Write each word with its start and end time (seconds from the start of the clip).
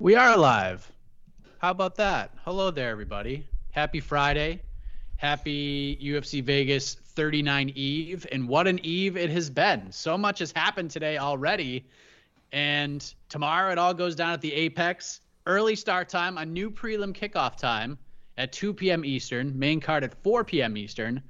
We 0.00 0.14
are 0.14 0.36
live. 0.36 0.92
How 1.58 1.72
about 1.72 1.96
that? 1.96 2.30
Hello 2.44 2.70
there, 2.70 2.88
everybody. 2.88 3.44
Happy 3.72 3.98
Friday. 3.98 4.62
Happy 5.16 5.98
UFC 6.00 6.40
Vegas 6.40 6.94
39 6.94 7.72
Eve. 7.74 8.24
And 8.30 8.48
what 8.48 8.68
an 8.68 8.78
Eve 8.84 9.16
it 9.16 9.28
has 9.30 9.50
been. 9.50 9.90
So 9.90 10.16
much 10.16 10.38
has 10.38 10.52
happened 10.52 10.92
today 10.92 11.18
already. 11.18 11.84
And 12.52 13.12
tomorrow 13.28 13.72
it 13.72 13.78
all 13.78 13.92
goes 13.92 14.14
down 14.14 14.32
at 14.32 14.40
the 14.40 14.54
Apex. 14.54 15.20
Early 15.46 15.74
start 15.74 16.08
time, 16.08 16.38
a 16.38 16.46
new 16.46 16.70
prelim 16.70 17.12
kickoff 17.12 17.56
time 17.56 17.98
at 18.36 18.52
2 18.52 18.74
p.m. 18.74 19.04
Eastern, 19.04 19.58
main 19.58 19.80
card 19.80 20.04
at 20.04 20.14
4 20.22 20.44
p.m. 20.44 20.76
Eastern. 20.76 21.20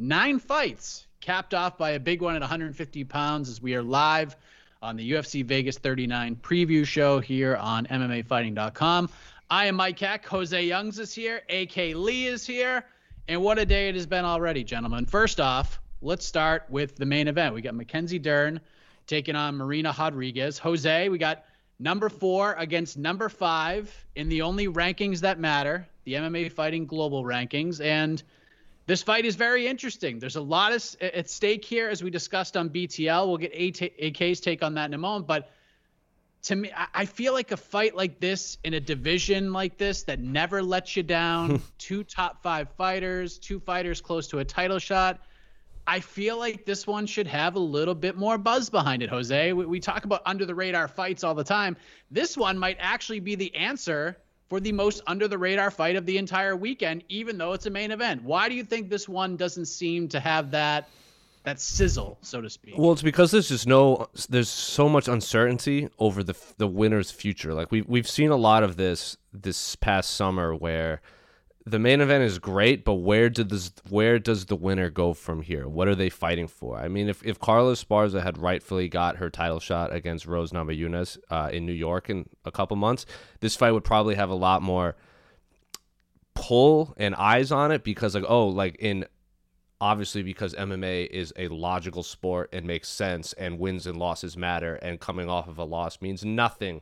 Nine 0.00 0.40
fights, 0.40 1.06
capped 1.20 1.54
off 1.54 1.78
by 1.78 1.90
a 1.90 2.00
big 2.00 2.22
one 2.22 2.34
at 2.34 2.40
150 2.40 3.04
pounds 3.04 3.48
as 3.48 3.62
we 3.62 3.76
are 3.76 3.84
live 3.84 4.34
on 4.82 4.96
the 4.96 5.12
UFC 5.12 5.44
Vegas 5.44 5.78
39 5.78 6.36
preview 6.36 6.86
show 6.86 7.20
here 7.20 7.56
on 7.56 7.86
MMAfighting.com. 7.86 9.08
I 9.50 9.66
am 9.66 9.76
Mike 9.76 9.98
Heck. 9.98 10.26
Jose 10.26 10.64
Youngs 10.64 10.98
is 10.98 11.14
here. 11.14 11.42
AK 11.48 11.76
Lee 11.94 12.26
is 12.26 12.46
here. 12.46 12.84
And 13.28 13.42
what 13.42 13.58
a 13.58 13.66
day 13.66 13.88
it 13.88 13.94
has 13.94 14.06
been 14.06 14.24
already, 14.24 14.64
gentlemen. 14.64 15.06
First 15.06 15.40
off, 15.40 15.80
let's 16.02 16.26
start 16.26 16.64
with 16.68 16.96
the 16.96 17.06
main 17.06 17.28
event. 17.28 17.54
We 17.54 17.62
got 17.62 17.74
Mackenzie 17.74 18.18
Dern 18.18 18.60
taking 19.06 19.36
on 19.36 19.56
Marina 19.56 19.94
Rodriguez. 19.96 20.58
Jose, 20.58 21.08
we 21.08 21.18
got 21.18 21.44
number 21.78 22.08
four 22.08 22.54
against 22.58 22.96
number 22.96 23.28
five 23.28 23.92
in 24.14 24.28
the 24.28 24.42
only 24.42 24.68
rankings 24.68 25.20
that 25.20 25.38
matter, 25.38 25.86
the 26.04 26.14
MMA 26.14 26.52
Fighting 26.52 26.86
Global 26.86 27.24
rankings. 27.24 27.80
And 27.80 28.22
this 28.86 29.02
fight 29.02 29.24
is 29.24 29.34
very 29.34 29.66
interesting. 29.66 30.20
There's 30.20 30.36
a 30.36 30.40
lot 30.40 30.72
of, 30.72 30.84
at 31.00 31.28
stake 31.28 31.64
here, 31.64 31.88
as 31.88 32.02
we 32.02 32.10
discussed 32.10 32.56
on 32.56 32.70
BTL. 32.70 33.26
We'll 33.26 33.36
get 33.36 33.52
AK's 33.52 34.40
take 34.40 34.62
on 34.62 34.74
that 34.74 34.86
in 34.86 34.94
a 34.94 34.98
moment. 34.98 35.26
But 35.26 35.50
to 36.44 36.54
me, 36.54 36.70
I 36.94 37.06
feel 37.06 37.32
like 37.32 37.50
a 37.50 37.56
fight 37.56 37.96
like 37.96 38.20
this 38.20 38.58
in 38.62 38.74
a 38.74 38.80
division 38.80 39.52
like 39.52 39.76
this 39.76 40.04
that 40.04 40.20
never 40.20 40.62
lets 40.62 40.94
you 40.96 41.02
down, 41.02 41.60
two 41.78 42.04
top 42.04 42.44
five 42.44 42.68
fighters, 42.78 43.38
two 43.38 43.58
fighters 43.58 44.00
close 44.00 44.28
to 44.28 44.38
a 44.38 44.44
title 44.44 44.78
shot. 44.78 45.18
I 45.88 45.98
feel 45.98 46.38
like 46.38 46.64
this 46.64 46.86
one 46.86 47.06
should 47.06 47.26
have 47.26 47.56
a 47.56 47.60
little 47.60 47.94
bit 47.94 48.16
more 48.16 48.38
buzz 48.38 48.70
behind 48.70 49.02
it, 49.02 49.10
Jose. 49.10 49.52
We, 49.52 49.66
we 49.66 49.80
talk 49.80 50.04
about 50.04 50.22
under 50.26 50.46
the 50.46 50.54
radar 50.54 50.86
fights 50.86 51.24
all 51.24 51.34
the 51.34 51.44
time. 51.44 51.76
This 52.10 52.36
one 52.36 52.58
might 52.58 52.76
actually 52.78 53.20
be 53.20 53.34
the 53.34 53.54
answer 53.56 54.16
for 54.48 54.60
the 54.60 54.72
most 54.72 55.02
under 55.06 55.28
the 55.28 55.38
radar 55.38 55.70
fight 55.70 55.96
of 55.96 56.06
the 56.06 56.18
entire 56.18 56.56
weekend, 56.56 57.04
even 57.08 57.38
though 57.38 57.52
it's 57.52 57.66
a 57.66 57.70
main 57.70 57.90
event. 57.90 58.22
Why 58.22 58.48
do 58.48 58.54
you 58.54 58.64
think 58.64 58.88
this 58.88 59.08
one 59.08 59.36
doesn't 59.36 59.66
seem 59.66 60.08
to 60.08 60.20
have 60.20 60.50
that 60.52 60.88
that 61.44 61.60
sizzle, 61.60 62.18
so 62.22 62.40
to 62.40 62.50
speak? 62.50 62.74
Well, 62.76 62.92
it's 62.92 63.02
because 63.02 63.30
there's 63.30 63.48
just 63.48 63.66
no 63.66 64.08
there's 64.28 64.48
so 64.48 64.88
much 64.88 65.08
uncertainty 65.08 65.88
over 65.98 66.22
the 66.22 66.34
the 66.58 66.68
winner's 66.68 67.10
future. 67.10 67.54
Like 67.54 67.70
we 67.70 67.82
we've 67.82 68.08
seen 68.08 68.30
a 68.30 68.36
lot 68.36 68.62
of 68.62 68.76
this 68.76 69.16
this 69.32 69.76
past 69.76 70.10
summer 70.10 70.54
where 70.54 71.00
the 71.68 71.80
main 71.80 72.00
event 72.00 72.22
is 72.22 72.38
great, 72.38 72.84
but 72.84 72.94
where 72.94 73.28
did 73.28 73.48
this 73.48 73.72
where 73.88 74.20
does 74.20 74.46
the 74.46 74.54
winner 74.54 74.88
go 74.88 75.12
from 75.12 75.42
here? 75.42 75.66
What 75.66 75.88
are 75.88 75.96
they 75.96 76.08
fighting 76.08 76.46
for? 76.46 76.78
I 76.78 76.86
mean, 76.86 77.08
if 77.08 77.24
if 77.24 77.40
Carla 77.40 77.72
Esparza 77.72 78.22
had 78.22 78.38
rightfully 78.38 78.88
got 78.88 79.16
her 79.16 79.28
title 79.28 79.58
shot 79.58 79.92
against 79.92 80.26
Rose 80.26 80.52
Namajunas 80.52 81.18
uh, 81.28 81.50
in 81.52 81.66
New 81.66 81.72
York 81.72 82.08
in 82.08 82.28
a 82.44 82.52
couple 82.52 82.76
months, 82.76 83.04
this 83.40 83.56
fight 83.56 83.72
would 83.72 83.82
probably 83.82 84.14
have 84.14 84.30
a 84.30 84.34
lot 84.34 84.62
more 84.62 84.94
pull 86.34 86.94
and 86.98 87.16
eyes 87.16 87.50
on 87.50 87.72
it 87.72 87.82
because 87.82 88.14
like 88.14 88.24
oh 88.28 88.46
like 88.46 88.76
in 88.78 89.04
obviously 89.80 90.22
because 90.22 90.54
MMA 90.54 91.08
is 91.08 91.32
a 91.36 91.48
logical 91.48 92.04
sport 92.04 92.48
and 92.52 92.64
makes 92.64 92.88
sense 92.88 93.32
and 93.32 93.58
wins 93.58 93.88
and 93.88 93.98
losses 93.98 94.36
matter 94.36 94.76
and 94.76 95.00
coming 95.00 95.28
off 95.28 95.48
of 95.48 95.58
a 95.58 95.64
loss 95.64 96.00
means 96.00 96.24
nothing 96.24 96.80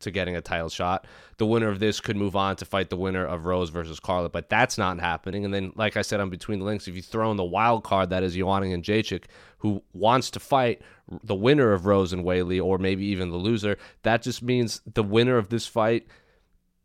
to 0.00 0.10
getting 0.10 0.36
a 0.36 0.40
title 0.40 0.68
shot. 0.68 1.06
The 1.38 1.46
winner 1.46 1.68
of 1.68 1.78
this 1.78 2.00
could 2.00 2.16
move 2.16 2.36
on 2.36 2.56
to 2.56 2.64
fight 2.64 2.90
the 2.90 2.96
winner 2.96 3.24
of 3.24 3.46
Rose 3.46 3.70
versus 3.70 4.00
Carla, 4.00 4.28
but 4.28 4.48
that's 4.48 4.78
not 4.78 4.98
happening. 5.00 5.44
And 5.44 5.52
then, 5.52 5.72
like 5.76 5.96
I 5.96 6.02
said 6.02 6.20
on 6.20 6.30
Between 6.30 6.58
the 6.58 6.64
Links, 6.64 6.88
if 6.88 6.96
you 6.96 7.02
throw 7.02 7.30
in 7.30 7.36
the 7.36 7.44
wild 7.44 7.84
card 7.84 8.10
that 8.10 8.22
is 8.22 8.34
Joanna 8.34 8.66
Jędrzejczyk, 8.66 9.24
who 9.58 9.82
wants 9.92 10.30
to 10.30 10.40
fight 10.40 10.82
the 11.22 11.34
winner 11.34 11.72
of 11.72 11.86
Rose 11.86 12.12
and 12.12 12.24
Weili, 12.24 12.62
or 12.62 12.78
maybe 12.78 13.04
even 13.06 13.30
the 13.30 13.36
loser, 13.36 13.76
that 14.02 14.22
just 14.22 14.42
means 14.42 14.80
the 14.86 15.02
winner 15.02 15.36
of 15.36 15.48
this 15.48 15.66
fight– 15.66 16.06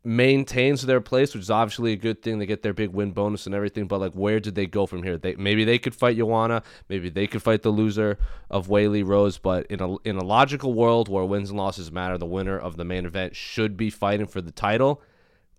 maintains 0.04 0.82
their 0.82 1.00
place, 1.00 1.32
which 1.32 1.42
is 1.44 1.50
obviously 1.50 1.92
a 1.92 1.96
good 1.96 2.22
thing. 2.22 2.38
They 2.38 2.46
get 2.46 2.62
their 2.62 2.74
big 2.74 2.90
win 2.90 3.12
bonus 3.12 3.46
and 3.46 3.54
everything, 3.54 3.86
but 3.86 4.00
like, 4.00 4.12
where 4.12 4.38
did 4.38 4.54
they 4.54 4.66
go 4.66 4.86
from 4.86 5.02
here? 5.02 5.16
They 5.16 5.34
maybe 5.34 5.64
they 5.64 5.78
could 5.78 5.94
fight 5.94 6.18
Joanna, 6.18 6.62
maybe 6.88 7.08
they 7.08 7.26
could 7.26 7.42
fight 7.42 7.62
the 7.62 7.70
loser 7.70 8.18
of 8.50 8.68
Weili 8.68 9.04
Rose, 9.04 9.38
but 9.38 9.66
in 9.66 9.80
a 9.80 9.96
in 9.98 10.16
a 10.16 10.24
logical 10.24 10.74
world 10.74 11.08
where 11.08 11.24
wins 11.24 11.48
and 11.48 11.58
losses 11.58 11.90
matter, 11.90 12.18
the 12.18 12.26
winner 12.26 12.58
of 12.58 12.76
the 12.76 12.84
main 12.84 13.06
event 13.06 13.34
should 13.34 13.76
be 13.76 13.88
fighting 13.90 14.26
for 14.26 14.42
the 14.42 14.52
title. 14.52 15.02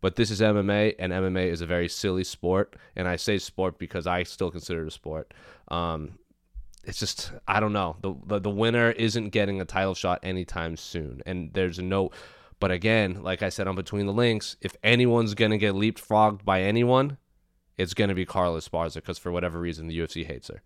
But 0.01 0.15
this 0.15 0.29
is 0.29 0.39
MMA, 0.39 0.95
and 0.99 1.11
MMA 1.11 1.47
is 1.47 1.61
a 1.61 1.65
very 1.65 1.89
silly 1.89 2.23
sport, 2.23 2.75
and 2.95 3.07
I 3.07 3.15
say 3.15 3.39
sport 3.39 3.79
because 3.79 4.05
I 4.05 4.21
still 4.21 4.51
consider 4.51 4.83
it 4.83 4.87
a 4.87 4.91
sport. 4.91 5.33
Um, 5.69 6.19
it's 6.83 6.99
just 6.99 7.31
I 7.47 7.59
don't 7.59 7.73
know. 7.73 7.97
The, 8.01 8.13
the 8.27 8.39
the 8.41 8.49
winner 8.51 8.91
isn't 8.91 9.29
getting 9.29 9.61
a 9.61 9.65
title 9.65 9.95
shot 9.95 10.19
anytime 10.21 10.77
soon, 10.77 11.23
and 11.25 11.51
there's 11.53 11.79
no 11.79 12.11
but 12.59 12.71
again, 12.71 13.21
like 13.21 13.43
I 13.43 13.49
said 13.49 13.67
on 13.67 13.75
Between 13.75 14.05
the 14.05 14.13
Links, 14.13 14.55
if 14.61 14.75
anyone's 14.83 15.33
going 15.33 15.51
to 15.51 15.57
get 15.57 15.73
leapfrogged 15.73 16.45
by 16.45 16.61
anyone, 16.61 17.17
it's 17.77 17.93
going 17.93 18.09
to 18.09 18.15
be 18.15 18.25
Carla 18.25 18.59
Esparza 18.59 18.95
because 18.95 19.17
for 19.17 19.31
whatever 19.31 19.59
reason, 19.59 19.87
the 19.87 19.97
UFC 19.97 20.25
hates 20.25 20.49
her. 20.49 20.61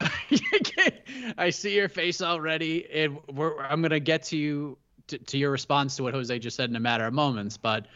I 1.38 1.50
see 1.50 1.74
your 1.74 1.88
face 1.88 2.22
already, 2.22 2.90
and 2.90 3.18
I'm 3.28 3.82
going 3.82 3.90
to 3.90 4.00
get 4.00 4.22
to 4.24 4.36
you 4.36 4.78
to, 5.08 5.18
to, 5.18 5.36
your 5.36 5.50
response 5.50 5.96
to 5.96 6.02
what 6.02 6.14
Jose 6.14 6.38
just 6.38 6.56
said 6.56 6.70
in 6.70 6.76
a 6.76 6.80
matter 6.80 7.04
of 7.04 7.12
moments. 7.12 7.56
But 7.56 7.86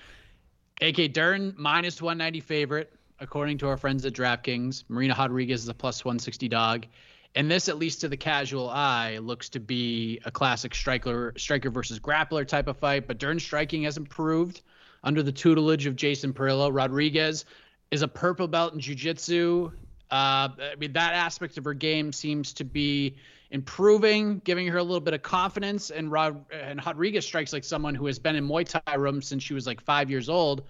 AK 0.83 1.13
Dern 1.13 1.55
minus 1.57 2.03
190 2.03 2.41
favorite 2.41 2.93
according 3.21 3.59
to 3.59 3.69
our 3.69 3.77
friends 3.77 4.05
at 4.05 4.13
DraftKings. 4.13 4.85
Marina 4.89 5.15
Rodriguez 5.17 5.63
is 5.63 5.69
a 5.69 5.75
plus 5.75 6.05
160 6.05 6.49
dog. 6.49 6.87
And 7.37 7.51
this, 7.51 7.69
at 7.69 7.79
least 7.79 8.01
to 8.03 8.09
the 8.09 8.17
casual 8.17 8.71
eye, 8.71 9.19
looks 9.19 9.49
to 9.51 9.61
be 9.61 10.21
a 10.25 10.31
classic 10.31 10.75
striker 10.75 11.33
striker 11.37 11.69
versus 11.69 11.99
grappler 11.99 12.47
type 12.47 12.69
of 12.69 12.77
fight. 12.77 13.09
But 13.09 13.19
Dern's 13.19 13.43
striking 13.43 13.83
has 13.83 13.97
improved 13.97 14.63
under 15.03 15.23
the 15.23 15.33
tutelage 15.33 15.87
of 15.87 15.97
Jason 15.97 16.33
Parillo 16.33 16.73
Rodriguez 16.73 17.45
is 17.91 18.03
a 18.03 18.09
purple 18.09 18.49
belt 18.49 18.75
in 18.75 18.81
jiu-jitsu. 18.81 19.71
Uh, 20.11 20.49
I 20.59 20.75
mean, 20.79 20.93
that 20.93 21.15
aspect 21.15 21.59
of 21.59 21.65
her 21.65 21.75
game 21.75 22.13
seems 22.13 22.53
to 22.55 22.65
be 22.65 23.17
improving, 23.51 24.41
giving 24.45 24.67
her 24.69 24.79
a 24.79 24.83
little 24.83 25.01
bit 25.01 25.15
of 25.15 25.23
confidence. 25.23 25.91
And 25.91 26.11
Rod 26.11 26.45
and 26.53 26.85
Rodriguez 26.85 27.27
strikes 27.27 27.53
like 27.53 27.65
someone 27.65 27.95
who 27.95 28.07
has 28.07 28.19
been 28.19 28.37
in 28.37 28.49
Muay 28.49 28.67
Thai 28.67 28.95
room 28.95 29.21
since 29.21 29.43
she 29.43 29.55
was 29.55 29.67
like 29.67 29.81
five 29.81 30.09
years 30.09 30.29
old, 30.29 30.63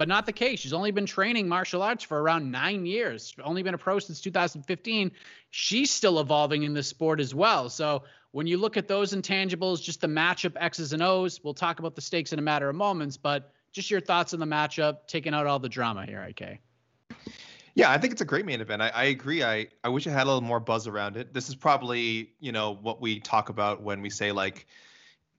but 0.00 0.08
not 0.08 0.24
the 0.24 0.32
case. 0.32 0.60
She's 0.60 0.72
only 0.72 0.92
been 0.92 1.04
training 1.04 1.46
martial 1.46 1.82
arts 1.82 2.02
for 2.02 2.22
around 2.22 2.50
nine 2.50 2.86
years. 2.86 3.34
Only 3.44 3.62
been 3.62 3.74
a 3.74 3.78
pro 3.78 3.98
since 3.98 4.18
2015. 4.22 5.10
She's 5.50 5.90
still 5.90 6.20
evolving 6.20 6.62
in 6.62 6.72
the 6.72 6.82
sport 6.82 7.20
as 7.20 7.34
well. 7.34 7.68
So 7.68 8.04
when 8.30 8.46
you 8.46 8.56
look 8.56 8.78
at 8.78 8.88
those 8.88 9.12
intangibles, 9.12 9.82
just 9.82 10.00
the 10.00 10.06
matchup 10.06 10.56
X's 10.56 10.94
and 10.94 11.02
O's, 11.02 11.44
we'll 11.44 11.52
talk 11.52 11.80
about 11.80 11.96
the 11.96 12.00
stakes 12.00 12.32
in 12.32 12.38
a 12.38 12.42
matter 12.42 12.70
of 12.70 12.76
moments. 12.76 13.18
But 13.18 13.52
just 13.72 13.90
your 13.90 14.00
thoughts 14.00 14.32
on 14.32 14.40
the 14.40 14.46
matchup, 14.46 15.06
taking 15.06 15.34
out 15.34 15.46
all 15.46 15.58
the 15.58 15.68
drama 15.68 16.06
here, 16.06 16.22
AK. 16.22 16.60
Yeah, 17.74 17.90
I 17.90 17.98
think 17.98 18.14
it's 18.14 18.22
a 18.22 18.24
great 18.24 18.46
main 18.46 18.62
event. 18.62 18.80
I, 18.80 18.88
I 18.88 19.04
agree. 19.04 19.44
I, 19.44 19.66
I 19.84 19.90
wish 19.90 20.06
it 20.06 20.12
had 20.12 20.22
a 20.22 20.30
little 20.30 20.40
more 20.40 20.60
buzz 20.60 20.86
around 20.86 21.18
it. 21.18 21.34
This 21.34 21.50
is 21.50 21.56
probably, 21.56 22.32
you 22.40 22.52
know, 22.52 22.74
what 22.74 23.02
we 23.02 23.20
talk 23.20 23.50
about 23.50 23.82
when 23.82 24.00
we 24.00 24.08
say 24.08 24.32
like 24.32 24.66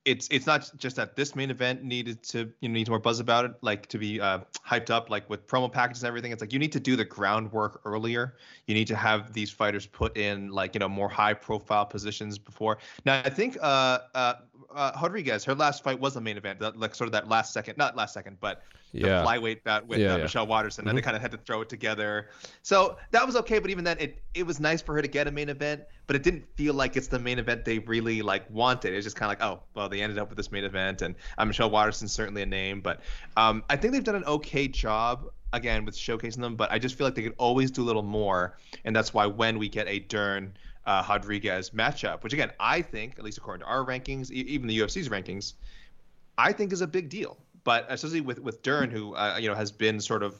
it's 0.05 0.27
it's 0.31 0.47
not 0.47 0.71
just 0.77 0.95
that 0.95 1.15
this 1.15 1.35
main 1.35 1.51
event 1.51 1.83
needed 1.83 2.23
to 2.23 2.51
you 2.59 2.69
know 2.69 2.73
needs 2.73 2.89
more 2.89 2.99
buzz 2.99 3.19
about 3.19 3.45
it, 3.45 3.51
like 3.61 3.85
to 3.87 3.97
be 3.97 4.19
uh, 4.19 4.39
hyped 4.67 4.89
up, 4.89 5.09
like 5.09 5.29
with 5.29 5.45
promo 5.45 5.71
packages 5.71 6.01
and 6.03 6.07
everything. 6.07 6.31
It's 6.31 6.41
like 6.41 6.53
you 6.53 6.59
need 6.59 6.71
to 6.71 6.79
do 6.79 6.95
the 6.95 7.05
groundwork 7.05 7.81
earlier. 7.85 8.35
You 8.65 8.73
need 8.73 8.87
to 8.87 8.95
have 8.95 9.33
these 9.33 9.51
fighters 9.51 9.85
put 9.85 10.17
in 10.17 10.49
like 10.49 10.73
you 10.73 10.79
know 10.79 10.89
more 10.89 11.09
high 11.09 11.33
profile 11.33 11.85
positions 11.85 12.39
before. 12.39 12.79
Now 13.05 13.21
I 13.23 13.29
think 13.29 13.57
uh, 13.61 13.99
uh, 14.15 14.33
uh 14.75 14.91
Rodriguez, 15.01 15.43
her 15.45 15.55
last 15.55 15.83
fight 15.83 15.99
was 15.99 16.15
a 16.15 16.21
main 16.21 16.37
event, 16.37 16.61
like 16.79 16.95
sort 16.95 17.07
of 17.07 17.11
that 17.13 17.27
last 17.27 17.53
second, 17.53 17.77
not 17.77 17.95
last 17.95 18.13
second, 18.13 18.37
but 18.39 18.63
yeah. 18.91 19.21
the 19.21 19.27
flyweight 19.27 19.63
bout 19.63 19.87
with 19.87 19.99
yeah, 19.99 20.13
uh, 20.13 20.17
yeah. 20.17 20.23
Michelle 20.23 20.47
Waterson, 20.47 20.83
mm-hmm. 20.83 20.89
and 20.89 20.97
they 20.97 21.01
kind 21.01 21.15
of 21.15 21.21
had 21.21 21.31
to 21.31 21.37
throw 21.37 21.61
it 21.61 21.69
together. 21.69 22.29
So 22.61 22.97
that 23.11 23.25
was 23.25 23.35
okay, 23.37 23.59
but 23.59 23.69
even 23.69 23.83
then, 23.83 23.97
it 23.99 24.21
it 24.33 24.45
was 24.45 24.59
nice 24.59 24.81
for 24.81 24.93
her 24.95 25.01
to 25.01 25.07
get 25.07 25.27
a 25.27 25.31
main 25.31 25.49
event, 25.49 25.83
but 26.07 26.15
it 26.15 26.23
didn't 26.23 26.45
feel 26.55 26.73
like 26.73 26.97
it's 26.97 27.07
the 27.07 27.19
main 27.19 27.39
event 27.39 27.65
they 27.65 27.79
really 27.79 28.21
like 28.21 28.49
wanted. 28.49 28.93
It's 28.93 29.05
just 29.05 29.15
kind 29.15 29.31
of 29.31 29.39
like, 29.39 29.47
oh, 29.47 29.63
well, 29.75 29.89
they 29.89 30.01
ended 30.01 30.17
up 30.17 30.29
with 30.29 30.37
this 30.37 30.51
main 30.51 30.63
event, 30.63 31.01
and 31.01 31.15
uh, 31.37 31.45
Michelle 31.45 31.69
Waterson's 31.69 32.11
certainly 32.11 32.41
a 32.41 32.45
name, 32.45 32.81
but 32.81 33.01
um, 33.37 33.63
I 33.69 33.75
think 33.75 33.93
they've 33.93 34.03
done 34.03 34.15
an 34.15 34.25
okay 34.25 34.67
job 34.67 35.29
again 35.53 35.85
with 35.85 35.95
showcasing 35.95 36.39
them, 36.39 36.55
but 36.55 36.71
I 36.71 36.79
just 36.79 36.95
feel 36.95 37.07
like 37.07 37.15
they 37.15 37.23
could 37.23 37.35
always 37.37 37.71
do 37.71 37.83
a 37.83 37.85
little 37.85 38.03
more, 38.03 38.57
and 38.85 38.95
that's 38.95 39.13
why 39.13 39.25
when 39.25 39.59
we 39.59 39.69
get 39.69 39.87
a 39.87 39.99
Dern. 39.99 40.53
Uh, 40.85 41.05
Rodriguez 41.07 41.69
matchup, 41.69 42.23
which 42.23 42.33
again 42.33 42.51
I 42.59 42.81
think, 42.81 43.19
at 43.19 43.23
least 43.23 43.37
according 43.37 43.65
to 43.65 43.71
our 43.71 43.85
rankings, 43.85 44.31
e- 44.31 44.45
even 44.47 44.67
the 44.67 44.79
UFC's 44.79 45.09
rankings, 45.09 45.53
I 46.37 46.53
think 46.53 46.73
is 46.73 46.81
a 46.81 46.87
big 46.87 47.09
deal 47.09 47.37
but 47.63 47.85
especially 47.89 48.21
with 48.21 48.39
with 48.39 48.61
Dern, 48.61 48.89
who 48.89 49.15
uh, 49.15 49.37
you 49.39 49.49
know 49.49 49.55
has 49.55 49.71
been 49.71 49.99
sort 49.99 50.23
of 50.23 50.39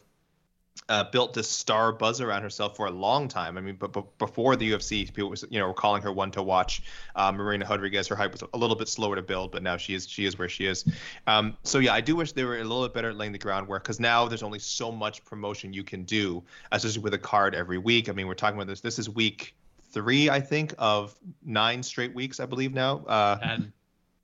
uh, 0.90 1.04
built 1.12 1.34
this 1.34 1.50
star 1.50 1.92
buzz 1.92 2.22
around 2.22 2.42
herself 2.42 2.76
for 2.76 2.88
a 2.88 2.92
long 2.92 3.28
time. 3.28 3.58
I 3.58 3.62
mean, 3.62 3.76
but, 3.76 4.18
before 4.18 4.56
the 4.56 4.72
UFC, 4.72 5.14
people 5.14 5.30
was 5.30 5.46
you 5.50 5.60
know 5.60 5.68
were 5.68 5.74
calling 5.74 6.02
her 6.02 6.12
one 6.12 6.32
to 6.32 6.44
watch. 6.44 6.84
Um, 7.16 7.36
Marina 7.36 7.66
Rodriguez, 7.70 8.08
her 8.08 8.16
hype 8.16 8.32
was 8.32 8.44
a 8.54 8.58
little 8.58 8.76
bit 8.76 8.88
slower 8.88 9.16
to 9.16 9.22
build, 9.22 9.52
but 9.52 9.64
now 9.64 9.78
she 9.78 9.94
is 9.94 10.08
she 10.08 10.26
is 10.26 10.38
where 10.38 10.50
she 10.50 10.66
is. 10.66 10.86
Um, 11.28 11.58
so 11.64 11.80
yeah, 11.80 11.94
I 11.94 12.02
do 12.02 12.16
wish 12.16 12.32
they 12.32 12.44
were 12.44 12.58
a 12.58 12.64
little 12.64 12.84
bit 12.84 12.94
better 12.94 13.10
at 13.10 13.18
laying 13.18 13.32
the 13.32 13.40
groundwork 13.40 13.84
because 13.84 14.00
now 14.00 14.28
there's 14.28 14.44
only 14.44 14.60
so 14.60 14.92
much 14.92 15.24
promotion 15.24 15.74
you 15.74 15.84
can 15.84 16.04
do, 16.04 16.44
especially 16.72 17.02
with 17.02 17.14
a 17.14 17.20
card 17.20 17.54
every 17.56 17.78
week. 17.78 18.10
I 18.10 18.14
mean, 18.14 18.28
we're 18.28 18.34
talking 18.34 18.58
about 18.58 18.68
this. 18.68 18.82
This 18.82 19.00
is 19.00 19.10
week 19.10 19.56
three, 19.92 20.30
I 20.30 20.40
think, 20.40 20.74
of 20.78 21.16
nine 21.44 21.84
straight 21.84 22.14
weeks, 22.14 22.40
I 22.40 22.46
believe 22.46 22.74
now. 22.74 23.04
Uh, 23.06 23.38
ten. 23.38 23.74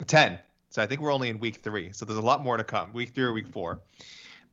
Ten. 0.05 0.39
So 0.69 0.81
I 0.81 0.85
think 0.85 1.01
we're 1.01 1.13
only 1.13 1.29
in 1.29 1.39
week 1.39 1.57
three. 1.57 1.91
So 1.91 2.05
there's 2.05 2.19
a 2.19 2.21
lot 2.21 2.43
more 2.43 2.57
to 2.57 2.63
come. 2.63 2.93
Week 2.93 3.09
three 3.13 3.23
or 3.23 3.33
week 3.33 3.47
four. 3.47 3.79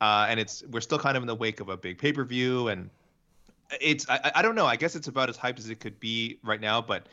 Uh, 0.00 0.26
and 0.28 0.38
it's 0.40 0.62
we're 0.70 0.80
still 0.80 0.98
kind 0.98 1.16
of 1.16 1.22
in 1.22 1.26
the 1.26 1.34
wake 1.34 1.60
of 1.60 1.68
a 1.68 1.76
big 1.76 1.98
pay 1.98 2.12
per 2.12 2.24
view, 2.24 2.68
and 2.68 2.90
it's 3.80 4.08
I, 4.08 4.32
I 4.36 4.42
don't 4.42 4.54
know. 4.54 4.66
I 4.66 4.76
guess 4.76 4.96
it's 4.96 5.08
about 5.08 5.28
as 5.28 5.38
hyped 5.38 5.58
as 5.58 5.70
it 5.70 5.80
could 5.80 5.98
be 6.00 6.38
right 6.42 6.60
now, 6.60 6.80
but 6.80 7.06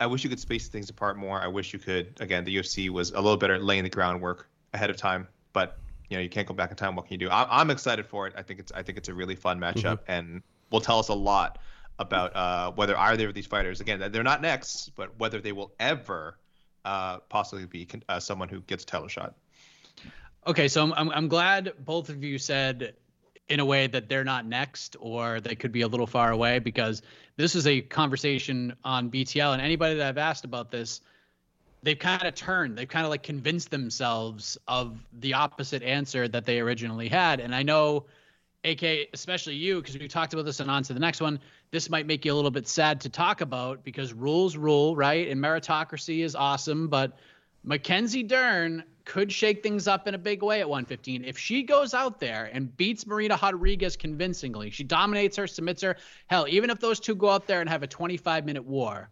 I 0.00 0.06
wish 0.06 0.24
you 0.24 0.30
could 0.30 0.40
space 0.40 0.68
things 0.68 0.90
apart 0.90 1.16
more. 1.16 1.40
I 1.40 1.46
wish 1.46 1.72
you 1.72 1.78
could. 1.78 2.14
Again, 2.20 2.44
the 2.44 2.56
UFC 2.56 2.90
was 2.90 3.10
a 3.12 3.16
little 3.16 3.36
better 3.36 3.54
at 3.54 3.62
laying 3.62 3.84
the 3.84 3.90
groundwork 3.90 4.48
ahead 4.74 4.90
of 4.90 4.96
time, 4.96 5.28
but 5.52 5.78
you 6.08 6.16
know 6.16 6.22
you 6.22 6.28
can't 6.28 6.46
go 6.46 6.54
back 6.54 6.70
in 6.70 6.76
time. 6.76 6.96
What 6.96 7.06
can 7.06 7.12
you 7.12 7.18
do? 7.18 7.30
I, 7.30 7.60
am 7.60 7.70
excited 7.70 8.06
for 8.06 8.26
it. 8.26 8.34
I 8.36 8.42
think 8.42 8.60
it's 8.60 8.72
I 8.72 8.82
think 8.82 8.98
it's 8.98 9.08
a 9.08 9.14
really 9.14 9.36
fun 9.36 9.60
matchup, 9.60 10.00
mm-hmm. 10.00 10.12
and 10.12 10.42
will 10.70 10.80
tell 10.80 10.98
us 10.98 11.08
a 11.08 11.14
lot 11.14 11.58
about 12.00 12.34
uh, 12.34 12.72
whether 12.72 12.98
either 12.98 13.28
of 13.28 13.34
these 13.34 13.46
fighters, 13.46 13.80
again, 13.80 14.02
they're 14.10 14.22
not 14.22 14.40
next, 14.40 14.90
but 14.96 15.16
whether 15.18 15.40
they 15.40 15.52
will 15.52 15.72
ever 15.78 16.38
uh, 16.84 17.18
possibly 17.28 17.66
be 17.66 17.86
uh, 18.08 18.18
someone 18.18 18.48
who 18.48 18.60
gets 18.62 18.82
a 18.82 18.86
title 18.86 19.06
shot. 19.06 19.34
Okay, 20.46 20.66
so 20.66 20.82
I'm, 20.82 20.92
I'm 20.94 21.10
I'm 21.10 21.28
glad 21.28 21.74
both 21.84 22.08
of 22.08 22.24
you 22.24 22.38
said 22.38 22.94
in 23.50 23.60
a 23.60 23.64
way 23.64 23.86
that 23.86 24.08
they're 24.08 24.24
not 24.24 24.46
next 24.46 24.96
or 24.98 25.40
they 25.40 25.54
could 25.54 25.72
be 25.72 25.82
a 25.82 25.88
little 25.88 26.06
far 26.06 26.32
away 26.32 26.58
because 26.58 27.02
this 27.36 27.54
is 27.54 27.66
a 27.66 27.82
conversation 27.82 28.74
on 28.82 29.10
BTL 29.10 29.52
and 29.52 29.60
anybody 29.60 29.96
that 29.96 30.08
I've 30.08 30.18
asked 30.18 30.44
about 30.44 30.70
this 30.70 31.00
they've 31.82 31.98
kind 31.98 32.22
of 32.22 32.34
turned 32.36 32.78
they've 32.78 32.88
kind 32.88 33.04
of 33.04 33.10
like 33.10 33.24
convinced 33.24 33.70
themselves 33.70 34.56
of 34.68 34.96
the 35.18 35.34
opposite 35.34 35.82
answer 35.82 36.28
that 36.28 36.46
they 36.46 36.60
originally 36.60 37.08
had 37.08 37.40
and 37.40 37.52
I 37.52 37.64
know 37.64 38.06
AK, 38.64 39.08
especially 39.12 39.54
you, 39.54 39.80
because 39.80 39.98
we 39.98 40.08
talked 40.08 40.34
about 40.34 40.44
this 40.44 40.60
and 40.60 40.70
on 40.70 40.82
to 40.84 40.92
the 40.92 41.00
next 41.00 41.20
one. 41.20 41.40
This 41.70 41.88
might 41.88 42.06
make 42.06 42.24
you 42.24 42.32
a 42.32 42.34
little 42.34 42.50
bit 42.50 42.66
sad 42.66 43.00
to 43.02 43.08
talk 43.08 43.40
about 43.40 43.84
because 43.84 44.12
rules 44.12 44.56
rule, 44.56 44.96
right? 44.96 45.28
And 45.28 45.40
meritocracy 45.40 46.24
is 46.24 46.34
awesome, 46.34 46.88
but 46.88 47.16
Mackenzie 47.62 48.24
Dern 48.24 48.82
could 49.04 49.32
shake 49.32 49.62
things 49.62 49.86
up 49.86 50.08
in 50.08 50.14
a 50.14 50.18
big 50.18 50.42
way 50.42 50.60
at 50.60 50.68
115. 50.68 51.24
If 51.24 51.38
she 51.38 51.62
goes 51.62 51.94
out 51.94 52.20
there 52.20 52.50
and 52.52 52.76
beats 52.76 53.06
Marina 53.06 53.38
Rodriguez 53.40 53.96
convincingly, 53.96 54.70
she 54.70 54.84
dominates 54.84 55.36
her, 55.36 55.46
submits 55.46 55.82
her. 55.82 55.96
Hell, 56.26 56.46
even 56.48 56.70
if 56.70 56.80
those 56.80 56.98
two 57.00 57.14
go 57.14 57.30
out 57.30 57.46
there 57.46 57.60
and 57.60 57.68
have 57.68 57.82
a 57.82 57.86
25 57.86 58.44
minute 58.44 58.64
war, 58.64 59.08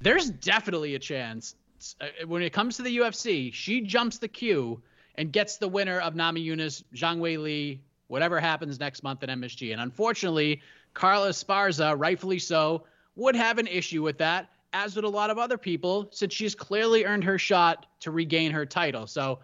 there's 0.00 0.30
definitely 0.30 0.94
a 0.94 0.98
chance. 0.98 1.54
Uh, 2.00 2.06
when 2.26 2.42
it 2.42 2.52
comes 2.52 2.76
to 2.76 2.82
the 2.82 2.98
UFC, 2.98 3.52
she 3.52 3.80
jumps 3.80 4.18
the 4.18 4.28
queue 4.28 4.82
and 5.14 5.32
gets 5.32 5.56
the 5.58 5.68
winner 5.68 6.00
of 6.00 6.14
Namajunas, 6.14 6.82
Zhang 6.94 7.18
Weili, 7.18 7.80
whatever 8.08 8.40
happens 8.40 8.80
next 8.80 9.02
month 9.02 9.22
at 9.22 9.28
MSG. 9.28 9.72
And 9.72 9.80
unfortunately, 9.80 10.62
Carla 10.94 11.30
Esparza, 11.30 11.98
rightfully 11.98 12.38
so, 12.38 12.84
would 13.16 13.36
have 13.36 13.58
an 13.58 13.66
issue 13.66 14.02
with 14.02 14.18
that, 14.18 14.50
as 14.72 14.96
would 14.96 15.04
a 15.04 15.08
lot 15.08 15.30
of 15.30 15.38
other 15.38 15.58
people, 15.58 16.08
since 16.12 16.34
she's 16.34 16.54
clearly 16.54 17.04
earned 17.04 17.24
her 17.24 17.38
shot 17.38 17.86
to 18.00 18.10
regain 18.10 18.50
her 18.52 18.64
title. 18.64 19.06
So, 19.06 19.40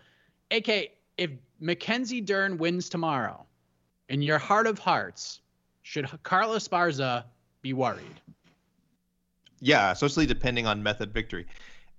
AK, 0.51 0.93
if 1.19 1.31
Mackenzie 1.61 2.21
Dern 2.21 2.59
wins 2.59 2.89
tomorrow, 2.89 3.45
in 4.09 4.23
your 4.23 4.39
heart 4.39 4.67
of 4.67 4.79
hearts, 4.79 5.41
should 5.83 6.09
Carla 6.23 6.57
Esparza 6.57 7.25
be 7.63 7.73
worried? 7.73 8.21
Yeah, 9.61 9.91
especially 9.91 10.27
depending 10.27 10.67
on 10.67 10.83
method 10.83 11.13
victory. 11.13 11.47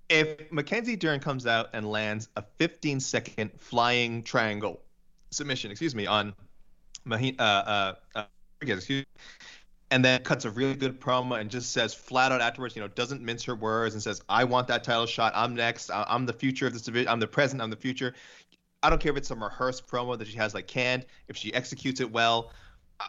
If 0.08 0.50
Mackenzie 0.50 0.96
Dern 0.96 1.20
comes 1.20 1.46
out 1.46 1.68
and 1.74 1.90
lands 1.90 2.28
a 2.36 2.42
15 2.58 3.00
second 3.00 3.50
flying 3.58 4.22
triangle 4.22 4.80
submission, 5.30 5.70
excuse 5.70 5.94
me, 5.94 6.06
on 6.06 6.34
Mahina, 7.04 7.42
uh, 7.42 7.94
uh, 8.14 8.24
excuse 8.60 8.88
me, 8.88 9.04
and 9.90 10.04
then 10.04 10.22
cuts 10.22 10.44
a 10.44 10.50
really 10.50 10.74
good 10.74 11.00
promo 11.00 11.40
and 11.40 11.50
just 11.50 11.72
says 11.72 11.94
flat 11.94 12.30
out 12.30 12.40
afterwards, 12.40 12.76
you 12.76 12.82
know, 12.82 12.88
doesn't 12.88 13.22
mince 13.22 13.42
her 13.44 13.54
words 13.54 13.94
and 13.94 14.02
says, 14.02 14.20
"I 14.28 14.44
want 14.44 14.68
that 14.68 14.84
title 14.84 15.06
shot. 15.06 15.32
I'm 15.34 15.54
next. 15.54 15.90
I'm 15.92 16.26
the 16.26 16.32
future 16.32 16.66
of 16.66 16.72
this 16.72 16.82
division. 16.82 17.08
I'm 17.08 17.20
the 17.20 17.26
present. 17.26 17.62
I'm 17.62 17.70
the 17.70 17.76
future." 17.76 18.14
I 18.82 18.90
don't 18.90 19.00
care 19.00 19.10
if 19.10 19.18
it's 19.18 19.28
some 19.28 19.42
rehearsed 19.42 19.86
promo 19.88 20.16
that 20.18 20.28
she 20.28 20.36
has 20.36 20.54
like 20.54 20.66
canned. 20.66 21.06
If 21.26 21.36
she 21.36 21.52
executes 21.52 22.00
it 22.00 22.10
well, 22.10 22.52
uh, 23.00 23.06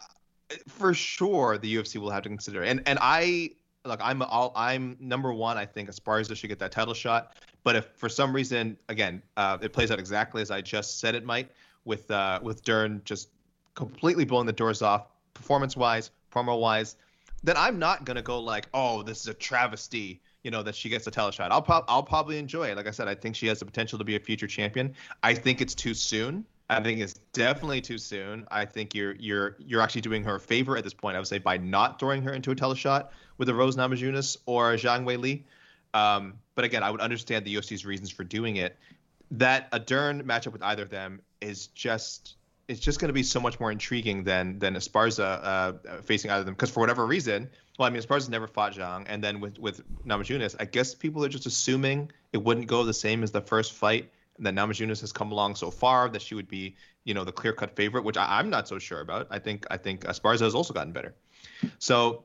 for 0.68 0.94
sure 0.94 1.58
the 1.58 1.76
UFC 1.76 2.00
will 2.00 2.10
have 2.10 2.22
to 2.24 2.28
consider. 2.28 2.62
And 2.62 2.82
and 2.86 2.98
I 3.00 3.50
look, 3.84 4.00
I'm 4.02 4.22
all 4.22 4.52
I'm 4.56 4.96
number 5.00 5.32
one. 5.32 5.56
I 5.56 5.66
think 5.66 5.90
Esparza 5.90 6.36
should 6.36 6.48
get 6.48 6.58
that 6.58 6.72
title 6.72 6.94
shot. 6.94 7.36
But 7.62 7.76
if 7.76 7.86
for 7.96 8.08
some 8.08 8.34
reason, 8.34 8.78
again, 8.88 9.22
uh, 9.36 9.58
it 9.60 9.72
plays 9.72 9.90
out 9.90 9.98
exactly 9.98 10.42
as 10.42 10.50
I 10.50 10.60
just 10.60 10.98
said 10.98 11.14
it 11.14 11.24
might, 11.24 11.50
with 11.84 12.10
uh, 12.10 12.40
with 12.42 12.64
Dern 12.64 13.02
just 13.04 13.28
completely 13.74 14.24
blowing 14.24 14.46
the 14.46 14.52
doors 14.52 14.82
off, 14.82 15.06
performance 15.34 15.76
wise, 15.76 16.10
promo 16.30 16.58
wise, 16.60 16.96
then 17.42 17.56
I'm 17.56 17.78
not 17.78 18.04
gonna 18.04 18.22
go 18.22 18.40
like, 18.40 18.68
oh, 18.74 19.02
this 19.02 19.20
is 19.20 19.28
a 19.28 19.34
travesty, 19.34 20.20
you 20.42 20.50
know, 20.50 20.62
that 20.62 20.74
she 20.74 20.88
gets 20.88 21.06
a 21.06 21.10
teleshot. 21.10 21.50
I'll 21.50 21.62
pro- 21.62 21.84
I'll 21.88 22.02
probably 22.02 22.38
enjoy 22.38 22.70
it. 22.70 22.76
Like 22.76 22.86
I 22.86 22.90
said, 22.90 23.08
I 23.08 23.14
think 23.14 23.36
she 23.36 23.46
has 23.46 23.58
the 23.58 23.64
potential 23.64 23.98
to 23.98 24.04
be 24.04 24.16
a 24.16 24.20
future 24.20 24.46
champion. 24.46 24.94
I 25.22 25.34
think 25.34 25.60
it's 25.60 25.74
too 25.74 25.94
soon. 25.94 26.44
I 26.70 26.80
think 26.80 27.00
it's 27.00 27.14
definitely 27.32 27.80
too 27.80 27.98
soon. 27.98 28.46
I 28.50 28.64
think 28.64 28.94
you're 28.94 29.16
you're 29.16 29.56
you're 29.58 29.80
actually 29.80 30.02
doing 30.02 30.22
her 30.24 30.36
a 30.36 30.40
favor 30.40 30.76
at 30.76 30.84
this 30.84 30.94
point. 30.94 31.16
I 31.16 31.18
would 31.18 31.26
say 31.26 31.38
by 31.38 31.56
not 31.56 31.98
throwing 31.98 32.22
her 32.22 32.32
into 32.32 32.52
a 32.52 32.54
teleshot 32.54 33.08
with 33.38 33.48
a 33.48 33.54
Rose 33.54 33.76
Namajunas 33.76 34.36
or 34.46 34.72
a 34.72 34.76
Zhang 34.76 35.04
Weili. 35.04 35.42
Um, 35.94 36.34
but 36.54 36.64
again, 36.64 36.84
I 36.84 36.90
would 36.90 37.00
understand 37.00 37.44
the 37.44 37.56
UFC's 37.56 37.84
reasons 37.84 38.10
for 38.10 38.22
doing 38.22 38.56
it. 38.56 38.78
That 39.32 39.68
a 39.72 39.80
Dern 39.80 40.22
matchup 40.22 40.52
with 40.52 40.62
either 40.62 40.84
of 40.84 40.90
them 40.90 41.20
is 41.40 41.68
just 41.68 42.36
it's 42.70 42.78
just 42.78 43.00
going 43.00 43.08
to 43.08 43.12
be 43.12 43.24
so 43.24 43.40
much 43.40 43.58
more 43.58 43.72
intriguing 43.72 44.22
than 44.22 44.58
than 44.60 44.74
Esparza 44.76 45.40
uh, 45.42 45.72
facing 46.02 46.30
either 46.30 46.40
of 46.40 46.46
them 46.46 46.54
because 46.54 46.70
for 46.70 46.78
whatever 46.80 47.04
reason 47.04 47.50
Well, 47.78 47.88
I 47.88 47.90
mean, 47.90 48.00
Esparza 48.00 48.28
never 48.28 48.46
fought 48.46 48.74
Zhang, 48.74 49.06
and 49.08 49.22
then 49.24 49.40
with 49.40 49.58
with 49.58 49.82
Namajunas, 50.06 50.54
I 50.60 50.66
guess 50.66 50.94
people 50.94 51.24
are 51.24 51.28
just 51.28 51.46
assuming 51.46 52.12
it 52.32 52.38
wouldn't 52.38 52.68
go 52.68 52.84
the 52.84 52.94
same 52.94 53.24
as 53.24 53.32
the 53.32 53.40
first 53.40 53.72
fight. 53.72 54.12
That 54.38 54.54
Namajunas 54.54 55.02
has 55.02 55.12
come 55.12 55.32
along 55.32 55.56
so 55.56 55.70
far 55.70 56.08
that 56.08 56.22
she 56.22 56.34
would 56.34 56.48
be, 56.48 56.74
you 57.04 57.12
know, 57.12 57.24
the 57.24 57.32
clear 57.32 57.52
cut 57.52 57.76
favorite, 57.76 58.04
which 58.04 58.16
I, 58.16 58.40
am 58.40 58.48
not 58.48 58.66
so 58.68 58.78
sure 58.78 59.00
about. 59.00 59.26
I 59.30 59.38
think 59.38 59.66
I 59.70 59.76
think 59.76 60.04
Esparza 60.04 60.40
has 60.40 60.54
also 60.54 60.72
gotten 60.72 60.92
better. 60.92 61.14
So 61.78 62.24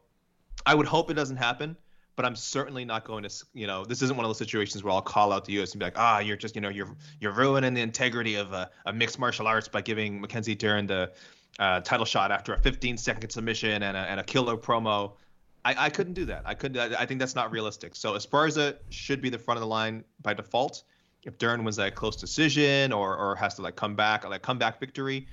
I 0.65 0.75
would 0.75 0.85
hope 0.85 1.11
it 1.11 1.15
doesn't 1.15 1.35
happen, 1.35 1.75
but 2.15 2.25
I'm 2.25 2.35
certainly 2.35 2.85
not 2.85 3.03
going 3.03 3.23
to, 3.23 3.45
you 3.53 3.67
know, 3.67 3.83
this 3.83 4.01
isn't 4.01 4.15
one 4.15 4.25
of 4.25 4.29
those 4.29 4.37
situations 4.37 4.83
where 4.83 4.93
I'll 4.93 5.01
call 5.01 5.33
out 5.33 5.45
the 5.45 5.61
US 5.61 5.73
and 5.73 5.79
be 5.79 5.85
like, 5.85 5.97
ah, 5.97 6.19
you're 6.19 6.37
just, 6.37 6.55
you 6.55 6.61
know, 6.61 6.69
you're 6.69 6.95
you're 7.19 7.33
ruining 7.33 7.73
the 7.73 7.81
integrity 7.81 8.35
of 8.35 8.53
a, 8.53 8.69
of 8.85 8.95
mixed 8.95 9.19
martial 9.19 9.47
arts 9.47 9.67
by 9.67 9.81
giving 9.81 10.21
Mackenzie 10.21 10.55
Dern 10.55 10.87
the 10.87 11.11
uh, 11.59 11.81
title 11.81 12.05
shot 12.05 12.31
after 12.31 12.53
a 12.53 12.59
15 12.59 12.97
second 12.97 13.29
submission 13.29 13.83
and 13.83 13.97
a, 13.97 14.01
and 14.01 14.19
a 14.19 14.23
killer 14.23 14.57
promo. 14.57 15.13
I, 15.63 15.85
I 15.85 15.89
couldn't 15.89 16.13
do 16.13 16.25
that. 16.25 16.43
I 16.45 16.53
could. 16.53 16.77
I, 16.77 17.01
I 17.01 17.05
think 17.05 17.19
that's 17.19 17.35
not 17.35 17.51
realistic. 17.51 17.95
So 17.95 18.13
Esparza 18.13 18.77
should 18.89 19.21
be 19.21 19.29
the 19.29 19.39
front 19.39 19.57
of 19.57 19.61
the 19.61 19.67
line 19.67 20.03
by 20.21 20.33
default. 20.33 20.83
If 21.23 21.39
Dern 21.39 21.63
was 21.63 21.79
a 21.79 21.89
close 21.89 22.15
decision 22.15 22.93
or 22.93 23.17
or 23.17 23.35
has 23.35 23.55
to 23.55 23.61
like 23.61 23.75
come 23.75 23.95
back, 23.95 24.27
like 24.29 24.43
comeback 24.43 24.79
victory, 24.79 25.27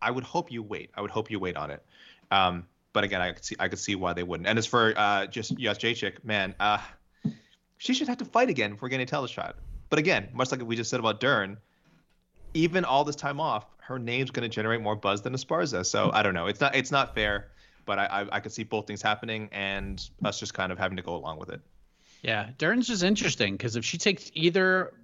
I 0.00 0.10
would 0.10 0.24
hope 0.24 0.50
you 0.50 0.62
wait. 0.62 0.90
I 0.94 1.02
would 1.02 1.10
hope 1.10 1.30
you 1.30 1.38
wait 1.38 1.56
on 1.56 1.70
it. 1.70 1.84
Um, 2.30 2.66
but 2.94 3.04
again, 3.04 3.20
I 3.20 3.32
could 3.32 3.44
see 3.44 3.56
I 3.60 3.68
could 3.68 3.78
see 3.78 3.94
why 3.94 4.14
they 4.14 4.22
wouldn't. 4.22 4.48
And 4.48 4.58
as 4.58 4.66
for 4.66 4.94
uh, 4.96 5.26
just 5.26 5.54
Jędrzejczyk, 5.56 6.24
man, 6.24 6.54
uh, 6.58 6.78
she 7.76 7.92
should 7.92 8.08
have 8.08 8.18
to 8.18 8.24
fight 8.24 8.48
again 8.48 8.78
we're 8.80 8.88
getting 8.88 9.04
a 9.04 9.06
title 9.06 9.26
shot. 9.26 9.56
But 9.90 9.98
again, 9.98 10.30
much 10.32 10.50
like 10.50 10.62
we 10.62 10.76
just 10.76 10.88
said 10.88 11.00
about 11.00 11.20
Dern, 11.20 11.58
even 12.54 12.86
all 12.86 13.04
this 13.04 13.16
time 13.16 13.38
off, 13.38 13.66
her 13.82 13.98
name's 13.98 14.30
going 14.30 14.48
to 14.48 14.54
generate 14.54 14.80
more 14.80 14.96
buzz 14.96 15.20
than 15.20 15.34
Esparza. 15.34 15.84
So 15.84 16.10
I 16.14 16.22
don't 16.22 16.32
know. 16.32 16.46
It's 16.46 16.62
not 16.62 16.74
it's 16.74 16.90
not 16.90 17.14
fair 17.14 17.50
but 17.84 17.98
I, 17.98 18.06
I, 18.06 18.36
I 18.36 18.40
could 18.40 18.52
see 18.52 18.64
both 18.64 18.86
things 18.86 19.02
happening 19.02 19.48
and 19.52 20.08
us 20.24 20.38
just 20.40 20.54
kind 20.54 20.72
of 20.72 20.78
having 20.78 20.96
to 20.96 21.02
go 21.02 21.14
along 21.14 21.38
with 21.38 21.50
it. 21.50 21.60
Yeah, 22.22 22.50
Dern's 22.58 22.86
just 22.86 23.02
interesting 23.02 23.54
because 23.54 23.76
if 23.76 23.84
she 23.84 23.98
takes 23.98 24.30
either 24.34 24.94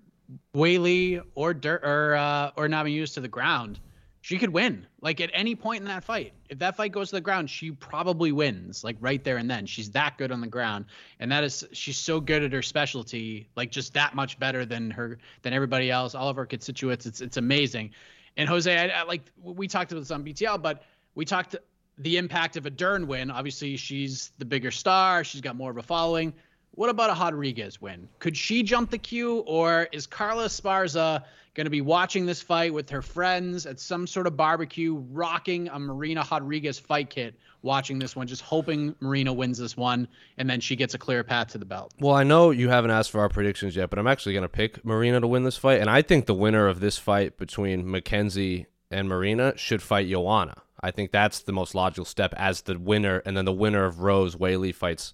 Weili 0.55 1.23
or 1.35 1.53
Dur- 1.53 1.81
or 1.83 2.17
uh, 2.17 2.51
or 2.57 2.69
Namajunas 2.69 3.15
to 3.15 3.21
the 3.21 3.29
ground, 3.29 3.79
she 4.23 4.39
could 4.39 4.51
win. 4.51 4.87
Like 5.01 5.21
at 5.21 5.31
any 5.33 5.55
point 5.55 5.81
in 5.81 5.89
that 5.89 6.05
fight, 6.05 6.33
if 6.49 6.59
that 6.59 6.77
fight 6.77 6.93
goes 6.93 7.11
to 7.11 7.17
the 7.17 7.21
ground, 7.21 7.49
she 7.49 7.71
probably 7.71 8.33
wins. 8.33 8.85
Like 8.85 8.97
right 9.01 9.23
there 9.25 9.39
and 9.39 9.51
then, 9.51 9.67
she's 9.67 9.91
that 9.93 10.19
good 10.19 10.31
on 10.31 10.41
the 10.41 10.47
ground, 10.47 10.87
and 11.19 11.33
that 11.33 11.43
is 11.45 11.67
she's 11.73 11.97
so 11.97 12.21
good 12.21 12.43
at 12.43 12.53
her 12.53 12.63
specialty, 12.63 13.49
like 13.57 13.71
just 13.71 13.95
that 13.95 14.15
much 14.15 14.39
better 14.39 14.67
than 14.67 14.91
her 14.91 15.19
than 15.43 15.53
everybody 15.53 15.91
else. 15.91 16.15
All 16.15 16.29
of 16.29 16.37
her 16.37 16.47
constituents, 16.47 17.07
it's 17.07 17.21
it's 17.21 17.37
amazing. 17.39 17.91
And 18.37 18.49
Jose, 18.49 18.75
I, 18.75 19.01
I 19.01 19.03
like 19.05 19.23
we 19.43 19.67
talked 19.69 19.93
about 19.93 20.01
this 20.01 20.11
on 20.11 20.25
BTL, 20.25 20.61
but 20.61 20.85
we 21.15 21.25
talked 21.25 21.57
the 21.99 22.17
impact 22.17 22.57
of 22.57 22.67
a 22.67 22.71
Dern 22.71 23.07
win. 23.07 23.31
Obviously, 23.31 23.77
she's 23.77 24.33
the 24.39 24.45
bigger 24.45 24.71
star. 24.71 25.25
She's 25.25 25.41
got 25.41 25.57
more 25.57 25.71
of 25.71 25.79
a 25.79 25.83
following. 25.83 26.33
What 26.73 26.89
about 26.89 27.11
a 27.11 27.21
Rodriguez 27.21 27.81
win? 27.81 28.09
Could 28.21 28.37
she 28.37 28.63
jump 28.63 28.91
the 28.91 28.99
queue, 28.99 29.39
or 29.41 29.89
is 29.93 30.07
Carla 30.07 30.47
Esparza 30.47 31.25
going 31.61 31.67
to 31.67 31.71
be 31.71 31.83
watching 31.83 32.25
this 32.25 32.41
fight 32.41 32.73
with 32.73 32.89
her 32.89 33.03
friends 33.03 33.67
at 33.67 33.79
some 33.79 34.07
sort 34.07 34.27
of 34.27 34.35
barbecue, 34.35 34.95
rocking 35.11 35.69
a 35.69 35.79
Marina 35.79 36.27
Rodriguez 36.31 36.79
fight 36.79 37.11
kit, 37.11 37.35
watching 37.61 37.99
this 37.99 38.17
one, 38.17 38.27
just 38.27 38.41
hoping 38.41 38.95
Marina 39.01 39.31
wins 39.31 39.59
this 39.59 39.77
one, 39.77 40.09
and 40.39 40.49
then 40.49 40.59
she 40.59 40.75
gets 40.75 40.95
a 40.95 40.99
clear 40.99 41.23
path 41.23 41.49
to 41.49 41.59
the 41.59 41.67
belt? 41.67 41.93
Well, 42.01 42.15
I 42.15 42.25
know 42.25 42.51
you 42.51 42.71
haven't 42.71 42.93
asked 42.93 43.11
for 43.11 43.21
our 43.21 43.29
predictions 43.29 43.77
yet, 43.77 43.91
but 43.91 43.99
I'm 43.99 44.07
actually 44.07 44.33
going 44.33 44.41
to 44.45 44.49
pick 44.49 44.83
Marina 44.87 45.21
to 45.21 45.27
win 45.27 45.45
this 45.45 45.59
fight, 45.59 45.83
and 45.83 45.91
I 45.91 46.01
think 46.01 46.25
the 46.25 46.33
winner 46.33 46.67
of 46.67 46.81
this 46.81 46.97
fight 46.97 47.37
between 47.37 47.91
Mackenzie 47.91 48.65
and 48.91 49.07
Marina 49.07 49.53
should 49.59 49.83
fight 49.83 50.09
Joanna. 50.09 50.63
I 50.81 50.91
think 50.93 51.13
that's 51.13 51.41
the 51.41 51.53
most 51.53 51.75
logical 51.75 52.07
step 52.07 52.33
as 52.39 52.63
the 52.63 52.79
winner, 52.79 53.19
and 53.27 53.37
then 53.37 53.45
the 53.45 53.53
winner 53.53 53.85
of 53.85 54.01
Rose 54.01 54.35
Weili 54.35 54.75
fights 54.75 55.13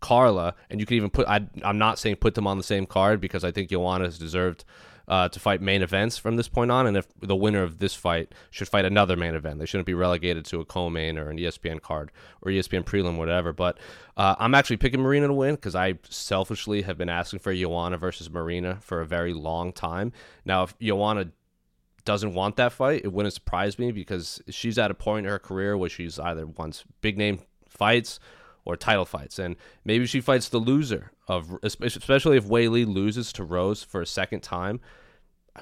Carla, 0.00 0.54
and 0.68 0.80
you 0.80 0.86
can 0.86 0.98
even 0.98 1.08
put. 1.08 1.26
I, 1.26 1.48
am 1.62 1.78
not 1.78 1.98
saying 1.98 2.16
put 2.16 2.34
them 2.34 2.46
on 2.46 2.58
the 2.58 2.62
same 2.62 2.84
card 2.84 3.22
because 3.22 3.42
I 3.42 3.50
think 3.52 3.70
Joanna 3.70 4.04
has 4.04 4.18
deserved 4.18 4.66
uh, 5.08 5.28
to 5.28 5.40
fight 5.40 5.62
main 5.62 5.82
events 5.82 6.18
from 6.18 6.36
this 6.36 6.48
point 6.48 6.70
on, 6.70 6.86
and 6.86 6.96
if 6.96 7.06
the 7.20 7.34
winner 7.34 7.62
of 7.62 7.78
this 7.78 7.94
fight 7.94 8.32
should 8.50 8.68
fight 8.68 8.84
another 8.84 9.16
main 9.16 9.34
event, 9.34 9.58
they 9.58 9.66
shouldn't 9.66 9.86
be 9.86 9.94
relegated 9.94 10.44
to 10.44 10.60
a 10.60 10.64
co-main 10.64 11.18
or 11.18 11.30
an 11.30 11.38
ESPN 11.38 11.80
card 11.80 12.12
or 12.42 12.52
ESPN 12.52 12.84
prelim, 12.84 13.16
whatever. 13.16 13.52
But 13.52 13.78
uh, 14.16 14.36
I'm 14.38 14.54
actually 14.54 14.76
picking 14.76 15.00
Marina 15.00 15.26
to 15.26 15.32
win 15.32 15.54
because 15.54 15.74
I 15.74 15.94
selfishly 16.08 16.82
have 16.82 16.98
been 16.98 17.08
asking 17.08 17.40
for 17.40 17.54
Joanna 17.54 17.96
versus 17.96 18.30
Marina 18.30 18.78
for 18.82 19.00
a 19.00 19.06
very 19.06 19.32
long 19.32 19.72
time. 19.72 20.12
Now, 20.44 20.64
if 20.64 20.78
Joanna 20.78 21.32
doesn't 22.04 22.34
want 22.34 22.56
that 22.56 22.72
fight, 22.72 23.02
it 23.04 23.12
wouldn't 23.12 23.34
surprise 23.34 23.78
me 23.78 23.92
because 23.92 24.42
she's 24.50 24.78
at 24.78 24.90
a 24.90 24.94
point 24.94 25.26
in 25.26 25.30
her 25.30 25.38
career 25.38 25.76
where 25.76 25.90
she's 25.90 26.18
either 26.18 26.46
wants 26.46 26.84
big 27.00 27.16
name 27.16 27.40
fights 27.66 28.20
or 28.68 28.76
title 28.76 29.06
fights, 29.06 29.38
and 29.38 29.56
maybe 29.82 30.06
she 30.06 30.20
fights 30.20 30.50
the 30.50 30.58
loser 30.58 31.10
of, 31.26 31.58
especially 31.62 32.36
if 32.36 32.44
Weili 32.44 32.86
loses 32.86 33.32
to 33.32 33.42
Rose 33.42 33.82
for 33.82 34.02
a 34.02 34.06
second 34.06 34.42
time. 34.42 34.78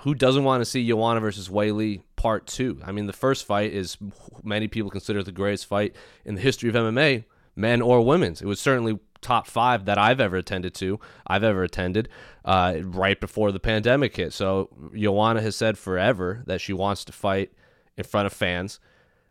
Who 0.00 0.12
doesn't 0.12 0.42
want 0.42 0.60
to 0.60 0.64
see 0.66 0.86
Joanna 0.86 1.20
versus 1.20 1.48
Weili 1.48 2.02
part 2.16 2.48
two? 2.48 2.80
I 2.84 2.90
mean, 2.90 3.06
the 3.06 3.12
first 3.12 3.46
fight 3.46 3.72
is 3.72 3.96
many 4.42 4.66
people 4.66 4.90
consider 4.90 5.22
the 5.22 5.32
greatest 5.32 5.66
fight 5.66 5.94
in 6.24 6.34
the 6.34 6.40
history 6.40 6.68
of 6.68 6.74
MMA, 6.74 7.24
men 7.54 7.80
or 7.80 8.04
women's. 8.04 8.42
It 8.42 8.46
was 8.46 8.58
certainly 8.58 8.98
top 9.20 9.46
five 9.46 9.84
that 9.84 9.98
I've 9.98 10.20
ever 10.20 10.36
attended 10.36 10.74
to, 10.74 10.98
I've 11.28 11.44
ever 11.44 11.62
attended, 11.62 12.08
uh, 12.44 12.80
right 12.82 13.18
before 13.18 13.52
the 13.52 13.60
pandemic 13.60 14.16
hit. 14.16 14.32
So 14.32 14.68
Joanna 14.94 15.40
has 15.42 15.54
said 15.54 15.78
forever 15.78 16.42
that 16.46 16.60
she 16.60 16.72
wants 16.72 17.04
to 17.04 17.12
fight 17.12 17.52
in 17.96 18.02
front 18.02 18.26
of 18.26 18.32
fans. 18.32 18.80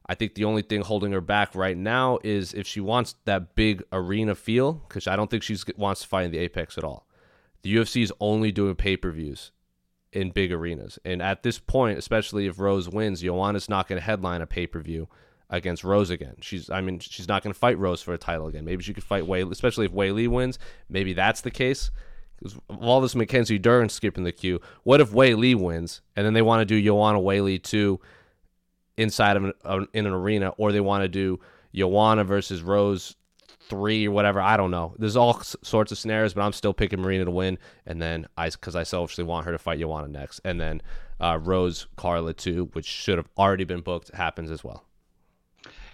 I 0.08 0.16
think 0.16 0.36
the 0.36 0.46
only 0.46 0.62
thing 0.62 0.82
holding 0.82 1.12
her 1.14 1.22
back 1.22 1.56
right 1.56 1.78
now 1.78 2.20
is 2.24 2.54
if 2.54 2.68
she 2.68 2.80
wants 2.80 3.16
that 3.26 3.56
big 3.56 3.84
arena 3.92 4.36
feel, 4.36 4.74
because 4.74 5.08
I 5.08 5.16
don't 5.16 5.30
think 5.32 5.44
she 5.44 5.58
wants 5.78 6.02
to 6.02 6.08
fight 6.08 6.26
in 6.26 6.32
the 6.32 6.38
Apex 6.38 6.78
at 6.78 6.84
all. 6.84 7.08
The 7.64 7.76
UFC 7.76 8.04
is 8.04 8.14
only 8.20 8.52
doing 8.52 8.76
pay 8.76 8.98
per 8.98 9.10
views 9.10 9.52
in 10.12 10.30
big 10.30 10.52
arenas. 10.52 11.00
And 11.04 11.22
at 11.22 11.44
this 11.44 11.58
point, 11.58 11.98
especially 11.98 12.46
if 12.46 12.60
Rose 12.60 12.88
wins, 12.88 13.22
Joanna's 13.22 13.68
not 13.68 13.88
going 13.88 14.00
to 14.00 14.06
headline 14.06 14.42
a 14.42 14.48
pay 14.48 14.68
per 14.68 14.80
view 14.80 15.08
against 15.50 15.84
Rose 15.84 16.10
again. 16.10 16.36
She's 16.42 16.70
I 16.70 16.82
mean 16.82 17.00
she's 17.00 17.28
not 17.28 17.44
going 17.44 17.54
to 17.54 17.60
fight 17.60 17.78
Rose 17.80 18.02
for 18.02 18.14
a 18.14 18.18
title 18.18 18.48
again. 18.48 18.66
Maybe 18.66 18.84
she 18.84 18.94
could 18.94 19.04
fight 19.04 19.26
Way, 19.26 19.42
especially 19.42 19.86
if 19.86 19.92
Weili 19.92 20.28
wins. 20.28 20.60
Maybe 20.90 21.14
that's 21.14 21.42
the 21.42 21.52
case. 21.52 21.92
Because 22.38 22.60
all 22.80 23.02
this 23.02 23.16
Mackenzie 23.16 23.58
Dern 23.58 23.90
skipping 23.90 24.26
the 24.26 24.32
queue. 24.32 24.60
What 24.84 25.02
if 25.02 25.12
Weili 25.12 25.56
wins 25.56 26.02
and 26.16 26.26
then 26.26 26.34
they 26.34 26.42
want 26.42 26.62
to 26.62 26.66
do 26.66 26.82
Joanna 26.82 27.20
Weili 27.20 27.62
too 27.62 28.00
inside 28.98 29.38
of 29.38 29.44
an, 29.64 29.88
in 29.94 30.06
an 30.06 30.14
arena, 30.14 30.50
or 30.58 30.72
they 30.72 30.82
want 30.82 31.04
to 31.04 31.08
do 31.08 31.40
Joanna 31.74 32.24
versus 32.24 32.62
Rose 32.62 33.16
three 33.68 34.08
or 34.08 34.12
whatever. 34.12 34.40
I 34.40 34.58
don't 34.58 34.72
know. 34.72 34.94
There's 34.98 35.16
all 35.16 35.42
sorts 35.42 35.92
of 35.92 35.98
scenarios, 35.98 36.34
but 36.34 36.42
I'm 36.42 36.54
still 36.54 36.74
picking 36.74 37.02
Marina 37.02 37.26
to 37.26 37.32
win, 37.32 37.58
and 37.86 38.02
then 38.02 38.28
I 38.38 38.50
because 38.50 38.76
I 38.76 38.84
selfishly 38.84 39.24
want 39.24 39.46
her 39.46 39.52
to 39.52 39.58
fight 39.58 39.80
Joanna 39.80 40.08
next, 40.08 40.42
and 40.44 40.60
then 40.60 40.82
uh, 41.20 41.40
Rose 41.42 41.88
Carla 41.96 42.34
too, 42.34 42.70
which 42.74 42.86
should 42.86 43.18
have 43.18 43.28
already 43.38 43.64
been 43.64 43.82
booked, 43.82 44.14
happens 44.14 44.52
as 44.52 44.64
well. 44.64 44.86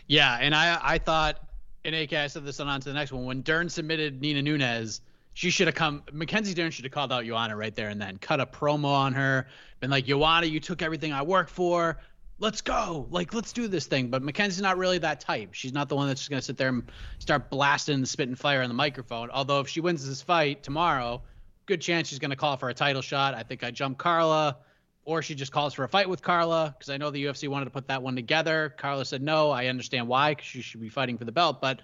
Yeah, 0.07 0.37
and 0.39 0.53
I 0.53 0.79
I 0.81 0.97
thought, 0.97 1.39
and 1.85 1.95
AK, 1.95 2.13
I 2.13 2.27
said 2.27 2.45
this 2.45 2.59
on, 2.59 2.67
on 2.67 2.81
to 2.81 2.89
the 2.89 2.95
next 2.95 3.11
one. 3.11 3.25
When 3.25 3.41
Dern 3.41 3.69
submitted 3.69 4.21
Nina 4.21 4.41
Nunes, 4.41 5.01
she 5.33 5.49
should 5.49 5.67
have 5.67 5.75
come. 5.75 6.03
Mackenzie 6.11 6.53
Dern 6.53 6.71
should 6.71 6.85
have 6.85 6.91
called 6.91 7.11
out 7.11 7.25
Joanna 7.25 7.55
right 7.55 7.73
there 7.73 7.89
and 7.89 8.01
then, 8.01 8.17
cut 8.17 8.39
a 8.41 8.45
promo 8.45 8.85
on 8.85 9.13
her, 9.13 9.47
been 9.79 9.89
like, 9.89 10.05
Joanna, 10.05 10.47
you 10.47 10.59
took 10.59 10.81
everything 10.81 11.13
I 11.13 11.21
worked 11.21 11.49
for. 11.49 11.97
Let's 12.41 12.61
go. 12.61 13.05
Like, 13.11 13.35
let's 13.35 13.53
do 13.53 13.67
this 13.67 13.85
thing. 13.85 14.07
But 14.07 14.23
Mackenzie's 14.23 14.63
not 14.63 14.77
really 14.77 14.97
that 14.97 15.19
type. 15.19 15.53
She's 15.53 15.73
not 15.73 15.89
the 15.89 15.95
one 15.95 16.07
that's 16.07 16.21
just 16.21 16.31
going 16.31 16.39
to 16.39 16.45
sit 16.45 16.57
there 16.57 16.69
and 16.69 16.91
start 17.19 17.51
blasting 17.51 17.95
and 17.95 18.09
spitting 18.09 18.33
fire 18.33 18.63
on 18.63 18.67
the 18.67 18.73
microphone. 18.73 19.29
Although, 19.29 19.59
if 19.59 19.67
she 19.67 19.79
wins 19.79 20.07
this 20.07 20.23
fight 20.23 20.63
tomorrow, 20.63 21.21
good 21.67 21.81
chance 21.81 22.07
she's 22.07 22.17
going 22.17 22.31
to 22.31 22.35
call 22.35 22.57
for 22.57 22.69
a 22.69 22.73
title 22.73 23.03
shot. 23.03 23.35
I 23.35 23.43
think 23.43 23.63
I 23.63 23.69
jump 23.69 23.99
Carla 23.99 24.57
or 25.03 25.21
she 25.21 25.35
just 25.35 25.51
calls 25.51 25.75
for 25.75 25.83
a 25.83 25.87
fight 25.87 26.09
with 26.09 26.21
Carla 26.23 26.75
because 26.77 26.89
I 26.89 26.97
know 26.97 27.11
the 27.11 27.25
UFC 27.25 27.47
wanted 27.47 27.65
to 27.65 27.71
put 27.71 27.87
that 27.89 28.01
one 28.01 28.15
together. 28.15 28.73
Carla 28.77 29.05
said 29.05 29.21
no. 29.21 29.51
I 29.51 29.67
understand 29.67 30.07
why 30.07 30.31
because 30.31 30.47
she 30.47 30.61
should 30.61 30.81
be 30.81 30.89
fighting 30.89 31.17
for 31.17 31.25
the 31.25 31.31
belt. 31.31 31.61
But 31.61 31.81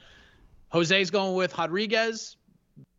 Jose's 0.72 1.12
going 1.12 1.36
with 1.36 1.56
Rodriguez, 1.58 2.37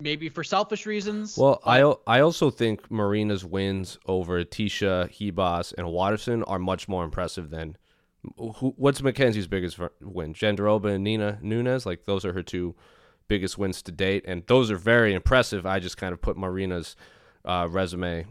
maybe 0.00 0.28
for 0.28 0.44
selfish 0.44 0.86
reasons. 0.86 1.36
Well, 1.36 1.60
I 1.64 1.80
I 2.06 2.20
also 2.20 2.50
think 2.50 2.90
Marina's 2.90 3.44
wins 3.44 3.98
over 4.06 4.44
Tecia, 4.44 5.08
Ribas, 5.10 5.74
and 5.76 5.90
Waterson 5.90 6.42
are 6.44 6.58
much 6.58 6.88
more 6.88 7.04
impressive 7.04 7.50
than 7.50 7.76
who, 8.36 8.74
what's 8.76 9.02
Mackenzie's 9.02 9.46
biggest 9.46 9.78
win? 10.00 10.34
Jandiroba 10.34 10.94
and 10.94 11.04
Nina 11.04 11.38
Nunes. 11.42 11.86
Like 11.86 12.04
those 12.04 12.24
are 12.24 12.32
her 12.32 12.42
two 12.42 12.74
biggest 13.28 13.58
wins 13.58 13.82
to 13.82 13.92
date, 13.92 14.24
and 14.26 14.42
those 14.46 14.70
are 14.70 14.76
very 14.76 15.14
impressive. 15.14 15.66
I 15.66 15.78
just 15.78 15.96
kind 15.96 16.12
of 16.12 16.20
put 16.20 16.36
Marina's 16.36 16.96
uh, 17.44 17.68
resume 17.70 18.26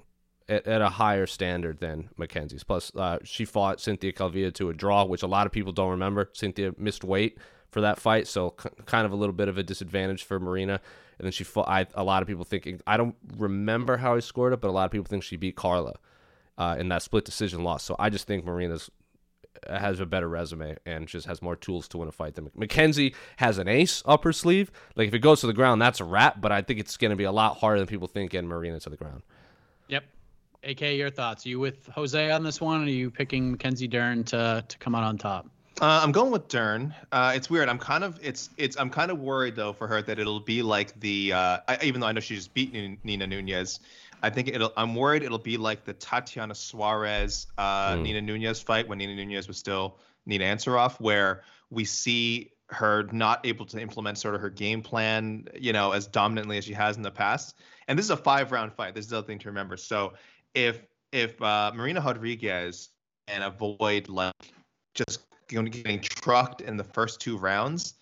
at, 0.49 0.65
at, 0.67 0.81
a 0.81 0.89
higher 0.89 1.27
standard 1.27 1.79
than 1.79 2.09
Mackenzie's. 2.17 2.63
Plus, 2.63 2.91
uh, 2.95 3.19
she 3.23 3.45
fought 3.45 3.79
Cynthia 3.79 4.11
Calvillo 4.11 4.53
to 4.55 4.69
a 4.69 4.73
draw, 4.73 5.05
which 5.05 5.23
a 5.23 5.27
lot 5.27 5.45
of 5.45 5.51
people 5.51 5.71
don't 5.71 5.91
remember. 5.91 6.29
Cynthia 6.33 6.73
missed 6.77 7.03
weight 7.03 7.37
for 7.69 7.81
that 7.81 7.99
fight, 7.99 8.27
so 8.27 8.55
c- 8.61 8.69
kind 8.85 9.05
of 9.05 9.11
a 9.11 9.15
little 9.15 9.33
bit 9.33 9.47
of 9.47 9.57
a 9.57 9.63
disadvantage 9.63 10.23
for 10.23 10.39
Marina. 10.39 10.81
And 11.19 11.25
then 11.25 11.31
she 11.31 11.43
fought. 11.43 11.67
I, 11.67 11.87
a 11.95 12.03
lot 12.03 12.21
of 12.21 12.27
people 12.27 12.43
thinking 12.43 12.79
I 12.85 12.97
don't 12.97 13.15
remember 13.37 13.97
how 13.97 14.15
he 14.15 14.21
scored 14.21 14.53
it, 14.53 14.61
but 14.61 14.69
a 14.69 14.71
lot 14.71 14.85
of 14.85 14.91
people 14.91 15.05
think 15.05 15.23
she 15.23 15.35
beat 15.35 15.55
Carla 15.55 15.95
uh, 16.57 16.75
in 16.79 16.89
that 16.89 17.01
split 17.01 17.25
decision 17.25 17.63
loss. 17.63 17.83
So 17.83 17.95
I 17.97 18.09
just 18.09 18.27
think 18.27 18.45
Marina's 18.45 18.89
has 19.67 19.99
a 19.99 20.05
better 20.05 20.27
resume 20.27 20.77
and 20.85 21.07
just 21.07 21.25
has 21.25 21.41
more 21.41 21.55
tools 21.55 21.87
to 21.89 21.97
win 21.97 22.07
a 22.07 22.11
fight 22.11 22.35
than 22.35 22.49
Mackenzie 22.55 23.15
has 23.37 23.57
an 23.57 23.67
ace 23.67 24.03
up 24.05 24.23
her 24.23 24.33
sleeve. 24.33 24.71
Like 24.95 25.07
if 25.07 25.13
it 25.13 25.19
goes 25.19 25.41
to 25.41 25.47
the 25.47 25.53
ground, 25.53 25.81
that's 25.81 25.99
a 25.99 26.03
wrap. 26.03 26.41
But 26.41 26.51
I 26.51 26.61
think 26.61 26.79
it's 26.79 26.97
going 26.97 27.09
to 27.09 27.15
be 27.15 27.23
a 27.23 27.31
lot 27.31 27.57
harder 27.57 27.79
than 27.79 27.87
people 27.87 28.07
think 28.07 28.31
getting 28.31 28.47
Marina 28.47 28.79
to 28.79 28.89
the 28.89 28.97
ground. 28.97 29.23
Yep. 29.87 30.03
AK, 30.63 30.81
your 30.81 31.09
thoughts? 31.09 31.45
Are 31.45 31.49
you 31.49 31.59
with 31.59 31.87
Jose 31.87 32.31
on 32.31 32.43
this 32.43 32.59
one? 32.61 32.81
Or 32.81 32.85
are 32.85 32.89
you 32.89 33.09
picking 33.09 33.51
Mackenzie 33.51 33.87
Dern 33.87 34.23
to 34.25 34.63
to 34.67 34.77
come 34.77 34.95
out 34.95 35.03
on 35.03 35.17
top? 35.17 35.49
Uh, 35.79 36.01
I'm 36.03 36.11
going 36.11 36.31
with 36.31 36.47
Dern. 36.47 36.93
Uh, 37.11 37.33
it's 37.35 37.51
weird. 37.51 37.69
I'm 37.69 37.77
kind 37.77 38.03
of 38.03 38.19
it's 38.21 38.49
it's 38.57 38.75
I'm 38.77 38.89
kind 38.89 39.11
of 39.11 39.19
worried 39.19 39.55
though 39.55 39.73
for 39.73 39.87
her 39.87 40.01
that 40.01 40.17
it'll 40.17 40.39
be 40.39 40.63
like 40.63 40.99
the 40.99 41.33
uh, 41.33 41.59
I, 41.67 41.77
even 41.83 42.01
though 42.01 42.07
I 42.07 42.11
know 42.13 42.19
she 42.19 42.35
just 42.35 42.53
beat 42.55 42.73
Nina 43.03 43.27
Nunes, 43.27 43.79
I 44.23 44.31
think 44.31 44.47
it'll. 44.47 44.73
I'm 44.75 44.95
worried 44.95 45.21
it'll 45.21 45.37
be 45.37 45.55
like 45.55 45.85
the 45.85 45.93
Tatiana 45.93 46.55
Suarez 46.55 47.45
uh, 47.59 47.93
mm. 47.93 48.01
Nina 48.01 48.21
Nunes 48.21 48.59
fight 48.59 48.87
when 48.87 48.97
Nina 48.97 49.15
Nunes 49.15 49.47
was 49.47 49.57
still 49.57 49.97
Nina 50.25 50.45
Ansaroff, 50.45 50.99
where 50.99 51.43
we 51.69 51.85
see 51.85 52.51
her 52.69 53.07
not 53.11 53.45
able 53.45 53.65
to 53.67 53.79
implement 53.79 54.17
sort 54.17 54.33
of 54.33 54.41
her 54.41 54.49
game 54.49 54.81
plan, 54.81 55.47
you 55.57 55.73
know, 55.73 55.91
as 55.91 56.07
dominantly 56.07 56.57
as 56.57 56.65
she 56.65 56.73
has 56.73 56.97
in 56.97 57.03
the 57.03 57.11
past. 57.11 57.55
And 57.87 57.97
this 57.97 58.05
is 58.05 58.11
a 58.11 58.17
five 58.17 58.51
round 58.51 58.73
fight. 58.73 58.95
This 58.95 59.05
is 59.05 59.11
the 59.11 59.19
other 59.19 59.27
thing 59.27 59.39
to 59.39 59.47
remember. 59.47 59.77
So 59.77 60.13
if 60.55 60.81
if 61.11 61.39
uh, 61.39 61.71
Marina 61.75 62.01
Rodriguez 62.01 62.89
and 63.27 63.43
avoid 63.43 64.09
like 64.09 64.33
just 64.95 65.26
getting 65.47 66.01
trucked 66.01 66.61
in 66.61 66.77
the 66.77 66.83
first 66.83 67.19
two 67.19 67.37
rounds, 67.37 67.95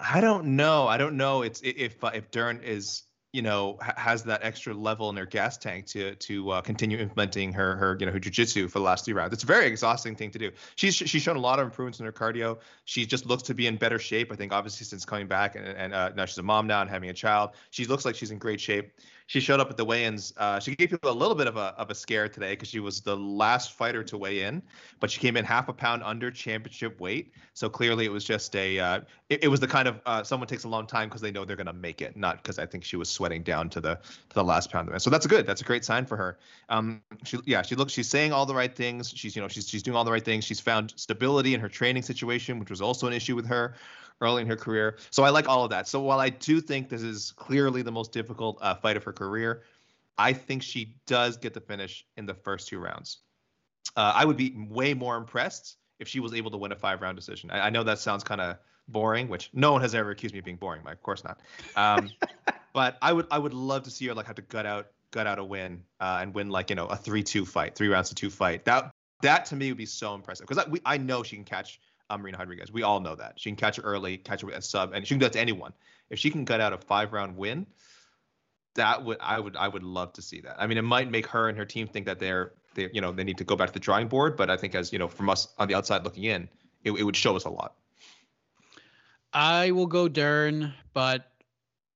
I 0.00 0.20
don't 0.20 0.56
know. 0.56 0.86
I 0.86 0.96
don't 0.96 1.16
know. 1.16 1.42
It's 1.42 1.60
if 1.62 2.02
uh, 2.02 2.10
if 2.14 2.30
Dern 2.30 2.60
is 2.62 3.04
you 3.32 3.42
know 3.42 3.76
has 3.80 4.22
that 4.24 4.40
extra 4.42 4.72
level 4.72 5.10
in 5.10 5.16
her 5.16 5.26
gas 5.26 5.58
tank 5.58 5.86
to 5.86 6.14
to 6.16 6.50
uh, 6.50 6.60
continue 6.60 6.98
implementing 6.98 7.52
her 7.52 7.76
her 7.76 7.96
you 8.00 8.06
know 8.06 8.12
her 8.12 8.20
jujitsu 8.20 8.70
for 8.70 8.78
the 8.78 8.84
last 8.84 9.04
three 9.04 9.14
rounds. 9.14 9.32
It's 9.32 9.42
a 9.42 9.46
very 9.46 9.66
exhausting 9.66 10.16
thing 10.16 10.30
to 10.30 10.38
do. 10.38 10.50
She's 10.74 10.94
she's 10.94 11.22
shown 11.22 11.36
a 11.36 11.40
lot 11.40 11.58
of 11.58 11.66
improvements 11.66 12.00
in 12.00 12.06
her 12.06 12.12
cardio. 12.12 12.58
She 12.84 13.06
just 13.06 13.26
looks 13.26 13.42
to 13.44 13.54
be 13.54 13.66
in 13.66 13.76
better 13.76 13.98
shape. 13.98 14.32
I 14.32 14.36
think 14.36 14.52
obviously 14.52 14.86
since 14.86 15.04
coming 15.04 15.26
back 15.26 15.54
and, 15.54 15.66
and 15.66 15.94
uh, 15.94 16.10
now 16.16 16.24
she's 16.24 16.38
a 16.38 16.42
mom 16.42 16.66
now 16.66 16.80
and 16.80 16.90
having 16.90 17.10
a 17.10 17.14
child, 17.14 17.50
she 17.70 17.84
looks 17.84 18.04
like 18.04 18.16
she's 18.16 18.30
in 18.30 18.38
great 18.38 18.60
shape 18.60 18.92
she 19.26 19.40
showed 19.40 19.58
up 19.58 19.70
at 19.70 19.76
the 19.76 19.84
weigh-ins. 19.84 20.32
Uh, 20.36 20.60
she 20.60 20.74
gave 20.76 20.90
people 20.90 21.10
a 21.10 21.12
little 21.12 21.34
bit 21.34 21.46
of 21.46 21.56
a 21.56 21.74
of 21.76 21.90
a 21.90 21.94
scare 21.94 22.28
today 22.28 22.52
because 22.52 22.68
she 22.68 22.78
was 22.80 23.00
the 23.00 23.16
last 23.16 23.72
fighter 23.72 24.02
to 24.04 24.16
weigh 24.16 24.42
in, 24.42 24.62
but 25.00 25.10
she 25.10 25.20
came 25.20 25.36
in 25.36 25.44
half 25.44 25.68
a 25.68 25.72
pound 25.72 26.02
under 26.04 26.30
championship 26.30 26.98
weight. 27.00 27.32
So 27.52 27.68
clearly, 27.68 28.04
it 28.04 28.12
was 28.12 28.24
just 28.24 28.54
a 28.54 28.78
uh, 28.78 29.00
it, 29.28 29.44
it, 29.44 29.48
was 29.48 29.58
the 29.58 29.66
kind 29.66 29.88
of 29.88 30.00
uh, 30.06 30.22
someone 30.22 30.46
takes 30.46 30.64
a 30.64 30.68
long 30.68 30.86
time 30.86 31.08
because 31.08 31.20
they 31.20 31.32
know 31.32 31.44
they're 31.44 31.56
gonna 31.56 31.72
make 31.72 32.02
it, 32.02 32.16
not 32.16 32.42
because 32.42 32.58
I 32.58 32.66
think 32.66 32.84
she 32.84 32.96
was 32.96 33.08
sweating 33.08 33.42
down 33.42 33.68
to 33.70 33.80
the 33.80 33.96
to 33.96 34.34
the 34.34 34.44
last 34.44 34.70
pound. 34.70 34.90
So 35.02 35.10
that's 35.10 35.26
good. 35.26 35.46
That's 35.46 35.60
a 35.60 35.64
great 35.64 35.84
sign 35.84 36.06
for 36.06 36.16
her. 36.16 36.38
Um, 36.68 37.02
she 37.24 37.38
yeah, 37.44 37.62
she 37.62 37.74
looks 37.74 37.92
she's 37.92 38.08
saying 38.08 38.32
all 38.32 38.46
the 38.46 38.54
right 38.54 38.74
things. 38.74 39.10
She's 39.10 39.34
you 39.34 39.42
know 39.42 39.48
she's 39.48 39.68
she's 39.68 39.82
doing 39.82 39.96
all 39.96 40.04
the 40.04 40.12
right 40.12 40.24
things. 40.24 40.44
She's 40.44 40.60
found 40.60 40.92
stability 40.96 41.54
in 41.54 41.60
her 41.60 41.68
training 41.68 42.02
situation, 42.02 42.60
which 42.60 42.70
was 42.70 42.80
also 42.80 43.08
an 43.08 43.12
issue 43.12 43.34
with 43.34 43.46
her 43.46 43.74
early 44.20 44.42
in 44.42 44.48
her 44.48 44.56
career. 44.56 44.98
So 45.10 45.24
I 45.24 45.30
like 45.30 45.48
all 45.48 45.64
of 45.64 45.70
that. 45.70 45.88
So 45.88 46.00
while 46.00 46.20
I 46.20 46.30
do 46.30 46.60
think 46.60 46.88
this 46.88 47.02
is 47.02 47.32
clearly 47.36 47.82
the 47.82 47.92
most 47.92 48.12
difficult 48.12 48.58
uh, 48.60 48.74
fight 48.74 48.96
of 48.96 49.04
her 49.04 49.12
career, 49.12 49.62
I 50.18 50.32
think 50.32 50.62
she 50.62 50.96
does 51.06 51.36
get 51.36 51.54
the 51.54 51.60
finish 51.60 52.06
in 52.16 52.26
the 52.26 52.34
first 52.34 52.68
two 52.68 52.78
rounds. 52.78 53.18
Uh, 53.96 54.12
I 54.14 54.24
would 54.24 54.36
be 54.36 54.54
way 54.68 54.94
more 54.94 55.16
impressed 55.16 55.76
if 55.98 56.08
she 56.08 56.20
was 56.20 56.34
able 56.34 56.50
to 56.50 56.56
win 56.56 56.72
a 56.72 56.76
five 56.76 57.02
round 57.02 57.16
decision. 57.16 57.50
I, 57.50 57.66
I 57.66 57.70
know 57.70 57.82
that 57.82 57.98
sounds 57.98 58.24
kind 58.24 58.40
of 58.40 58.56
boring, 58.88 59.28
which 59.28 59.50
no 59.52 59.72
one 59.72 59.80
has 59.82 59.94
ever 59.94 60.10
accused 60.10 60.34
me 60.34 60.38
of 60.38 60.44
being 60.44 60.56
boring. 60.56 60.82
Of 60.86 61.02
course 61.02 61.24
not. 61.24 61.40
Um, 61.76 62.10
but 62.72 62.96
I 63.02 63.12
would 63.12 63.26
I 63.30 63.38
would 63.38 63.54
love 63.54 63.82
to 63.84 63.90
see 63.90 64.06
her 64.06 64.14
like 64.14 64.26
have 64.26 64.36
to 64.36 64.42
gut 64.42 64.66
out 64.66 64.88
gut 65.10 65.26
out 65.26 65.38
a 65.38 65.44
win 65.44 65.82
uh, 66.00 66.18
and 66.20 66.34
win 66.34 66.50
like 66.50 66.70
you 66.70 66.76
know 66.76 66.86
a 66.86 66.96
three 66.96 67.22
two 67.22 67.44
fight, 67.46 67.74
three 67.74 67.88
rounds 67.88 68.08
to 68.10 68.14
two 68.14 68.30
fight. 68.30 68.64
That 68.64 68.90
that 69.22 69.46
to 69.46 69.56
me 69.56 69.70
would 69.70 69.78
be 69.78 69.86
so 69.86 70.14
impressive 70.14 70.46
because 70.46 70.64
I, 70.64 70.94
I 70.94 70.98
know 70.98 71.22
she 71.22 71.36
can 71.36 71.44
catch 71.44 71.80
um, 72.10 72.22
Marina 72.22 72.38
Rodriguez. 72.38 72.72
We 72.72 72.82
all 72.82 73.00
know 73.00 73.14
that 73.14 73.34
she 73.36 73.50
can 73.50 73.56
catch 73.56 73.78
it 73.78 73.82
early, 73.82 74.16
catch 74.16 74.42
it 74.42 74.46
with 74.46 74.56
a 74.56 74.62
sub, 74.62 74.92
and 74.92 75.06
she 75.06 75.14
can 75.14 75.18
do 75.20 75.26
that 75.26 75.32
to 75.32 75.40
anyone. 75.40 75.72
If 76.10 76.18
she 76.18 76.30
can 76.30 76.44
cut 76.44 76.60
out 76.60 76.72
a 76.72 76.78
five 76.78 77.12
round 77.12 77.36
win, 77.36 77.66
that 78.74 79.04
would 79.04 79.18
I 79.20 79.40
would 79.40 79.56
I 79.56 79.68
would 79.68 79.82
love 79.82 80.12
to 80.14 80.22
see 80.22 80.40
that. 80.42 80.56
I 80.58 80.66
mean, 80.66 80.78
it 80.78 80.82
might 80.82 81.10
make 81.10 81.26
her 81.28 81.48
and 81.48 81.58
her 81.58 81.64
team 81.64 81.88
think 81.88 82.06
that 82.06 82.18
they're 82.18 82.52
they 82.74 82.88
you 82.92 83.00
know 83.00 83.12
they 83.12 83.24
need 83.24 83.38
to 83.38 83.44
go 83.44 83.56
back 83.56 83.68
to 83.68 83.72
the 83.74 83.80
drawing 83.80 84.08
board, 84.08 84.36
but 84.36 84.50
I 84.50 84.56
think 84.56 84.74
as 84.74 84.92
you 84.92 84.98
know 84.98 85.08
from 85.08 85.28
us 85.28 85.48
on 85.58 85.68
the 85.68 85.74
outside 85.74 86.04
looking 86.04 86.24
in, 86.24 86.48
it, 86.84 86.92
it 86.92 87.02
would 87.02 87.16
show 87.16 87.34
us 87.36 87.44
a 87.44 87.50
lot. 87.50 87.74
I 89.32 89.72
will 89.72 89.86
go 89.86 90.08
Dern, 90.08 90.72
but 90.94 91.30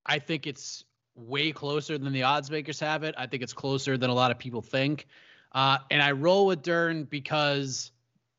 I 0.05 0.19
think 0.19 0.47
it's 0.47 0.85
way 1.15 1.53
closer 1.53 1.99
than 1.99 2.13
the 2.13 2.23
odds 2.23 2.51
makers 2.51 2.81
have 2.81 3.03
it. 3.03 3.15
I 3.17 3.27
think 3.27 3.43
it's 3.43 3.53
closer 3.53 3.97
than 3.97 4.11
a 4.11 4.15
lot 4.15 4.31
of 4.31 4.39
people 4.39 4.63
think. 4.63 5.07
Uh, 5.53 5.79
and 5.91 6.03
I 6.03 6.13
roll 6.13 6.47
with 6.47 6.63
Dern 6.63 7.05
because 7.05 7.93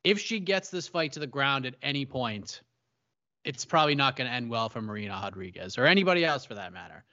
if 0.03 0.19
she 0.19 0.39
gets 0.39 0.69
this 0.69 0.87
fight 0.87 1.13
to 1.13 1.19
the 1.19 1.27
ground 1.27 1.65
at 1.65 1.75
any 1.81 2.05
point, 2.05 2.61
it's 3.43 3.65
probably 3.65 3.95
not 3.95 4.15
going 4.15 4.29
to 4.29 4.35
end 4.35 4.49
well 4.49 4.69
for 4.69 4.81
Marina 4.81 5.19
Rodriguez 5.21 5.77
or 5.77 5.85
anybody 5.85 6.25
else 6.25 6.45
for 6.45 6.55
that 6.55 6.73
matter. 6.73 7.03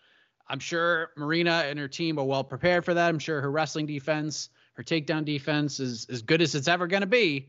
I'm 0.46 0.58
sure 0.58 1.10
Marina 1.16 1.64
and 1.66 1.78
her 1.78 1.88
team 1.88 2.18
are 2.18 2.24
well 2.24 2.44
prepared 2.44 2.84
for 2.84 2.94
that. 2.94 3.08
I'm 3.08 3.18
sure 3.18 3.40
her 3.40 3.50
wrestling 3.50 3.86
defense, 3.86 4.48
her 4.74 4.82
takedown 4.82 5.24
defense 5.24 5.80
is 5.80 6.06
as 6.10 6.22
good 6.22 6.40
as 6.40 6.54
it's 6.54 6.68
ever 6.68 6.86
going 6.86 7.02
to 7.02 7.06
be. 7.06 7.48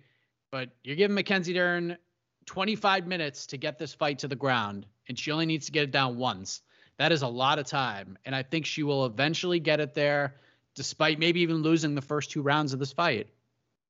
But 0.52 0.69
you're 0.84 0.97
giving 0.97 1.15
Mackenzie 1.15 1.54
Dern 1.54 1.97
25 2.45 3.08
minutes 3.08 3.47
to 3.47 3.58
get 3.58 3.78
this 3.78 3.93
fight 3.93 4.19
to 4.19 4.28
the 4.28 4.36
ground, 4.36 4.86
and 5.08 5.17
she 5.17 5.32
only 5.32 5.45
needs 5.45 5.67
to 5.67 5.71
get 5.71 5.84
it 5.84 5.91
down 5.91 6.17
once. 6.17 6.62
That 6.97 7.12
is 7.12 7.21
a 7.21 7.28
lot 7.28 7.60
of 7.60 7.65
time. 7.65 8.17
And 8.25 8.36
I 8.36 8.43
think 8.43 8.65
she 8.65 8.84
will 8.84 9.06
eventually 9.06 9.60
get 9.60 9.80
it 9.80 9.93
there, 9.93 10.36
despite 10.75 11.19
maybe 11.19 11.41
even 11.41 11.58
losing 11.58 11.95
the 11.95 12.02
first 12.02 12.32
two 12.32 12.41
rounds 12.41 12.73
of 12.73 12.80
this 12.80 12.91
fight 12.91 13.28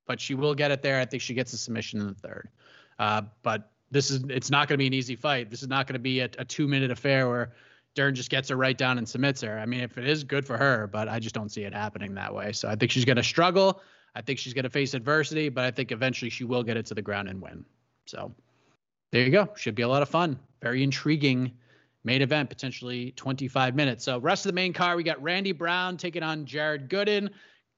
but 0.09 0.19
she 0.19 0.33
will 0.33 0.55
get 0.55 0.71
it 0.71 0.81
there. 0.81 0.99
I 0.99 1.05
think 1.05 1.21
she 1.21 1.35
gets 1.35 1.53
a 1.53 1.57
submission 1.57 2.01
in 2.01 2.07
the 2.07 2.15
third. 2.15 2.49
Uh, 2.97 3.21
but 3.43 3.69
this 3.91 4.09
is 4.09 4.23
it's 4.27 4.49
not 4.49 4.67
going 4.67 4.73
to 4.73 4.79
be 4.79 4.87
an 4.87 4.93
easy 4.93 5.15
fight. 5.15 5.51
This 5.51 5.61
is 5.61 5.69
not 5.69 5.85
going 5.85 5.93
to 5.93 5.99
be 5.99 6.21
a, 6.21 6.29
a 6.39 6.43
two 6.43 6.67
minute 6.67 6.89
affair 6.89 7.29
where 7.29 7.53
Dern 7.93 8.15
just 8.15 8.31
gets 8.31 8.49
her 8.49 8.55
right 8.55 8.75
down 8.75 8.97
and 8.97 9.07
submits 9.07 9.39
her. 9.41 9.59
I 9.59 9.67
mean, 9.67 9.81
if 9.81 9.99
it 9.99 10.07
is 10.07 10.23
good 10.23 10.47
for 10.47 10.57
her, 10.57 10.87
but 10.87 11.07
I 11.07 11.19
just 11.19 11.35
don't 11.35 11.49
see 11.49 11.61
it 11.61 11.75
happening 11.75 12.15
that 12.15 12.33
way. 12.33 12.53
So 12.53 12.67
I 12.67 12.75
think 12.75 12.89
she's 12.89 13.05
going 13.05 13.17
to 13.17 13.23
struggle. 13.23 13.83
I 14.15 14.21
think 14.23 14.39
she's 14.39 14.55
going 14.55 14.63
to 14.63 14.69
face 14.71 14.95
adversity, 14.95 15.47
but 15.47 15.63
I 15.63 15.69
think 15.69 15.91
eventually 15.91 16.31
she 16.31 16.43
will 16.43 16.63
get 16.63 16.75
it 16.75 16.87
to 16.87 16.95
the 16.95 17.03
ground 17.03 17.29
and 17.29 17.39
win. 17.39 17.63
So 18.07 18.33
there 19.11 19.21
you 19.21 19.29
go. 19.29 19.47
Should 19.55 19.75
be 19.75 19.83
a 19.83 19.87
lot 19.87 20.01
of 20.01 20.09
fun. 20.09 20.39
Very 20.63 20.81
intriguing 20.81 21.51
main 22.03 22.23
event, 22.23 22.49
potentially 22.49 23.11
25 23.11 23.75
minutes. 23.75 24.05
So 24.05 24.17
rest 24.17 24.47
of 24.47 24.49
the 24.49 24.55
main 24.55 24.73
car, 24.73 24.95
we 24.95 25.03
got 25.03 25.21
Randy 25.21 25.51
Brown 25.51 25.97
taking 25.97 26.23
on 26.23 26.45
Jared 26.45 26.89
Gooden. 26.89 27.29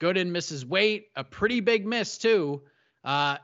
Gooden 0.02 0.30
misses 0.30 0.66
weight, 0.66 1.08
a 1.14 1.22
pretty 1.22 1.60
big 1.60 1.86
miss 1.86 2.18
too. 2.18 2.62
Uh, 3.04 3.36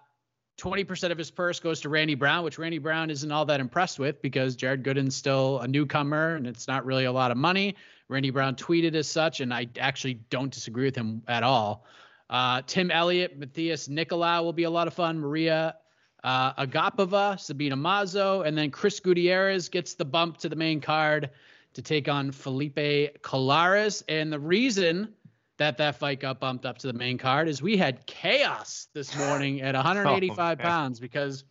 20% 0.59 1.13
of 1.13 1.19
his 1.19 1.31
purse 1.31 1.61
goes 1.61 1.81
to 1.83 1.89
Randy 1.89 2.17
Brown, 2.17 2.43
which 2.43 2.59
Randy 2.59 2.79
Brown 2.79 3.11
isn't 3.11 3.31
all 3.31 3.45
that 3.45 3.61
impressed 3.61 4.01
with 4.01 4.21
because 4.21 4.57
Jared 4.57 4.83
Gooden's 4.83 5.15
still 5.15 5.61
a 5.61 5.69
newcomer 5.69 6.35
and 6.35 6.49
it's 6.49 6.67
not 6.67 6.85
really 6.85 7.05
a 7.05 7.13
lot 7.13 7.31
of 7.31 7.37
money. 7.37 7.77
Randy 8.09 8.31
Brown 8.31 8.57
tweeted 8.57 8.97
as 8.97 9.07
such, 9.07 9.41
and 9.41 9.55
I 9.55 9.69
actually 9.79 10.15
don't 10.31 10.53
disagree 10.53 10.87
with 10.87 10.97
him 10.97 11.23
at 11.29 11.45
all. 11.45 11.85
Uh, 12.29 12.63
Tim 12.67 12.91
Elliott, 12.91 13.39
Matheus 13.39 13.89
Nicolau 13.89 14.43
will 14.43 14.53
be 14.53 14.65
a 14.65 14.71
lot 14.71 14.89
of 14.89 14.95
fun. 14.95 15.21
Maria 15.21 15.77
uh, 16.25 16.53
Agapova, 16.55 17.39
Sabina 17.39 17.77
Mazo, 17.77 18.45
and 18.45 18.59
then 18.59 18.71
Chris 18.71 18.99
Gutierrez 18.99 19.69
gets 19.69 19.95
the 19.95 20.05
bump 20.05 20.39
to 20.39 20.49
the 20.49 20.57
main 20.57 20.81
card 20.81 21.31
to 21.75 21.83
take 21.83 22.09
on 22.09 22.33
Felipe 22.33 23.23
Colares. 23.23 24.03
And 24.09 24.33
the 24.33 24.41
reason 24.41 25.15
that 25.59 25.79
that 25.79 25.97
fight 25.97 26.21
got 26.21 26.41
bumped 26.41 26.65
up 26.65 26.79
to 26.79 26.87
the 26.87 26.93
main 26.93 27.19
card 27.19 27.49
is 27.49 27.61
we 27.61 27.77
had 27.77 28.07
chaos 28.07 28.89
this 28.95 29.17
morning 29.17 29.61
at 29.61 29.75
185 29.75 30.39
oh, 30.61 30.63
pounds 30.63 31.01
because 31.01 31.45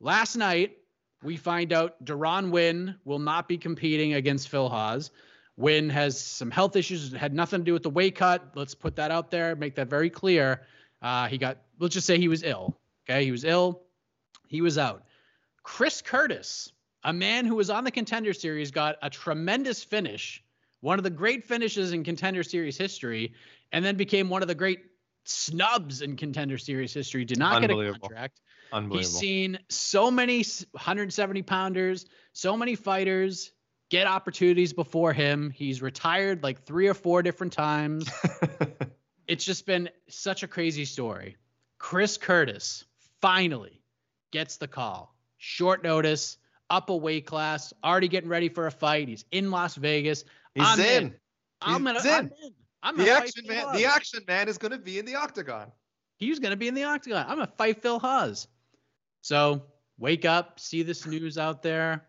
last 0.00 0.36
night 0.36 0.78
we 1.22 1.36
find 1.36 1.72
out 1.72 2.02
Deron 2.04 2.50
Winn 2.50 2.96
will 3.04 3.18
not 3.18 3.46
be 3.48 3.58
competing 3.58 4.14
against 4.14 4.48
Phil 4.48 4.68
Hawes. 4.68 5.10
Winn 5.56 5.88
has 5.90 6.20
some 6.20 6.50
health 6.50 6.74
issues, 6.74 7.12
had 7.12 7.32
nothing 7.32 7.60
to 7.60 7.64
do 7.64 7.72
with 7.72 7.82
the 7.82 7.90
weight 7.90 8.16
cut. 8.16 8.52
Let's 8.54 8.74
put 8.74 8.96
that 8.96 9.10
out 9.10 9.30
there, 9.30 9.54
make 9.54 9.76
that 9.76 9.88
very 9.88 10.10
clear. 10.10 10.62
Uh, 11.00 11.28
he 11.28 11.38
got, 11.38 11.58
let's 11.78 11.94
just 11.94 12.06
say 12.06 12.18
he 12.18 12.28
was 12.28 12.42
ill. 12.42 12.76
Okay. 13.08 13.24
He 13.24 13.30
was 13.30 13.44
ill. 13.44 13.82
He 14.48 14.62
was 14.62 14.78
out. 14.78 15.04
Chris 15.62 16.02
Curtis, 16.02 16.72
a 17.04 17.12
man 17.12 17.46
who 17.46 17.54
was 17.54 17.70
on 17.70 17.84
the 17.84 17.90
contender 17.90 18.32
series, 18.32 18.70
got 18.70 18.96
a 19.02 19.10
tremendous 19.10 19.84
finish 19.84 20.43
one 20.84 20.98
of 20.98 21.02
the 21.02 21.08
great 21.08 21.44
finishes 21.44 21.94
in 21.94 22.04
contender 22.04 22.42
series 22.42 22.76
history, 22.76 23.32
and 23.72 23.82
then 23.82 23.96
became 23.96 24.28
one 24.28 24.42
of 24.42 24.48
the 24.48 24.54
great 24.54 24.80
snubs 25.24 26.02
in 26.02 26.14
contender 26.14 26.58
series 26.58 26.92
history. 26.92 27.24
Did 27.24 27.38
not 27.38 27.62
get 27.62 27.70
a 27.70 27.92
contract. 27.98 28.42
Unbelievable. 28.70 28.98
He's 28.98 29.18
seen 29.18 29.58
so 29.70 30.10
many 30.10 30.44
170 30.72 31.40
pounders, 31.40 32.04
so 32.34 32.54
many 32.54 32.74
fighters 32.74 33.52
get 33.88 34.06
opportunities 34.06 34.74
before 34.74 35.14
him. 35.14 35.48
He's 35.48 35.80
retired 35.80 36.42
like 36.42 36.64
three 36.66 36.88
or 36.88 36.94
four 36.94 37.22
different 37.22 37.54
times. 37.54 38.06
it's 39.26 39.46
just 39.46 39.64
been 39.64 39.88
such 40.10 40.42
a 40.42 40.46
crazy 40.46 40.84
story. 40.84 41.38
Chris 41.78 42.18
Curtis 42.18 42.84
finally 43.22 43.80
gets 44.32 44.58
the 44.58 44.68
call. 44.68 45.16
Short 45.38 45.82
notice, 45.82 46.36
up 46.68 46.90
a 46.90 46.96
weight 46.96 47.24
class, 47.24 47.72
already 47.82 48.08
getting 48.08 48.28
ready 48.28 48.50
for 48.50 48.66
a 48.66 48.70
fight. 48.70 49.08
He's 49.08 49.24
in 49.30 49.50
Las 49.50 49.76
Vegas. 49.76 50.24
He's 50.54 50.66
I'm 50.66 50.80
in. 50.80 51.02
in. 51.04 51.14
I'm, 51.60 51.86
He's 51.86 52.04
in. 52.04 52.12
I'm 52.12 52.24
in. 52.26 52.54
I'm 52.82 52.96
the 52.98 53.10
action 53.10 53.46
man. 53.46 53.72
The 53.74 53.86
action 53.86 54.20
man 54.28 54.48
is 54.48 54.58
going 54.58 54.72
to 54.72 54.78
be 54.78 54.98
in 54.98 55.06
the 55.06 55.14
octagon. 55.14 55.72
He's 56.18 56.38
going 56.38 56.50
to 56.50 56.56
be 56.56 56.68
in 56.68 56.74
the 56.74 56.84
octagon. 56.84 57.24
I'm 57.28 57.36
going 57.36 57.48
to 57.48 57.54
fight 57.54 57.82
Phil 57.82 57.98
Hawes. 57.98 58.46
So 59.22 59.62
wake 59.98 60.24
up, 60.24 60.60
see 60.60 60.82
this 60.82 61.06
news 61.06 61.38
out 61.38 61.62
there. 61.62 62.06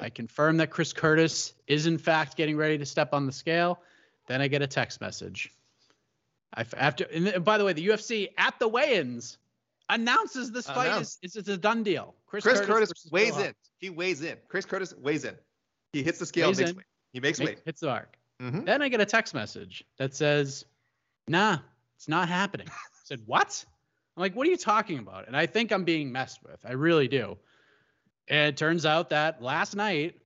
I 0.00 0.10
confirm 0.10 0.56
that 0.58 0.70
Chris 0.70 0.92
Curtis 0.92 1.54
is 1.66 1.86
in 1.86 1.98
fact 1.98 2.36
getting 2.36 2.56
ready 2.56 2.78
to 2.78 2.86
step 2.86 3.12
on 3.12 3.26
the 3.26 3.32
scale. 3.32 3.80
Then 4.28 4.40
I 4.40 4.48
get 4.48 4.62
a 4.62 4.66
text 4.66 5.00
message. 5.00 5.52
I 6.54 6.64
after 6.76 7.04
and 7.04 7.44
by 7.44 7.58
the 7.58 7.64
way, 7.64 7.72
the 7.72 7.88
UFC 7.88 8.28
at 8.38 8.58
the 8.58 8.68
weigh-ins 8.68 9.38
announces 9.88 10.50
this 10.50 10.66
fight 10.66 10.86
Announced. 10.86 11.18
is 11.22 11.36
it's 11.36 11.48
a 11.48 11.56
done 11.56 11.82
deal. 11.82 12.14
Chris, 12.26 12.44
Chris 12.44 12.60
Curtis, 12.60 12.90
Curtis 12.90 13.08
weighs 13.10 13.36
in. 13.38 13.54
He 13.78 13.90
weighs 13.90 14.22
in. 14.22 14.36
Chris 14.48 14.64
Curtis 14.64 14.94
weighs 14.96 15.24
in. 15.24 15.34
He 15.92 16.02
hits 16.02 16.18
the 16.18 16.26
scale. 16.26 16.52
Makes 16.52 16.74
weight. 16.74 16.86
He 17.12 17.20
makes 17.20 17.38
weight. 17.38 17.60
Hits 17.64 17.80
the 17.80 17.88
mark. 17.88 18.16
Mm-hmm. 18.40 18.64
Then 18.64 18.82
I 18.82 18.88
get 18.88 19.00
a 19.00 19.06
text 19.06 19.34
message 19.34 19.84
that 19.98 20.14
says, 20.14 20.64
"Nah, 21.28 21.58
it's 21.96 22.08
not 22.08 22.28
happening." 22.28 22.66
I 22.70 22.98
said, 23.04 23.20
"What?" 23.26 23.64
I'm 24.16 24.22
like, 24.22 24.34
"What 24.34 24.46
are 24.46 24.50
you 24.50 24.56
talking 24.56 24.98
about?" 24.98 25.26
And 25.26 25.36
I 25.36 25.46
think 25.46 25.72
I'm 25.72 25.84
being 25.84 26.10
messed 26.10 26.42
with. 26.42 26.64
I 26.66 26.72
really 26.72 27.08
do. 27.08 27.38
And 28.28 28.48
it 28.48 28.56
turns 28.56 28.86
out 28.86 29.10
that 29.10 29.42
last 29.42 29.76
night, 29.76 30.20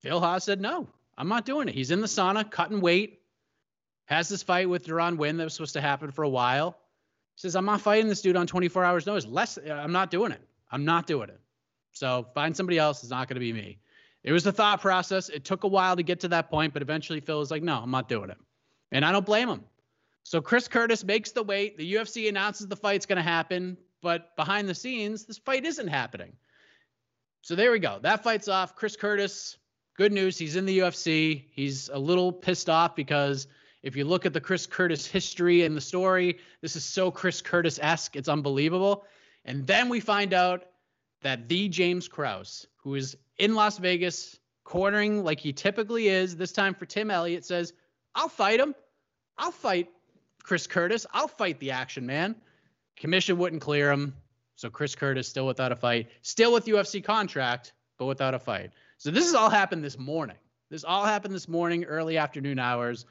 Phil 0.00 0.20
Hawes 0.20 0.44
said, 0.44 0.60
"No, 0.60 0.88
I'm 1.18 1.28
not 1.28 1.44
doing 1.44 1.68
it." 1.68 1.74
He's 1.74 1.90
in 1.90 2.00
the 2.00 2.06
sauna, 2.06 2.48
cutting 2.48 2.80
weight. 2.80 3.20
Has 4.06 4.28
this 4.28 4.42
fight 4.42 4.68
with 4.68 4.86
Deron 4.86 5.16
Winn 5.16 5.36
that 5.36 5.44
was 5.44 5.54
supposed 5.54 5.74
to 5.74 5.80
happen 5.80 6.10
for 6.10 6.22
a 6.22 6.28
while. 6.28 6.78
He 7.34 7.40
says, 7.40 7.56
"I'm 7.56 7.64
not 7.66 7.80
fighting 7.80 8.08
this 8.08 8.22
dude 8.22 8.36
on 8.36 8.46
24 8.46 8.84
hours 8.84 9.06
notice. 9.06 9.26
Less, 9.26 9.58
I'm 9.58 9.92
not 9.92 10.10
doing 10.10 10.32
it. 10.32 10.40
I'm 10.70 10.84
not 10.84 11.06
doing 11.06 11.28
it." 11.28 11.40
So 11.92 12.26
find 12.34 12.56
somebody 12.56 12.78
else. 12.78 13.02
It's 13.02 13.10
not 13.10 13.28
going 13.28 13.36
to 13.36 13.40
be 13.40 13.52
me. 13.52 13.78
It 14.24 14.32
was 14.32 14.44
the 14.44 14.52
thought 14.52 14.80
process. 14.80 15.28
It 15.28 15.44
took 15.44 15.64
a 15.64 15.68
while 15.68 15.96
to 15.96 16.02
get 16.02 16.20
to 16.20 16.28
that 16.28 16.50
point, 16.50 16.72
but 16.72 16.82
eventually 16.82 17.20
Phil 17.20 17.38
was 17.38 17.50
like, 17.50 17.62
no, 17.62 17.78
I'm 17.78 17.90
not 17.90 18.08
doing 18.08 18.30
it. 18.30 18.38
And 18.92 19.04
I 19.04 19.12
don't 19.12 19.26
blame 19.26 19.48
him. 19.48 19.64
So 20.22 20.40
Chris 20.40 20.68
Curtis 20.68 21.02
makes 21.02 21.32
the 21.32 21.42
weight. 21.42 21.76
The 21.76 21.94
UFC 21.94 22.28
announces 22.28 22.68
the 22.68 22.76
fight's 22.76 23.06
going 23.06 23.16
to 23.16 23.22
happen, 23.22 23.76
but 24.00 24.36
behind 24.36 24.68
the 24.68 24.74
scenes, 24.74 25.24
this 25.24 25.38
fight 25.38 25.64
isn't 25.64 25.88
happening. 25.88 26.32
So 27.40 27.56
there 27.56 27.72
we 27.72 27.80
go. 27.80 27.98
That 28.00 28.22
fight's 28.22 28.46
off. 28.46 28.76
Chris 28.76 28.94
Curtis, 28.94 29.56
good 29.96 30.12
news. 30.12 30.38
He's 30.38 30.54
in 30.54 30.64
the 30.64 30.78
UFC. 30.78 31.46
He's 31.50 31.88
a 31.88 31.98
little 31.98 32.32
pissed 32.32 32.70
off 32.70 32.94
because 32.94 33.48
if 33.82 33.96
you 33.96 34.04
look 34.04 34.26
at 34.26 34.32
the 34.32 34.40
Chris 34.40 34.64
Curtis 34.64 35.04
history 35.06 35.64
and 35.64 35.76
the 35.76 35.80
story, 35.80 36.38
this 36.60 36.76
is 36.76 36.84
so 36.84 37.10
Chris 37.10 37.42
Curtis 37.42 37.80
esque. 37.82 38.14
It's 38.14 38.28
unbelievable. 38.28 39.04
And 39.44 39.66
then 39.66 39.88
we 39.88 39.98
find 39.98 40.32
out 40.32 40.66
that 41.22 41.48
the 41.48 41.68
James 41.68 42.06
Krause, 42.06 42.66
who 42.76 42.94
is 42.94 43.16
in 43.38 43.54
Las 43.54 43.78
Vegas, 43.78 44.38
cornering 44.64 45.24
like 45.24 45.40
he 45.40 45.52
typically 45.52 46.08
is, 46.08 46.36
this 46.36 46.52
time 46.52 46.74
for 46.74 46.86
Tim 46.86 47.10
Elliott, 47.10 47.44
says, 47.44 47.72
I'll 48.14 48.28
fight 48.28 48.60
him. 48.60 48.74
I'll 49.38 49.50
fight 49.50 49.88
Chris 50.42 50.66
Curtis. 50.66 51.06
I'll 51.12 51.28
fight 51.28 51.58
the 51.60 51.70
action 51.70 52.06
man. 52.06 52.36
Commission 52.96 53.38
wouldn't 53.38 53.62
clear 53.62 53.90
him. 53.90 54.14
So 54.56 54.70
Chris 54.70 54.94
Curtis 54.94 55.26
still 55.26 55.46
without 55.46 55.72
a 55.72 55.76
fight, 55.76 56.08
still 56.20 56.52
with 56.52 56.66
UFC 56.66 57.02
contract, 57.02 57.72
but 57.98 58.06
without 58.06 58.34
a 58.34 58.38
fight. 58.38 58.70
So 58.98 59.10
this 59.10 59.24
has 59.24 59.34
all 59.34 59.50
happened 59.50 59.82
this 59.82 59.98
morning. 59.98 60.36
This 60.70 60.84
all 60.84 61.04
happened 61.04 61.34
this 61.34 61.48
morning, 61.48 61.84
early 61.84 62.16
afternoon 62.16 62.58
hours, 62.58 63.04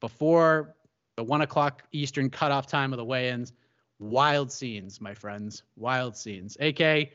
before 0.00 0.74
the 1.16 1.24
one 1.24 1.40
o'clock 1.40 1.82
Eastern 1.92 2.30
cutoff 2.30 2.66
time 2.66 2.92
of 2.92 2.96
the 2.96 3.04
weigh-ins. 3.04 3.52
Wild 3.98 4.52
scenes, 4.52 5.00
my 5.00 5.14
friends. 5.14 5.62
Wild 5.76 6.16
scenes. 6.16 6.56
AK, 6.60 7.10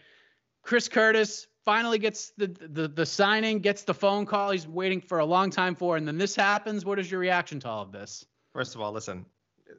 Chris 0.63 0.89
Curtis 0.89 1.47
finally 1.65 1.97
gets 1.97 2.31
the, 2.37 2.47
the 2.47 2.87
the 2.87 3.05
signing, 3.05 3.59
gets 3.59 3.83
the 3.83 3.93
phone 3.93 4.25
call 4.25 4.51
he's 4.51 4.67
waiting 4.67 5.01
for 5.01 5.19
a 5.19 5.25
long 5.25 5.49
time 5.49 5.75
for, 5.75 5.97
and 5.97 6.07
then 6.07 6.17
this 6.17 6.35
happens. 6.35 6.85
What 6.85 6.99
is 6.99 7.09
your 7.09 7.19
reaction 7.19 7.59
to 7.61 7.69
all 7.69 7.81
of 7.81 7.91
this? 7.91 8.25
First 8.53 8.75
of 8.75 8.81
all, 8.81 8.91
listen, 8.91 9.25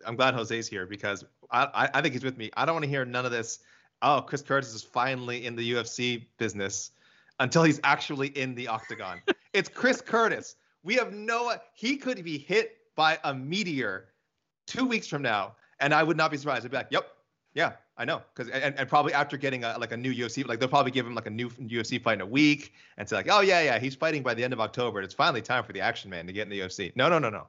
I'm 0.06 0.16
glad 0.16 0.34
Jose's 0.34 0.68
here 0.68 0.86
because 0.86 1.24
I, 1.50 1.88
I 1.94 2.00
think 2.00 2.14
he's 2.14 2.24
with 2.24 2.36
me. 2.36 2.50
I 2.56 2.64
don't 2.64 2.74
want 2.74 2.84
to 2.84 2.90
hear 2.90 3.04
none 3.04 3.24
of 3.24 3.30
this. 3.30 3.60
Oh, 4.02 4.20
Chris 4.20 4.42
Curtis 4.42 4.74
is 4.74 4.82
finally 4.82 5.46
in 5.46 5.56
the 5.56 5.72
UFC 5.72 6.26
business 6.38 6.90
until 7.40 7.62
he's 7.62 7.80
actually 7.84 8.28
in 8.28 8.54
the 8.54 8.68
octagon. 8.68 9.22
it's 9.52 9.68
Chris 9.68 10.00
Curtis. 10.00 10.56
We 10.82 10.94
have 10.94 11.12
no. 11.12 11.54
He 11.74 11.96
could 11.96 12.22
be 12.24 12.38
hit 12.38 12.78
by 12.96 13.18
a 13.24 13.34
meteor 13.34 14.08
two 14.66 14.84
weeks 14.84 15.06
from 15.06 15.22
now, 15.22 15.54
and 15.80 15.94
I 15.94 16.02
would 16.02 16.16
not 16.16 16.30
be 16.30 16.36
surprised. 16.36 16.64
I'd 16.64 16.70
be 16.70 16.76
like, 16.76 16.88
"Yep, 16.90 17.06
yeah, 17.54 17.72
I 17.96 18.04
know, 18.04 18.22
because 18.34 18.50
and, 18.50 18.76
and 18.76 18.88
probably 18.88 19.12
after 19.12 19.36
getting 19.36 19.62
a, 19.62 19.78
like 19.78 19.92
a 19.92 19.96
new 19.96 20.12
UFC, 20.12 20.46
like 20.46 20.58
they'll 20.58 20.68
probably 20.68 20.90
give 20.90 21.06
him 21.06 21.14
like 21.14 21.26
a 21.26 21.30
new 21.30 21.48
UFC 21.48 22.02
fight 22.02 22.14
in 22.14 22.20
a 22.22 22.26
week 22.26 22.72
and 22.96 23.08
say 23.08 23.14
like, 23.14 23.28
oh 23.30 23.40
yeah, 23.40 23.60
yeah, 23.60 23.78
he's 23.78 23.94
fighting 23.94 24.22
by 24.22 24.34
the 24.34 24.42
end 24.42 24.52
of 24.52 24.60
October. 24.60 25.00
It's 25.00 25.14
finally 25.14 25.42
time 25.42 25.62
for 25.62 25.72
the 25.72 25.80
Action 25.80 26.10
Man 26.10 26.26
to 26.26 26.32
get 26.32 26.42
in 26.42 26.48
the 26.48 26.58
UFC. 26.60 26.92
No, 26.96 27.08
no, 27.08 27.20
no, 27.20 27.30
no, 27.30 27.46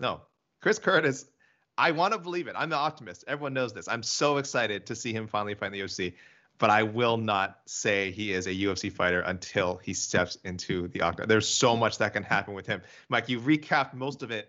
no. 0.00 0.22
Chris 0.62 0.78
Curtis, 0.78 1.26
I 1.76 1.90
want 1.90 2.14
to 2.14 2.18
believe 2.18 2.48
it. 2.48 2.54
I'm 2.56 2.70
the 2.70 2.76
optimist. 2.76 3.24
Everyone 3.28 3.52
knows 3.52 3.74
this. 3.74 3.86
I'm 3.86 4.02
so 4.02 4.38
excited 4.38 4.86
to 4.86 4.94
see 4.94 5.12
him 5.12 5.26
finally 5.28 5.54
fight 5.54 5.66
in 5.66 5.72
the 5.74 5.80
UFC, 5.80 6.14
but 6.56 6.70
I 6.70 6.82
will 6.82 7.18
not 7.18 7.58
say 7.66 8.10
he 8.12 8.32
is 8.32 8.46
a 8.46 8.54
UFC 8.54 8.90
fighter 8.90 9.20
until 9.20 9.76
he 9.76 9.92
steps 9.92 10.38
into 10.44 10.88
the 10.88 11.02
octagon. 11.02 11.28
There's 11.28 11.48
so 11.48 11.76
much 11.76 11.98
that 11.98 12.14
can 12.14 12.22
happen 12.22 12.54
with 12.54 12.66
him. 12.66 12.80
Mike, 13.10 13.28
you 13.28 13.40
recapped 13.40 13.92
most 13.92 14.22
of 14.22 14.30
it. 14.30 14.48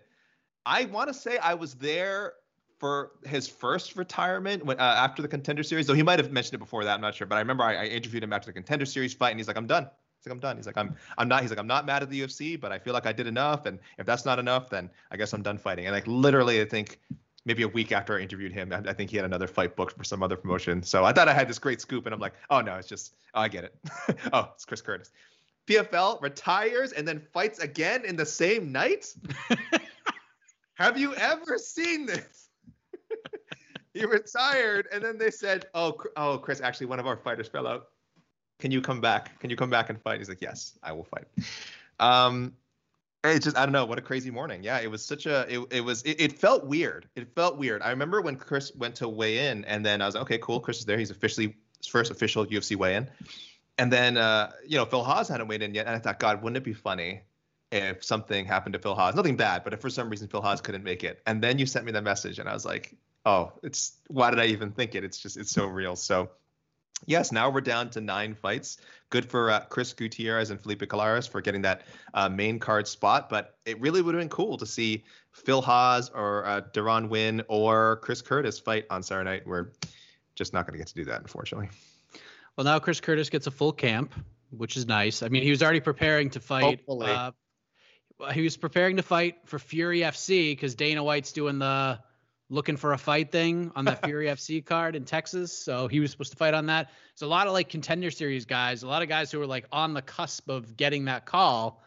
I 0.64 0.86
want 0.86 1.08
to 1.08 1.14
say 1.14 1.36
I 1.36 1.52
was 1.52 1.74
there 1.74 2.32
for 2.78 3.12
his 3.26 3.48
first 3.48 3.96
retirement 3.96 4.64
when, 4.64 4.78
uh, 4.78 4.82
after 4.82 5.22
the 5.22 5.28
contender 5.28 5.62
series. 5.62 5.86
Though 5.86 5.94
he 5.94 6.02
might 6.02 6.18
have 6.18 6.30
mentioned 6.30 6.54
it 6.54 6.58
before 6.58 6.84
that, 6.84 6.94
I'm 6.94 7.00
not 7.00 7.14
sure. 7.14 7.26
But 7.26 7.36
I 7.36 7.40
remember 7.40 7.64
I, 7.64 7.74
I, 7.74 7.84
interviewed 7.86 8.22
him 8.22 8.32
after 8.32 8.46
the 8.46 8.52
contender 8.52 8.86
series 8.86 9.14
fight, 9.14 9.30
and 9.30 9.40
he's 9.40 9.48
like, 9.48 9.56
"I'm 9.56 9.66
done." 9.66 9.84
He's 9.84 10.26
like, 10.26 10.32
"I'm 10.32 10.40
done." 10.40 10.56
He's 10.56 10.66
like, 10.66 10.76
"I'm 10.76 10.94
I'm 11.18 11.28
not." 11.28 11.42
He's 11.42 11.50
like, 11.50 11.58
"I'm 11.58 11.66
not 11.66 11.86
mad 11.86 12.02
at 12.02 12.10
the 12.10 12.20
UFC, 12.20 12.60
but 12.60 12.72
I 12.72 12.78
feel 12.78 12.94
like 12.94 13.06
I 13.06 13.12
did 13.12 13.26
enough, 13.26 13.66
and 13.66 13.78
if 13.98 14.06
that's 14.06 14.24
not 14.24 14.38
enough, 14.38 14.70
then 14.70 14.90
I 15.10 15.16
guess 15.16 15.32
I'm 15.32 15.42
done 15.42 15.58
fighting." 15.58 15.86
And 15.86 15.94
like 15.94 16.06
literally, 16.06 16.60
I 16.60 16.64
think 16.64 17.00
maybe 17.44 17.62
a 17.62 17.68
week 17.68 17.92
after 17.92 18.16
I 18.16 18.20
interviewed 18.20 18.52
him, 18.52 18.72
I, 18.72 18.90
I 18.90 18.92
think 18.92 19.10
he 19.10 19.16
had 19.16 19.24
another 19.24 19.46
fight 19.46 19.74
booked 19.74 19.96
for 19.96 20.04
some 20.04 20.22
other 20.22 20.36
promotion. 20.36 20.82
So 20.82 21.04
I 21.04 21.12
thought 21.12 21.28
I 21.28 21.34
had 21.34 21.48
this 21.48 21.58
great 21.58 21.80
scoop, 21.80 22.06
and 22.06 22.14
I'm 22.14 22.20
like, 22.20 22.34
"Oh 22.50 22.60
no, 22.60 22.76
it's 22.76 22.88
just 22.88 23.14
oh, 23.34 23.40
I 23.40 23.48
get 23.48 23.64
it. 23.64 23.74
oh, 24.32 24.50
it's 24.54 24.64
Chris 24.64 24.80
Curtis." 24.80 25.10
PFL 25.66 26.22
retires 26.22 26.92
and 26.92 27.06
then 27.06 27.20
fights 27.32 27.58
again 27.58 28.04
in 28.04 28.16
the 28.16 28.24
same 28.24 28.72
night. 28.72 29.12
Have 30.74 30.96
you 30.96 31.14
ever 31.14 31.58
seen 31.58 32.06
this? 32.06 32.47
He 33.94 34.04
retired, 34.04 34.86
and 34.92 35.02
then 35.02 35.18
they 35.18 35.30
said, 35.30 35.66
"Oh, 35.74 35.96
oh, 36.16 36.38
Chris, 36.38 36.60
actually, 36.60 36.86
one 36.86 37.00
of 37.00 37.06
our 37.06 37.16
fighters 37.16 37.48
fell 37.48 37.66
out. 37.66 37.88
Can 38.60 38.70
you 38.70 38.80
come 38.80 39.00
back? 39.00 39.40
Can 39.40 39.50
you 39.50 39.56
come 39.56 39.70
back 39.70 39.90
and 39.90 40.00
fight?" 40.00 40.18
He's 40.18 40.28
like, 40.28 40.40
"Yes, 40.40 40.78
I 40.82 40.92
will 40.92 41.04
fight." 41.04 41.24
Um, 41.98 42.52
it's 43.24 43.44
just 43.44 43.56
I 43.56 43.64
don't 43.64 43.72
know 43.72 43.84
what 43.84 43.98
a 43.98 44.02
crazy 44.02 44.30
morning. 44.30 44.62
Yeah, 44.62 44.78
it 44.80 44.90
was 44.90 45.04
such 45.04 45.26
a 45.26 45.46
it, 45.52 45.66
it 45.70 45.80
was 45.80 46.02
it, 46.02 46.20
it, 46.20 46.38
felt 46.38 46.66
weird. 46.66 47.08
It 47.16 47.34
felt 47.34 47.58
weird. 47.58 47.82
I 47.82 47.90
remember 47.90 48.20
when 48.20 48.36
Chris 48.36 48.72
went 48.76 48.94
to 48.96 49.08
weigh 49.08 49.48
in, 49.48 49.64
and 49.64 49.84
then 49.84 50.00
I 50.00 50.06
was 50.06 50.14
like, 50.14 50.22
okay, 50.22 50.38
cool. 50.38 50.60
Chris 50.60 50.78
is 50.78 50.84
there. 50.84 50.98
He's 50.98 51.10
officially 51.10 51.56
his 51.78 51.86
first 51.86 52.10
official 52.10 52.46
UFC 52.46 52.76
weigh 52.76 52.96
in. 52.96 53.08
And 53.78 53.92
then 53.92 54.16
uh, 54.16 54.52
you 54.66 54.76
know 54.76 54.84
Phil 54.84 55.02
Hawes 55.02 55.28
hadn't 55.28 55.48
weighed 55.48 55.62
in 55.62 55.74
yet, 55.74 55.86
and 55.86 55.96
I 55.96 55.98
thought, 55.98 56.20
God, 56.20 56.42
wouldn't 56.42 56.58
it 56.58 56.64
be 56.64 56.74
funny 56.74 57.22
if 57.72 58.04
something 58.04 58.44
happened 58.44 58.74
to 58.74 58.78
Phil 58.78 58.94
Hawes? 58.94 59.14
Nothing 59.14 59.36
bad, 59.36 59.64
but 59.64 59.72
if 59.72 59.80
for 59.80 59.90
some 59.90 60.08
reason 60.08 60.28
Phil 60.28 60.42
Hawes 60.42 60.60
couldn't 60.60 60.84
make 60.84 61.02
it, 61.02 61.20
and 61.26 61.42
then 61.42 61.58
you 61.58 61.66
sent 61.66 61.84
me 61.84 61.92
the 61.92 62.02
message, 62.02 62.38
and 62.38 62.48
I 62.48 62.54
was 62.54 62.64
like, 62.64 62.96
oh, 63.28 63.52
it's 63.62 63.98
why 64.08 64.30
did 64.30 64.40
I 64.40 64.46
even 64.46 64.72
think 64.72 64.94
it? 64.94 65.04
It's 65.04 65.18
just 65.18 65.36
it's 65.36 65.50
so 65.50 65.66
real. 65.66 65.96
So 65.96 66.30
yes, 67.06 67.30
now 67.30 67.50
we're 67.50 67.60
down 67.60 67.90
to 67.90 68.00
nine 68.00 68.34
fights. 68.34 68.78
Good 69.10 69.28
for 69.28 69.50
uh, 69.50 69.60
Chris 69.68 69.92
Gutierrez 69.92 70.50
and 70.50 70.60
Felipe 70.60 70.82
Colares 70.82 71.28
for 71.28 71.40
getting 71.40 71.62
that 71.62 71.82
uh, 72.14 72.28
main 72.28 72.58
card 72.58 72.88
spot. 72.88 73.28
But 73.28 73.58
it 73.66 73.78
really 73.80 74.00
would 74.02 74.14
have 74.14 74.20
been 74.20 74.30
cool 74.30 74.56
to 74.56 74.66
see 74.66 75.04
Phil 75.32 75.60
Hawes 75.60 76.10
or 76.10 76.46
uh, 76.46 76.62
Deron 76.72 77.08
Winn 77.08 77.42
or 77.48 77.96
Chris 77.96 78.22
Curtis 78.22 78.58
fight 78.58 78.86
on 78.90 79.02
Saturday 79.02 79.30
night. 79.30 79.46
We're 79.46 79.72
just 80.34 80.54
not 80.54 80.66
going 80.66 80.72
to 80.72 80.78
get 80.78 80.88
to 80.88 80.94
do 80.94 81.04
that, 81.04 81.20
unfortunately. 81.20 81.68
Well, 82.56 82.64
now 82.64 82.78
Chris 82.78 83.00
Curtis 83.00 83.28
gets 83.28 83.46
a 83.46 83.50
full 83.50 83.72
camp, 83.72 84.14
which 84.50 84.76
is 84.76 84.86
nice. 84.86 85.22
I 85.22 85.28
mean, 85.28 85.42
he 85.42 85.50
was 85.50 85.62
already 85.62 85.80
preparing 85.80 86.30
to 86.30 86.40
fight. 86.40 86.80
Uh, 86.88 87.32
he 88.32 88.42
was 88.42 88.56
preparing 88.56 88.96
to 88.96 89.02
fight 89.02 89.36
for 89.44 89.58
Fury 89.60 90.00
FC 90.00 90.50
because 90.50 90.74
Dana 90.74 91.04
White's 91.04 91.30
doing 91.30 91.60
the 91.60 92.00
looking 92.50 92.76
for 92.76 92.92
a 92.92 92.98
fight 92.98 93.30
thing 93.30 93.70
on 93.76 93.84
that 93.84 94.02
Fury 94.04 94.26
FC 94.26 94.64
card 94.64 94.96
in 94.96 95.04
Texas. 95.04 95.52
So 95.52 95.88
he 95.88 96.00
was 96.00 96.10
supposed 96.10 96.32
to 96.32 96.36
fight 96.38 96.54
on 96.54 96.66
that. 96.66 96.90
So 97.14 97.26
a 97.26 97.28
lot 97.28 97.46
of 97.46 97.52
like 97.52 97.68
contender 97.68 98.10
series 98.10 98.44
guys, 98.44 98.82
a 98.82 98.88
lot 98.88 99.02
of 99.02 99.08
guys 99.08 99.30
who 99.30 99.40
are 99.40 99.46
like 99.46 99.66
on 99.72 99.94
the 99.94 100.02
cusp 100.02 100.48
of 100.48 100.76
getting 100.76 101.04
that 101.06 101.26
call 101.26 101.82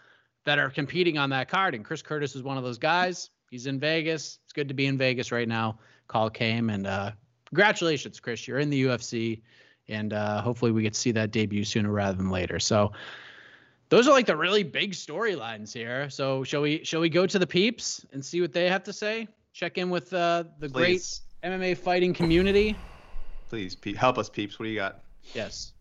that 0.46 0.60
are 0.60 0.70
competing 0.70 1.18
on 1.18 1.30
that 1.32 1.50
card. 1.50 1.76
And 1.76 1.84
Chris 1.86 2.02
Curtis 2.02 2.36
is 2.36 2.44
one 2.44 2.58
of 2.58 2.64
those 2.64 2.78
guys. 2.78 3.30
He's 3.50 3.66
in 3.66 3.80
Vegas. 3.80 4.40
It's 4.44 4.54
good 4.54 4.68
to 4.68 4.74
be 4.74 4.86
in 4.86 4.98
Vegas 4.98 5.32
right 5.32 5.48
now. 5.48 5.80
Call 6.08 6.30
came 6.30 6.70
and 6.70 6.88
uh, 6.88 7.12
congratulations, 7.48 8.20
Chris. 8.20 8.48
You're 8.48 8.60
in 8.60 8.70
the 8.70 8.84
UFC. 8.86 9.42
And 9.88 10.14
uh, 10.14 10.42
hopefully 10.42 10.72
we 10.72 10.84
get 10.84 10.94
to 10.94 11.00
see 11.00 11.12
that 11.12 11.32
debut 11.32 11.66
sooner 11.66 11.92
rather 11.92 12.18
than 12.18 12.30
later. 12.30 12.60
So 12.60 12.94
those 13.90 14.08
are 14.08 14.12
like 14.12 14.26
the 14.26 14.38
really 14.38 14.64
big 14.64 14.94
storylines 14.94 15.74
here. 15.74 16.10
So 16.10 16.46
shall 16.46 16.62
we 16.62 16.84
shall 16.86 17.02
we 17.02 17.10
go 17.10 17.28
to 17.28 17.38
the 17.38 17.48
peeps 17.48 18.06
and 18.14 18.24
see 18.24 18.40
what 18.40 18.54
they 18.54 18.70
have 18.70 18.84
to 18.84 18.94
say? 18.94 19.28
Check 19.54 19.78
in 19.78 19.90
with 19.90 20.14
uh, 20.14 20.44
the 20.60 20.70
Please. 20.70 21.22
great 21.42 21.52
MMA 21.52 21.78
fighting 21.78 22.14
community. 22.14 22.76
Please, 23.50 23.76
help 23.98 24.18
us, 24.18 24.30
peeps. 24.30 24.60
What 24.60 24.66
do 24.66 24.70
you 24.70 24.78
got? 24.78 25.02
Yes. 25.34 25.74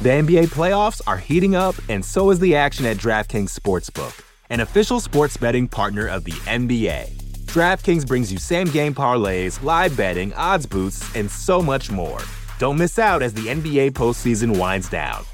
The 0.00 0.08
NBA 0.08 0.46
playoffs 0.46 1.00
are 1.06 1.18
heating 1.18 1.54
up, 1.54 1.74
and 1.88 2.04
so 2.04 2.30
is 2.30 2.38
the 2.38 2.54
action 2.56 2.86
at 2.86 2.96
DraftKings 2.96 3.58
Sportsbook, 3.58 4.24
an 4.48 4.60
official 4.60 5.00
sports 5.00 5.36
betting 5.36 5.68
partner 5.68 6.06
of 6.06 6.24
the 6.24 6.32
NBA. 6.32 7.10
DraftKings 7.46 8.06
brings 8.06 8.32
you 8.32 8.38
same 8.38 8.68
game 8.68 8.94
parlays, 8.94 9.62
live 9.62 9.96
betting, 9.96 10.32
odds 10.34 10.66
boosts, 10.66 11.14
and 11.14 11.30
so 11.30 11.60
much 11.60 11.90
more. 11.90 12.18
Don't 12.58 12.78
miss 12.78 12.98
out 12.98 13.22
as 13.22 13.34
the 13.34 13.42
NBA 13.42 13.90
postseason 13.90 14.58
winds 14.58 14.88
down. 14.88 15.24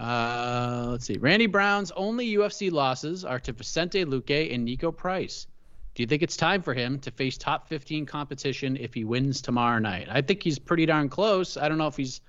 Uh, 0.00 0.86
let's 0.92 1.04
see. 1.04 1.18
Randy 1.18 1.46
Brown's 1.46 1.90
only 1.90 2.34
UFC 2.34 2.72
losses 2.72 3.22
are 3.22 3.38
to 3.40 3.52
Vicente 3.52 4.06
Luque 4.06 4.54
and 4.54 4.66
Niko 4.66 4.96
Price. 4.96 5.46
Do 5.94 6.02
you 6.02 6.06
think 6.06 6.22
it's 6.22 6.38
time 6.38 6.62
for 6.62 6.72
him 6.72 6.98
to 7.00 7.10
face 7.10 7.36
top 7.36 7.68
15 7.68 8.06
competition 8.06 8.78
if 8.78 8.94
he 8.94 9.04
wins 9.04 9.42
tomorrow 9.42 9.78
night? 9.78 10.08
I 10.10 10.22
think 10.22 10.42
he's 10.42 10.58
pretty 10.58 10.86
darn 10.86 11.10
close. 11.10 11.58
I 11.58 11.68
don't 11.68 11.76
know 11.76 11.86
if 11.86 11.98
he's, 11.98 12.22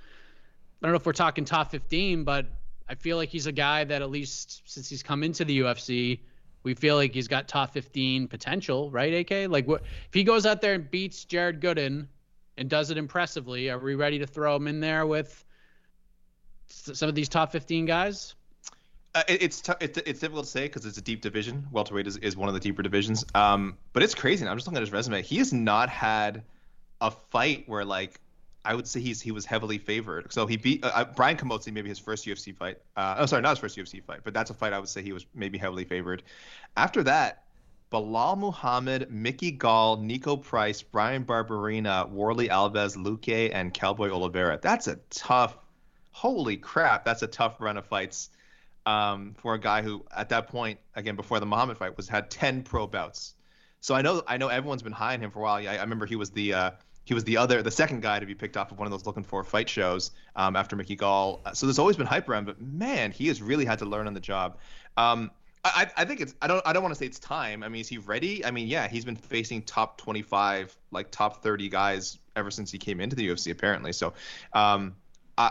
I 0.81 0.85
don't 0.85 0.91
know 0.91 0.97
if 0.97 1.05
we're 1.05 1.13
talking 1.13 1.45
top 1.45 1.71
15, 1.71 2.25
but 2.25 2.47
I 2.89 2.95
feel 2.95 3.15
like 3.15 3.29
he's 3.29 3.47
a 3.47 3.53
guy 3.53 3.85
that 3.85 4.01
at 4.01 4.09
least 4.09 4.63
since 4.65 4.89
he's 4.89 5.01
come 5.01 5.23
into 5.23 5.45
the 5.45 5.61
UFC, 5.61 6.19
we 6.63 6.73
feel 6.73 6.97
like 6.97 7.13
he's 7.13 7.29
got 7.29 7.47
top 7.47 7.71
15 7.71 8.27
potential, 8.27 8.91
right? 8.91 9.31
AK, 9.31 9.49
like 9.49 9.65
what 9.65 9.83
if 9.83 10.13
he 10.13 10.25
goes 10.25 10.45
out 10.45 10.59
there 10.59 10.73
and 10.73 10.91
beats 10.91 11.23
Jared 11.23 11.61
Gooden 11.61 12.07
and 12.57 12.69
does 12.69 12.91
it 12.91 12.97
impressively? 12.97 13.69
Are 13.69 13.79
we 13.79 13.95
ready 13.95 14.19
to 14.19 14.27
throw 14.27 14.57
him 14.57 14.67
in 14.67 14.81
there 14.81 15.05
with? 15.05 15.45
Some 16.71 17.09
of 17.09 17.15
these 17.15 17.29
top 17.29 17.51
15 17.51 17.85
guys? 17.85 18.35
Uh, 19.13 19.23
it, 19.27 19.43
it's, 19.43 19.61
t- 19.61 19.73
it, 19.81 19.97
it's 20.05 20.19
difficult 20.21 20.45
to 20.45 20.51
say 20.51 20.63
because 20.63 20.85
it's 20.85 20.97
a 20.97 21.01
deep 21.01 21.21
division. 21.21 21.67
Welterweight 21.71 22.07
is, 22.07 22.17
is 22.17 22.37
one 22.37 22.47
of 22.47 22.53
the 22.53 22.59
deeper 22.59 22.81
divisions. 22.81 23.25
Um, 23.35 23.77
but 23.93 24.03
it's 24.03 24.15
crazy. 24.15 24.47
I'm 24.47 24.57
just 24.57 24.67
looking 24.67 24.77
at 24.77 24.83
his 24.83 24.91
resume. 24.91 25.21
He 25.21 25.37
has 25.37 25.51
not 25.51 25.89
had 25.89 26.43
a 27.01 27.11
fight 27.11 27.67
where 27.67 27.83
like 27.83 28.19
I 28.63 28.75
would 28.75 28.87
say 28.87 29.01
he's 29.01 29.19
he 29.19 29.31
was 29.31 29.45
heavily 29.45 29.79
favored. 29.79 30.31
So 30.31 30.45
he 30.45 30.55
beat 30.55 30.85
uh, 30.85 30.91
uh 30.93 31.05
Bryan 31.05 31.35
Camozzi, 31.35 31.73
maybe 31.73 31.89
his 31.89 31.99
first 31.99 32.25
UFC 32.25 32.55
fight. 32.55 32.77
Uh, 32.95 33.15
oh, 33.19 33.25
sorry, 33.25 33.41
not 33.41 33.49
his 33.49 33.59
first 33.59 33.77
UFC 33.77 34.03
fight, 34.03 34.21
but 34.23 34.33
that's 34.33 34.49
a 34.49 34.53
fight 34.53 34.71
I 34.71 34.79
would 34.79 34.89
say 34.89 35.01
he 35.01 35.13
was 35.13 35.25
maybe 35.33 35.57
heavily 35.57 35.83
favored. 35.83 36.23
After 36.77 37.03
that, 37.03 37.43
Belal 37.91 38.37
Muhammad, 38.37 39.11
Mickey 39.11 39.51
Gall, 39.51 39.97
Niko 39.97 40.41
Price, 40.41 40.81
Bryan 40.81 41.25
Barberena, 41.25 42.09
Warlley 42.09 42.49
Alves, 42.49 42.95
Luque, 42.95 43.51
and 43.53 43.73
Cowboy 43.73 44.09
Oliveira. 44.09 44.59
That's 44.61 44.87
a 44.87 44.97
tough 45.09 45.57
holy 46.11 46.57
crap, 46.57 47.05
that's 47.05 47.21
a 47.21 47.27
tough 47.27 47.59
run 47.59 47.77
of 47.77 47.85
fights 47.85 48.29
um, 48.85 49.35
for 49.37 49.53
a 49.53 49.59
guy 49.59 49.81
who, 49.81 50.05
at 50.15 50.29
that 50.29 50.47
point, 50.47 50.79
again 50.95 51.15
before 51.15 51.39
the 51.39 51.45
Muhammad 51.45 51.77
fight, 51.77 51.97
was 51.97 52.07
had 52.07 52.29
10 52.29 52.63
pro 52.63 52.87
bouts. 52.87 53.35
So 53.79 53.95
I 53.95 54.01
know 54.01 54.21
I 54.27 54.37
know 54.37 54.47
everyone's 54.47 54.83
been 54.83 54.91
high 54.91 55.13
on 55.13 55.21
him 55.21 55.31
for 55.31 55.39
a 55.39 55.41
while. 55.43 55.67
I, 55.67 55.77
I 55.77 55.81
remember 55.81 56.05
he 56.05 56.15
was 56.15 56.29
the 56.29 56.53
uh, 56.53 56.71
he 57.03 57.13
was 57.13 57.23
the 57.23 57.37
other 57.37 57.63
the 57.63 57.71
second 57.71 58.01
guy 58.01 58.19
to 58.19 58.25
be 58.25 58.35
picked 58.35 58.57
off 58.57 58.71
of 58.71 58.77
one 58.77 58.85
of 58.85 58.91
those 58.91 59.05
looking 59.05 59.23
for 59.23 59.43
fight 59.43 59.67
shows 59.67 60.11
um, 60.35 60.55
after 60.55 60.75
Mickey 60.75 60.95
Gall. 60.95 61.41
So 61.53 61.65
there's 61.65 61.79
always 61.79 61.97
been 61.97 62.07
hype 62.07 62.29
around, 62.29 62.45
but 62.45 62.61
man, 62.61 63.11
he 63.11 63.27
has 63.27 63.41
really 63.41 63.65
had 63.65 63.79
to 63.79 63.85
learn 63.85 64.07
on 64.07 64.13
the 64.13 64.19
job. 64.19 64.57
Um, 64.97 65.31
I, 65.63 65.91
I 65.95 66.05
think 66.05 66.21
it's 66.21 66.35
I 66.41 66.47
don't 66.47 66.65
I 66.65 66.73
don't 66.73 66.81
want 66.81 66.93
to 66.93 66.99
say 66.99 67.05
it's 67.05 67.19
time. 67.19 67.63
I 67.63 67.69
mean, 67.69 67.81
is 67.81 67.87
he 67.87 67.97
ready? 67.97 68.43
I 68.45 68.51
mean, 68.51 68.67
yeah, 68.67 68.87
he's 68.87 69.05
been 69.05 69.15
facing 69.15 69.61
top 69.63 69.97
25, 69.97 70.75
like 70.91 71.11
top 71.11 71.43
30 71.43 71.69
guys 71.69 72.17
ever 72.35 72.49
since 72.49 72.71
he 72.71 72.77
came 72.77 72.99
into 72.99 73.15
the 73.15 73.27
UFC 73.27 73.51
apparently. 73.51 73.93
So 73.93 74.13
um, 74.53 74.95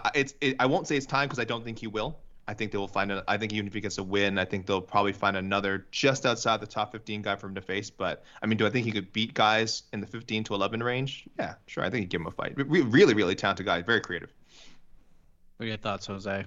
uh, 0.05 0.11
it's 0.14 0.35
it, 0.40 0.57
I 0.59 0.66
won't 0.66 0.87
say 0.87 0.96
it's 0.96 1.07
time 1.07 1.29
because 1.29 1.38
I 1.38 1.44
don't 1.44 1.64
think 1.64 1.79
he 1.79 1.87
will. 1.87 2.18
I 2.48 2.55
think 2.55 2.72
they 2.72 2.79
will 2.79 2.88
find 2.88 3.12
a. 3.12 3.22
I 3.29 3.37
think 3.37 3.53
even 3.53 3.66
if 3.66 3.74
he 3.74 3.81
gets 3.81 3.98
a 3.98 4.03
win, 4.03 4.38
I 4.38 4.44
think 4.44 4.66
they'll 4.66 4.81
probably 4.81 5.12
find 5.12 5.37
another 5.37 5.87
just 5.92 6.26
outside 6.26 6.61
the 6.61 6.66
top 6.66 6.90
15 6.90 7.22
guy 7.22 7.37
for 7.37 7.46
him 7.46 7.55
to 7.55 7.61
face. 7.61 7.90
But 7.90 8.24
I 8.42 8.46
mean, 8.46 8.59
do 8.59 8.66
I 8.66 8.70
think 8.70 8.87
he 8.87 8.92
could 8.92 9.12
beat 9.12 9.35
guys 9.35 9.85
in 9.92 10.00
the 10.00 10.07
15 10.07 10.44
to 10.44 10.55
11 10.55 10.83
range? 10.83 11.29
Yeah, 11.38 11.55
sure. 11.66 11.85
I 11.85 11.90
think 11.90 12.00
he'd 12.00 12.11
give 12.11 12.20
him 12.20 12.26
a 12.26 12.33
fight. 12.33 12.55
Re- 12.57 12.83
really, 12.83 13.14
really 13.14 13.37
talented 13.37 13.66
guy. 13.66 13.83
Very 13.83 14.00
creative. 14.00 14.35
What 15.57 15.64
are 15.64 15.68
your 15.68 15.76
thoughts, 15.76 16.07
Jose? 16.07 16.44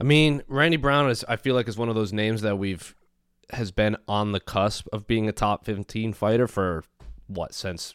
I 0.00 0.04
mean, 0.04 0.42
Randy 0.46 0.76
Brown 0.76 1.10
is. 1.10 1.24
I 1.28 1.36
feel 1.36 1.54
like 1.54 1.66
is 1.68 1.76
one 1.76 1.88
of 1.88 1.94
those 1.94 2.12
names 2.12 2.42
that 2.42 2.58
we've 2.58 2.94
has 3.50 3.72
been 3.72 3.96
on 4.06 4.32
the 4.32 4.40
cusp 4.40 4.86
of 4.92 5.06
being 5.06 5.28
a 5.28 5.32
top 5.32 5.64
15 5.64 6.12
fighter 6.12 6.46
for 6.46 6.84
what 7.26 7.54
since 7.54 7.94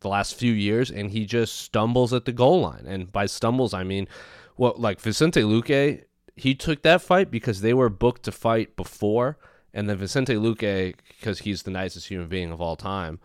the 0.00 0.08
last 0.08 0.34
few 0.34 0.52
years, 0.52 0.90
and 0.90 1.10
he 1.10 1.24
just 1.24 1.56
stumbles 1.56 2.12
at 2.12 2.24
the 2.24 2.32
goal 2.32 2.60
line. 2.60 2.84
And 2.86 3.10
by 3.10 3.26
stumbles, 3.26 3.74
I 3.74 3.84
mean, 3.84 4.08
well, 4.56 4.74
like 4.76 5.00
Vicente 5.00 5.42
Luque, 5.42 6.04
he 6.36 6.54
took 6.54 6.82
that 6.82 7.02
fight 7.02 7.30
because 7.30 7.60
they 7.60 7.74
were 7.74 7.88
booked 7.88 8.22
to 8.24 8.32
fight 8.32 8.76
before, 8.76 9.38
and 9.74 9.88
then 9.88 9.96
Vicente 9.96 10.34
Luque, 10.34 10.94
because 11.08 11.40
he's 11.40 11.62
the 11.62 11.70
nicest 11.70 12.08
human 12.08 12.28
being 12.28 12.52
of 12.52 12.60
all 12.60 12.76
time, 12.76 13.18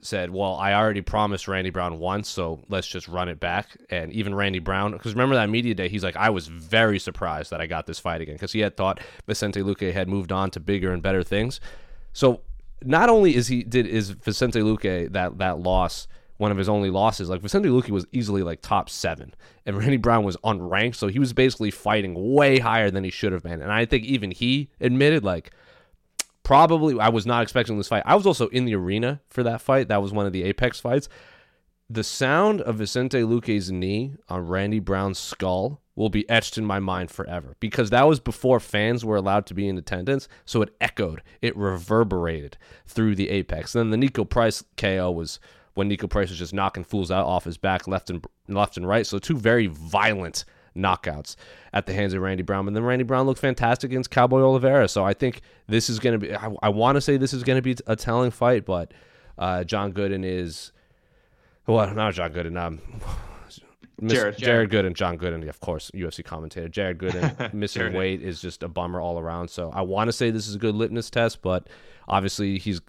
said, 0.00 0.30
"Well, 0.30 0.54
I 0.54 0.72
already 0.72 1.00
promised 1.00 1.48
Randy 1.48 1.70
Brown 1.70 1.98
once, 1.98 2.28
so 2.28 2.62
let's 2.68 2.86
just 2.86 3.08
run 3.08 3.28
it 3.28 3.40
back." 3.40 3.76
And 3.90 4.12
even 4.12 4.34
Randy 4.34 4.60
Brown, 4.60 4.92
because 4.92 5.14
remember 5.14 5.34
that 5.34 5.50
media 5.50 5.74
day, 5.74 5.88
he's 5.88 6.04
like, 6.04 6.16
"I 6.16 6.30
was 6.30 6.46
very 6.46 7.00
surprised 7.00 7.50
that 7.50 7.60
I 7.60 7.66
got 7.66 7.86
this 7.86 7.98
fight 7.98 8.20
again," 8.20 8.36
because 8.36 8.52
he 8.52 8.60
had 8.60 8.76
thought 8.76 9.00
Vicente 9.26 9.62
Luque 9.62 9.92
had 9.92 10.08
moved 10.08 10.30
on 10.30 10.50
to 10.52 10.60
bigger 10.60 10.92
and 10.92 11.02
better 11.02 11.24
things. 11.24 11.60
So 12.12 12.42
not 12.84 13.08
only 13.08 13.34
is 13.34 13.48
he 13.48 13.62
did 13.62 13.86
is 13.86 14.10
Vicente 14.10 14.60
Luque 14.60 15.12
that 15.12 15.38
that 15.38 15.58
loss 15.58 16.06
one 16.38 16.50
of 16.50 16.58
his 16.58 16.68
only 16.68 16.90
losses. 16.90 17.28
Like 17.28 17.40
Vicente 17.40 17.68
Luque 17.68 17.90
was 17.90 18.06
easily 18.12 18.42
like 18.42 18.60
top 18.60 18.90
seven, 18.90 19.34
and 19.64 19.76
Randy 19.78 19.96
Brown 19.96 20.24
was 20.24 20.36
unranked, 20.38 20.96
so 20.96 21.08
he 21.08 21.18
was 21.18 21.32
basically 21.32 21.70
fighting 21.70 22.34
way 22.34 22.58
higher 22.58 22.90
than 22.90 23.04
he 23.04 23.10
should 23.10 23.32
have 23.32 23.42
been. 23.42 23.62
And 23.62 23.72
I 23.72 23.84
think 23.84 24.04
even 24.04 24.30
he 24.30 24.70
admitted 24.80 25.24
like 25.24 25.50
probably 26.42 26.98
I 27.00 27.08
was 27.08 27.26
not 27.26 27.42
expecting 27.42 27.76
this 27.76 27.88
fight. 27.88 28.02
I 28.06 28.14
was 28.14 28.26
also 28.26 28.48
in 28.48 28.64
the 28.64 28.74
arena 28.74 29.20
for 29.28 29.42
that 29.42 29.60
fight. 29.60 29.88
That 29.88 30.02
was 30.02 30.12
one 30.12 30.26
of 30.26 30.32
the 30.32 30.44
Apex 30.44 30.80
fights. 30.80 31.08
The 31.88 32.04
sound 32.04 32.60
of 32.62 32.76
Vicente 32.76 33.20
Luque's 33.22 33.70
knee 33.70 34.14
on 34.28 34.48
Randy 34.48 34.80
Brown's 34.80 35.18
skull 35.18 35.80
will 35.96 36.10
be 36.10 36.28
etched 36.28 36.58
in 36.58 36.64
my 36.64 36.78
mind 36.78 37.10
forever 37.10 37.56
because 37.58 37.90
that 37.90 38.06
was 38.06 38.20
before 38.20 38.60
fans 38.60 39.04
were 39.04 39.16
allowed 39.16 39.46
to 39.46 39.54
be 39.54 39.66
in 39.66 39.78
attendance. 39.78 40.28
So 40.44 40.62
it 40.62 40.76
echoed, 40.80 41.22
it 41.40 41.56
reverberated 41.56 42.58
through 42.86 43.16
the 43.16 43.30
apex. 43.30 43.74
And 43.74 43.92
then 43.92 43.98
the 43.98 44.08
Niko 44.08 44.28
Price 44.28 44.62
KO 44.76 45.10
was 45.10 45.40
when 45.74 45.90
Niko 45.90 46.08
Price 46.08 46.28
was 46.28 46.38
just 46.38 46.54
knocking 46.54 46.84
fools 46.84 47.10
out 47.10 47.26
off 47.26 47.44
his 47.44 47.56
back 47.56 47.88
left 47.88 48.10
and 48.10 48.24
left 48.46 48.76
and 48.76 48.86
right. 48.86 49.06
So 49.06 49.18
two 49.18 49.36
very 49.36 49.66
violent 49.66 50.44
knockouts 50.76 51.36
at 51.72 51.86
the 51.86 51.94
hands 51.94 52.12
of 52.12 52.20
Randy 52.20 52.42
Brown. 52.42 52.66
And 52.66 52.76
then 52.76 52.84
Randy 52.84 53.04
Brown 53.04 53.26
looked 53.26 53.40
fantastic 53.40 53.90
against 53.90 54.10
Cowboy 54.10 54.42
Oliveira. 54.42 54.88
So 54.88 55.04
I 55.04 55.14
think 55.14 55.40
this 55.66 55.88
is 55.88 55.98
going 55.98 56.12
to 56.12 56.18
be, 56.18 56.34
I, 56.34 56.50
I 56.62 56.68
want 56.68 56.96
to 56.96 57.00
say 57.00 57.16
this 57.16 57.32
is 57.32 57.42
going 57.42 57.56
to 57.56 57.62
be 57.62 57.76
a 57.86 57.96
telling 57.96 58.30
fight, 58.30 58.66
but 58.66 58.92
uh, 59.38 59.64
John 59.64 59.94
Gooden 59.94 60.24
is, 60.24 60.72
well, 61.66 61.92
not 61.94 62.14
John 62.14 62.32
Gooden. 62.32 62.60
Um, 62.60 62.80
Jared, 64.04 64.36
Jared 64.36 64.70
Gooden, 64.70 64.94
John 64.94 65.16
Gooden, 65.16 65.48
of 65.48 65.60
course, 65.60 65.90
UFC 65.94 66.24
commentator. 66.24 66.68
Jared 66.68 66.98
Gooden 66.98 67.52
missing 67.54 67.94
weight 67.94 68.22
is 68.22 68.40
just 68.40 68.62
a 68.62 68.68
bummer 68.68 69.00
all 69.00 69.18
around. 69.18 69.48
So 69.48 69.70
I 69.72 69.82
want 69.82 70.08
to 70.08 70.12
say 70.12 70.30
this 70.30 70.48
is 70.48 70.54
a 70.54 70.58
good 70.58 70.74
litmus 70.74 71.10
test, 71.10 71.40
but 71.40 71.68
obviously 72.06 72.58
he's 72.58 72.80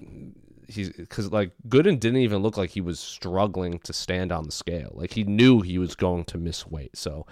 he's 0.68 0.92
because 0.92 1.32
like 1.32 1.52
Gooden 1.68 2.00
didn't 2.00 2.18
even 2.18 2.40
look 2.42 2.58
like 2.58 2.72
he 2.72 2.82
was 2.82 3.00
struggling 3.00 3.80
to 3.80 3.94
stand 3.94 4.32
on 4.32 4.44
the 4.44 4.52
scale. 4.52 4.92
Like 4.94 5.14
he 5.14 5.24
knew 5.24 5.62
he 5.62 5.78
was 5.78 5.96
going 5.96 6.26
to 6.26 6.38
miss 6.38 6.68
weight. 6.68 6.98
So 6.98 7.26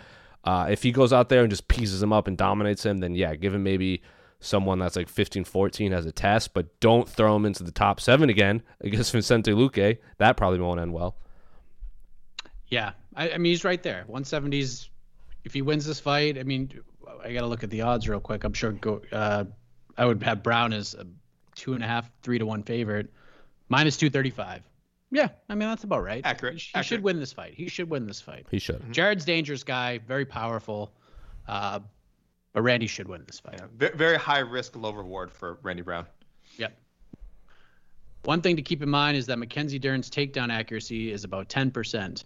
uh, 0.46 0.68
if 0.70 0.84
he 0.84 0.92
goes 0.92 1.12
out 1.12 1.30
there 1.30 1.42
and 1.42 1.50
just 1.50 1.68
pieces 1.68 2.02
him 2.02 2.14
up 2.14 2.28
and 2.28 2.38
dominates 2.38 2.86
him, 2.86 3.00
then 3.00 3.16
yeah, 3.16 3.36
give 3.36 3.54
him 3.54 3.64
maybe 3.64 4.02
someone 4.40 4.80
that's 4.80 4.96
like 4.96 5.10
15 5.10 5.44
14 5.44 5.92
as 5.94 6.06
a 6.06 6.12
test, 6.12 6.54
but 6.54 6.80
don't 6.80 7.10
throw 7.10 7.36
him 7.36 7.46
into 7.46 7.64
the 7.64 7.72
top 7.72 8.00
seven 8.00 8.30
again 8.30 8.62
against 8.82 9.12
Vicente 9.12 9.52
Luque. 9.52 9.98
That 10.18 10.38
probably 10.38 10.60
won't 10.60 10.80
end 10.80 10.94
well. 10.94 11.18
Yeah, 12.68 12.94
I, 13.16 13.32
I 13.32 13.38
mean 13.38 13.52
he's 13.52 13.64
right 13.64 13.82
there. 13.82 14.06
170s. 14.10 14.90
If 15.44 15.54
he 15.54 15.62
wins 15.62 15.86
this 15.86 16.00
fight, 16.00 16.38
I 16.40 16.44
mean, 16.44 16.72
I 17.24 17.32
got 17.34 17.42
to 17.42 17.48
look 17.48 17.64
at 17.64 17.70
the 17.70 17.82
odds 17.82 18.10
real 18.10 18.20
quick. 18.20 18.44
I'm 18.44 18.54
sure 18.54 18.72
go. 18.72 19.02
Uh, 19.12 19.46
I 19.98 20.06
would 20.06 20.22
have 20.24 20.44
Brown 20.44 20.74
as 20.74 20.96
a 20.96 21.06
two 21.56 21.74
and 21.74 21.84
a 21.84 21.88
half, 21.88 22.10
three 22.24 22.40
to 22.40 22.46
one 22.46 22.64
favorite, 22.64 23.14
minus 23.70 23.98
two 23.98 24.10
thirty 24.10 24.32
five. 24.32 24.64
Yeah, 25.12 25.30
I 25.48 25.56
mean 25.56 25.70
that's 25.70 25.84
about 25.84 26.04
right. 26.04 26.22
Accurate. 26.26 26.56
He, 26.56 26.60
he 26.60 26.66
Accurate. 26.74 26.86
should 26.88 27.04
win 27.04 27.20
this 27.20 27.32
fight. 27.32 27.54
He 27.54 27.68
should 27.68 27.90
win 27.90 28.06
this 28.08 28.20
fight. 28.20 28.48
He 28.50 28.60
should. 28.60 28.80
Mm-hmm. 28.80 28.92
Jared's 28.92 29.24
dangerous 29.24 29.64
guy, 29.64 30.00
very 30.00 30.26
powerful, 30.26 30.92
uh, 31.48 31.80
but 32.54 32.62
Randy 32.64 32.88
should 32.88 33.08
win 33.08 33.24
this 33.26 33.40
fight. 33.40 33.62
Yeah, 33.80 33.90
very 33.96 34.18
high 34.18 34.40
risk, 34.40 34.76
low 34.76 34.92
reward 34.92 35.32
for 35.32 35.60
Randy 35.62 35.84
Brown. 35.84 36.08
Yep. 36.58 36.76
One 38.24 38.42
thing 38.42 38.56
to 38.56 38.64
keep 38.64 38.82
in 38.82 38.90
mind 38.90 39.18
is 39.18 39.28
that 39.28 39.38
Mackenzie 39.38 39.78
Dern's 39.78 40.10
takedown 40.10 40.52
accuracy 40.52 41.12
is 41.12 41.24
about 41.24 41.48
10%. 41.48 42.24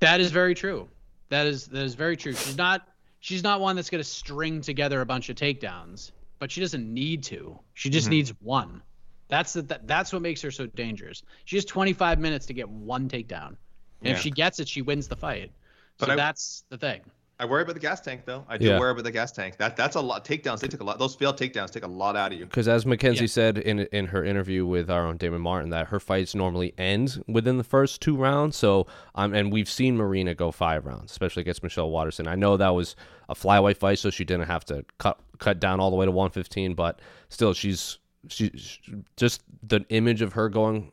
That 0.00 0.20
is 0.20 0.30
very 0.30 0.54
true. 0.54 0.88
That 1.28 1.46
is 1.46 1.66
that 1.66 1.82
is 1.82 1.94
very 1.94 2.16
true. 2.16 2.34
She's 2.34 2.56
not 2.56 2.86
she's 3.20 3.42
not 3.42 3.60
one 3.60 3.76
that's 3.76 3.90
going 3.90 4.02
to 4.02 4.08
string 4.08 4.60
together 4.60 5.00
a 5.00 5.06
bunch 5.06 5.28
of 5.28 5.36
takedowns, 5.36 6.10
but 6.38 6.50
she 6.50 6.60
doesn't 6.60 6.92
need 6.92 7.22
to. 7.24 7.58
She 7.74 7.90
just 7.90 8.06
mm-hmm. 8.06 8.12
needs 8.12 8.30
one. 8.40 8.82
That's 9.28 9.52
the, 9.52 9.62
that, 9.62 9.86
that's 9.86 10.12
what 10.12 10.22
makes 10.22 10.42
her 10.42 10.50
so 10.50 10.66
dangerous. 10.66 11.22
She 11.44 11.56
has 11.56 11.64
25 11.64 12.18
minutes 12.18 12.46
to 12.46 12.52
get 12.52 12.68
one 12.68 13.08
takedown. 13.08 13.56
And 14.00 14.08
Yeah. 14.08 14.12
if 14.12 14.20
she 14.20 14.30
gets 14.30 14.58
it, 14.58 14.66
she 14.66 14.82
wins 14.82 15.06
the 15.06 15.14
fight. 15.14 15.52
So 16.00 16.06
But 16.06 16.10
I- 16.10 16.16
that's 16.16 16.64
the 16.68 16.78
thing. 16.78 17.02
I 17.40 17.46
worry 17.46 17.62
about 17.62 17.72
the 17.72 17.80
gas 17.80 18.00
tank 18.02 18.22
though. 18.26 18.44
I 18.48 18.58
do 18.58 18.66
Yeah. 18.66 18.78
worry 18.78 18.90
about 18.90 19.04
the 19.04 19.10
gas 19.10 19.32
tank. 19.32 19.56
That 19.56 19.74
that's 19.74 19.96
a 19.96 20.00
lot. 20.00 20.26
Takedowns. 20.26 20.60
They 20.60 20.68
took 20.68 20.80
a 20.82 20.84
lot. 20.84 20.98
Those 20.98 21.14
failed 21.14 21.38
takedowns 21.38 21.70
take 21.70 21.84
a 21.84 21.88
lot 21.88 22.14
out 22.14 22.32
of 22.32 22.38
you. 22.38 22.44
Because 22.44 22.68
as 22.68 22.84
Mackenzie 22.84 23.22
Yeah. 23.24 23.28
said 23.28 23.58
in 23.58 23.80
in 23.92 24.06
her 24.08 24.22
interview 24.22 24.66
with 24.66 24.90
our 24.90 25.06
own 25.06 25.16
Damon 25.16 25.40
Martin, 25.40 25.70
that 25.70 25.86
her 25.88 25.98
fights 25.98 26.34
normally 26.34 26.74
end 26.76 27.24
within 27.26 27.56
the 27.56 27.64
first 27.64 28.02
two 28.02 28.14
rounds. 28.14 28.56
So 28.56 28.86
um, 29.14 29.32
and 29.32 29.50
we've 29.50 29.70
seen 29.70 29.96
Marina 29.96 30.34
go 30.34 30.50
five 30.52 30.84
rounds, 30.84 31.10
especially 31.12 31.40
against 31.40 31.62
Michelle 31.62 31.90
Waterson. 31.90 32.28
I 32.28 32.34
know 32.34 32.58
that 32.58 32.74
was 32.74 32.94
a 33.30 33.34
flyweight 33.34 33.78
fight, 33.78 33.98
so 33.98 34.10
she 34.10 34.24
didn't 34.24 34.46
have 34.46 34.64
to 34.66 34.84
cut 34.98 35.18
cut 35.38 35.58
down 35.58 35.80
all 35.80 35.88
the 35.90 35.96
way 35.96 36.04
to 36.04 36.12
115, 36.12 36.74
but 36.74 37.00
still, 37.30 37.54
she's 37.54 37.98
she, 38.28 38.50
she 38.54 38.80
just 39.16 39.40
the 39.66 39.80
image 39.88 40.20
of 40.20 40.34
her 40.34 40.50
going 40.50 40.92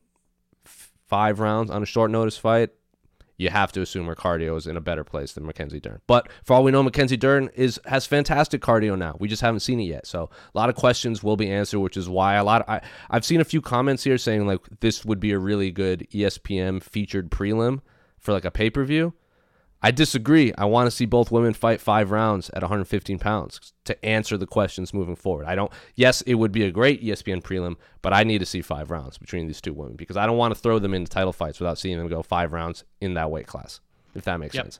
f- 0.65 0.93
five 1.09 1.41
rounds 1.41 1.69
on 1.69 1.83
a 1.83 1.85
short 1.85 2.09
notice 2.09 2.37
fight. 2.37 2.69
You 3.37 3.49
have 3.49 3.71
to 3.73 3.81
assume 3.81 4.07
her 4.07 4.15
cardio 4.15 4.57
is 4.57 4.65
in 4.65 4.75
a 4.75 4.81
better 4.81 5.03
place 5.03 5.33
than 5.33 5.45
Mackenzie 5.45 5.79
Dern. 5.79 6.01
But 6.07 6.27
for 6.43 6.53
all 6.55 6.63
we 6.63 6.71
know, 6.71 6.81
Mackenzie 6.81 7.17
Dern 7.17 7.49
is 7.55 7.79
has 7.85 8.07
fantastic 8.07 8.61
cardio 8.61 8.97
now. 8.97 9.15
We 9.19 9.27
just 9.27 9.43
haven't 9.43 9.59
seen 9.59 9.79
it 9.79 9.83
yet. 9.83 10.07
So 10.07 10.29
a 10.53 10.57
lot 10.57 10.69
of 10.69 10.75
questions 10.75 11.21
will 11.21 11.37
be 11.37 11.49
answered, 11.51 11.79
which 11.79 11.97
is 11.97 12.09
why 12.09 12.35
a 12.35 12.43
lot. 12.43 12.61
Of, 12.63 12.69
I 12.69 12.81
I've 13.11 13.25
seen 13.25 13.39
a 13.39 13.45
few 13.45 13.61
comments 13.61 14.03
here 14.03 14.17
saying 14.17 14.47
like 14.47 14.61
this 14.79 15.05
would 15.05 15.19
be 15.19 15.31
a 15.31 15.39
really 15.39 15.71
good 15.71 16.07
ESPN 16.11 16.81
featured 16.81 17.29
prelim 17.29 17.81
for 18.17 18.33
like 18.33 18.45
a 18.45 18.51
pay 18.51 18.71
per 18.71 18.83
view. 18.83 19.13
I 19.81 19.91
disagree. 19.91 20.51
I 20.57 20.65
want 20.65 20.87
to 20.87 20.91
see 20.91 21.05
both 21.05 21.31
women 21.31 21.53
fight 21.53 21.79
five 21.79 22.09
rounds 22.09 22.49
at 22.51 22.63
115 22.63 23.19
pounds 23.19 23.73
to 23.85 24.05
answer 24.05 24.35
the 24.35 24.47
questions 24.47 24.93
moving 24.93 25.15
forward. 25.15 25.45
I 25.45 25.53
don't. 25.55 25.71
Yes, 25.95 26.21
it 26.23 26.33
would 26.35 26.51
be 26.51 26.63
a 26.63 26.71
great 26.71 27.03
ESPN 27.03 27.43
prelim, 27.43 27.75
but 28.01 28.11
I 28.11 28.23
need 28.23 28.39
to 28.39 28.45
see 28.45 28.61
five 28.61 28.89
rounds 28.89 29.17
between 29.19 29.45
these 29.47 29.61
two 29.61 29.73
women 29.73 29.95
because 29.95 30.17
I 30.17 30.25
don't 30.25 30.37
want 30.37 30.53
to 30.55 30.59
throw 30.59 30.79
them 30.79 30.93
into 30.95 31.09
title 31.11 31.31
fights 31.33 31.59
without 31.59 31.77
seeing 31.77 31.97
them 31.97 32.07
go 32.07 32.23
five 32.23 32.53
rounds 32.53 32.83
in 33.01 33.13
that 33.13 33.29
weight 33.29 33.45
class. 33.47 33.79
If 34.15 34.23
that 34.23 34.39
makes 34.39 34.55
Yep. 34.55 34.65
sense. 34.65 34.79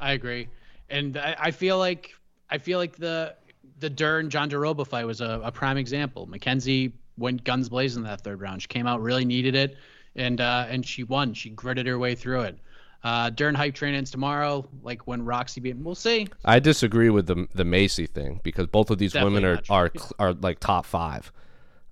I 0.00 0.12
agree, 0.12 0.48
and 0.88 1.16
I, 1.18 1.36
I 1.38 1.50
feel 1.50 1.76
like 1.78 2.10
I 2.50 2.56
feel 2.58 2.78
like 2.78 2.96
the 2.96 3.34
the 3.80 3.90
Dern 3.90 4.30
Jandiroba 4.30 4.86
fight 4.86 5.06
was 5.06 5.20
a, 5.20 5.40
a 5.44 5.52
prime 5.52 5.76
example. 5.76 6.26
Mackenzie 6.26 6.92
went 7.18 7.44
guns 7.44 7.68
blazing 7.68 8.02
in 8.04 8.08
that 8.08 8.22
third 8.22 8.40
round. 8.40 8.62
She 8.62 8.68
came 8.68 8.86
out 8.86 9.02
really 9.02 9.24
needed 9.26 9.54
it, 9.54 9.76
and 10.16 10.40
uh, 10.40 10.66
and 10.70 10.86
she 10.86 11.04
won. 11.04 11.34
She 11.34 11.50
gritted 11.50 11.86
her 11.86 11.98
way 11.98 12.14
through 12.14 12.42
it. 12.42 12.58
Uh, 13.04 13.30
Dern 13.30 13.54
hype 13.54 13.74
trainings 13.74 14.10
tomorrow, 14.10 14.68
like 14.82 15.06
when 15.06 15.24
Roxy 15.24 15.60
beat. 15.60 15.76
We'll 15.76 15.94
see. 15.96 16.28
I 16.44 16.60
disagree 16.60 17.10
with 17.10 17.26
the 17.26 17.48
the 17.54 17.64
Macy 17.64 18.06
thing 18.06 18.40
because 18.44 18.66
both 18.68 18.90
of 18.90 18.98
these 18.98 19.12
Definitely 19.12 19.42
women 19.42 19.60
are 19.68 19.90
are 19.90 19.92
are 20.18 20.32
like 20.34 20.60
top 20.60 20.86
five. 20.86 21.32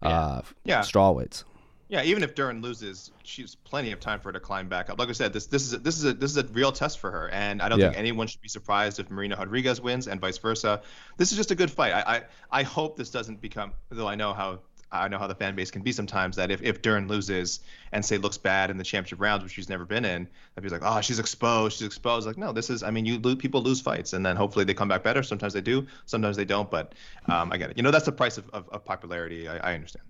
Uh, 0.03 0.43
Yeah. 0.65 0.81
strawweights. 0.81 1.45
Yeah, 1.89 2.05
even 2.05 2.23
if 2.23 2.37
Dern 2.37 2.63
loses, 2.63 3.11
she's 3.25 3.57
plenty 3.57 3.91
of 3.91 3.99
time 3.99 4.21
for 4.21 4.29
her 4.29 4.33
to 4.35 4.39
climb 4.39 4.69
back 4.69 4.91
up. 4.91 5.01
Like 5.01 5.09
I 5.09 5.13
said, 5.13 5.33
this 5.33 5.47
this 5.47 5.67
is 5.67 5.73
a, 5.73 5.79
this 5.79 5.99
is 5.99 6.05
a 6.05 6.13
this 6.13 6.31
is 6.31 6.37
a 6.37 6.45
real 6.53 6.71
test 6.71 7.01
for 7.01 7.11
her, 7.11 7.29
and 7.31 7.61
I 7.61 7.69
don't 7.69 7.81
think 7.89 7.99
anyone 7.99 8.29
should 8.29 8.41
be 8.41 8.49
surprised 8.49 9.01
if 9.01 9.11
Marina 9.11 9.35
Rodriguez 9.37 9.81
wins 9.81 10.07
and 10.07 10.21
vice 10.21 10.39
versa. 10.39 10.83
This 11.17 11.33
is 11.33 11.37
just 11.37 11.51
a 11.51 11.57
good 11.57 11.71
fight. 11.71 11.93
I 11.93 12.01
I, 12.19 12.23
I 12.61 12.63
hope 12.63 12.97
this 12.97 13.11
doesn't 13.11 13.41
become, 13.41 13.73
though 13.89 14.07
I 14.07 14.15
know 14.15 14.33
how 14.33 14.61
I 14.93 15.09
know 15.09 15.19
how 15.19 15.27
the 15.27 15.35
fan 15.35 15.55
base 15.55 15.71
can 15.71 15.83
be 15.83 15.93
sometimes. 15.93 16.37
That 16.37 16.51
if 16.51 16.63
if 16.63 16.83
Dern 16.83 17.07
loses 17.07 17.61
and 17.93 18.05
say 18.05 18.19
looks 18.19 18.39
bad 18.39 18.71
in 18.71 18.77
the 18.77 18.85
championship 18.85 19.21
rounds, 19.21 19.45
which 19.45 19.53
she's 19.53 19.69
never 19.69 19.85
been 19.85 20.05
in, 20.05 20.27
I'd 20.57 20.63
be 20.63 20.69
like, 20.69 20.83
oh, 20.85 21.01
she's 21.01 21.19
exposed, 21.19 21.79
she's 21.79 21.87
exposed. 21.87 22.27
Like 22.27 22.37
no, 22.37 22.53
this 22.53 22.71
is. 22.71 22.83
I 22.83 22.91
mean, 22.91 23.07
you 23.07 23.19
lose, 23.19 23.37
people 23.37 23.63
lose 23.63 23.81
fights, 23.81 24.13
and 24.13 24.27
then 24.27 24.37
hopefully 24.37 24.65
they 24.65 24.75
come 24.75 24.89
back 24.89 25.03
better. 25.03 25.23
Sometimes 25.23 25.53
they 25.53 25.61
do, 25.61 25.87
sometimes 26.07 26.37
they 26.37 26.45
don't. 26.45 26.71
But 26.71 26.95
um, 27.27 27.53
I 27.53 27.57
get 27.57 27.71
it. 27.71 27.77
You 27.77 27.83
know, 27.83 27.91
that's 27.91 28.07
the 28.07 28.13
price 28.13 28.37
of, 28.39 28.49
of, 28.51 28.69
of 28.71 28.85
popularity. 28.85 29.49
I, 29.49 29.71
I 29.71 29.75
understand. 29.75 30.05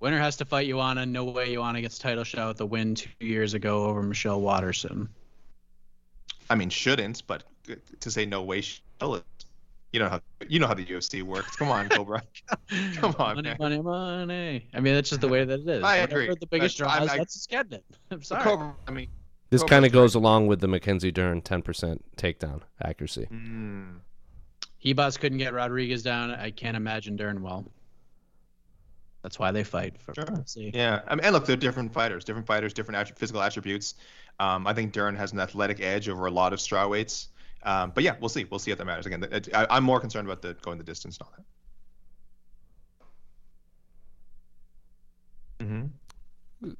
Winner 0.00 0.18
has 0.18 0.36
to 0.36 0.44
fight 0.44 0.68
Joanna. 0.68 1.06
No 1.06 1.24
way 1.24 1.54
Joanna 1.54 1.80
gets 1.80 1.98
title 1.98 2.24
shot 2.24 2.48
with 2.48 2.56
the 2.58 2.66
win 2.66 2.96
two 2.96 3.08
years 3.20 3.54
ago 3.54 3.84
over 3.84 4.02
Michelle 4.02 4.40
Waterson. 4.40 5.08
I 6.50 6.56
mean, 6.56 6.70
shouldn't, 6.70 7.22
but 7.26 7.44
to 8.00 8.10
say 8.10 8.26
no 8.26 8.42
way, 8.42 8.60
she. 8.60 8.80
You 9.94 10.00
know 10.00 10.08
how 10.08 10.20
you 10.48 10.58
know 10.58 10.66
how 10.66 10.74
the 10.74 10.84
UFC 10.84 11.22
works. 11.22 11.54
Come 11.54 11.68
on, 11.68 11.88
Cobra. 11.88 12.20
Come 12.96 13.14
on, 13.16 13.36
money, 13.36 13.42
man. 13.50 13.56
money, 13.60 13.80
money. 13.80 14.68
I 14.74 14.80
mean, 14.80 14.92
that's 14.94 15.08
just 15.08 15.20
the 15.20 15.28
way 15.28 15.44
that 15.44 15.60
it 15.60 15.68
is. 15.68 15.84
I 15.84 16.00
Whatever 16.00 16.22
agree. 16.22 16.34
The 16.40 16.46
biggest 16.48 16.78
That's- 16.78 16.96
draws. 16.98 17.08
I- 17.10 17.14
I- 17.14 17.18
that's 17.18 17.34
just 17.34 17.48
getting 17.48 17.74
it. 17.74 17.84
I'm 18.10 18.20
sorry. 18.24 18.42
Cobra. 18.42 18.74
I 18.88 18.90
mean, 18.90 19.06
This 19.50 19.62
kind 19.62 19.84
of 19.84 19.92
great. 19.92 20.00
goes 20.00 20.16
along 20.16 20.48
with 20.48 20.58
the 20.60 20.66
Mackenzie 20.66 21.12
Dern 21.12 21.42
10% 21.42 22.00
takedown 22.16 22.62
accuracy. 22.82 23.28
Mm. 23.30 24.00
Ribas 24.84 25.16
couldn't 25.16 25.38
get 25.38 25.54
Rodriguez 25.54 26.02
down. 26.02 26.32
I 26.32 26.50
can't 26.50 26.76
imagine 26.76 27.14
Dern 27.14 27.40
well. 27.40 27.64
That's 29.22 29.38
why 29.38 29.52
they 29.52 29.62
fight. 29.62 30.02
For, 30.02 30.12
Sure. 30.12 30.26
see. 30.44 30.72
Yeah, 30.74 31.02
I 31.06 31.14
mean, 31.14 31.24
and 31.24 31.32
look, 31.32 31.46
they're 31.46 31.54
different 31.56 31.92
fighters, 31.94 32.24
different 32.24 32.48
fighters, 32.48 32.74
different 32.74 32.98
attri- 33.08 33.16
physical 33.16 33.40
attributes. 33.42 33.94
Um, 34.40 34.66
I 34.66 34.74
think 34.74 34.92
Dern 34.92 35.14
has 35.14 35.32
an 35.32 35.38
athletic 35.38 35.80
edge 35.80 36.08
over 36.08 36.26
a 36.26 36.30
lot 36.32 36.52
of 36.52 36.58
strawweights. 36.58 37.28
Um, 37.64 37.92
but 37.94 38.04
yeah, 38.04 38.16
we'll 38.20 38.28
see. 38.28 38.44
We'll 38.44 38.58
see 38.58 38.70
if 38.70 38.78
that 38.78 38.84
matters. 38.84 39.06
Again, 39.06 39.22
it- 39.30 39.54
I, 39.54 39.66
I'm 39.70 39.84
more 39.84 40.00
concerned 40.00 40.28
about 40.28 40.42
the 40.42 40.54
going 40.62 40.78
the 40.78 40.84
distance 40.84 41.18
and 41.18 41.26
all 41.26 41.32
that. 41.36 41.44
Mm-hmm. 45.64 46.70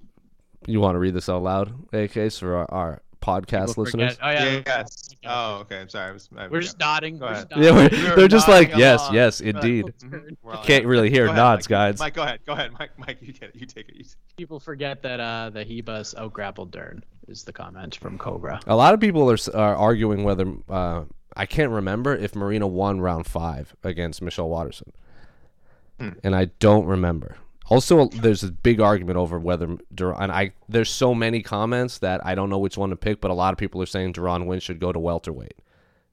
You 0.66 0.81
want 0.81 0.94
to 0.94 0.99
read 0.99 1.14
this 1.14 1.29
out 1.29 1.42
loud, 1.42 1.75
AK, 1.92 2.33
for 2.33 2.57
our, 2.57 2.70
our 2.70 3.03
podcast 3.25 3.69
People 3.69 3.85
listeners? 3.85 4.15
forget- 4.17 4.19
Oh 4.23 4.31
yeah. 4.31 4.63
Yes. 4.67 5.09
Oh, 5.27 5.55
okay. 5.61 5.81
I'm 5.81 5.89
sorry. 5.89 6.11
I 6.11 6.13
was, 6.13 6.29
I, 6.37 6.49
We're 6.49 6.61
just 6.61 6.79
nodding. 6.79 7.19
Go 7.19 7.27
We're 7.27 7.33
ahead. 7.33 7.49
just 7.51 7.63
Yeah, 7.63 7.71
we're, 7.73 7.89
We're 8.11 8.17
they're 8.17 8.29
just 8.29 8.47
like, 8.49 8.69
nodding 8.69 8.81
yes, 8.81 9.09
yes, 9.13 9.41
indeed. 9.41 9.85
"What's 9.85 10.03
Dern?" 10.03 10.37
Can't 10.65 10.85
really 10.87 11.09
hear 11.11 11.25
ahead, 11.25 11.37
nods, 11.37 11.65
Mike. 11.65 11.69
guys. 11.71 11.99
Mike, 11.99 12.15
go 12.15 12.23
ahead. 12.23 12.41
Go 12.47 12.53
ahead, 12.53 12.73
Mike. 12.79 12.91
Mike, 12.99 13.19
you 13.23 13.33
get 13.33 13.51
it. 13.51 13.57
You 13.57 13.67
take 13.67 13.89
it. 13.89 13.97
You 13.97 14.05
People 14.37 14.61
forget 14.61 15.03
that 15.03 15.21
uh, 15.21 15.51
the 15.51 15.65
Ribas 15.65 16.15
outgrappled 16.19 16.71
Dern. 16.71 17.03
Is 17.27 17.43
the 17.45 17.53
comment 17.55 17.97
from 17.97 18.19
Cobra. 18.19 18.61
A 18.67 18.77
lot 18.77 18.93
of 18.93 19.01
people 19.01 19.31
are, 19.31 19.39
are 19.55 19.75
arguing 19.77 20.25
whether 20.25 20.45
uh, 20.69 21.05
I 21.35 21.47
can't 21.47 21.71
remember 21.71 22.15
if 22.15 22.35
Marina 22.35 22.67
won 22.67 23.01
round 23.01 23.27
five 23.27 23.75
against 23.83 24.21
Michelle 24.21 24.51
Waterson, 24.51 24.93
and 25.99 26.37
I 26.37 26.47
don't 26.59 26.85
remember. 26.85 27.37
Also, 27.70 28.07
there's 28.09 28.42
a 28.42 28.50
big 28.53 28.81
argument 28.81 29.16
over 29.16 29.38
whether 29.38 29.77
Dur- 29.94 30.14
and 30.20 30.31
I. 30.31 30.53
There's 30.68 30.90
so 30.90 31.14
many 31.14 31.42
comments 31.42 31.98
that 31.98 32.24
I 32.24 32.35
don't 32.35 32.50
know 32.50 32.59
which 32.59 32.77
one 32.77 32.90
to 32.90 32.96
pick, 32.96 33.20
but 33.20 33.31
a 33.31 33.35
lot 33.35 33.53
of 33.53 33.59
people 33.59 33.81
are 33.83 33.87
saying 33.87 34.12
Deron 34.12 34.46
Winn 34.46 34.61
should 34.61 34.79
go 34.81 34.92
to 34.92 34.98
welterweight, 34.98 35.57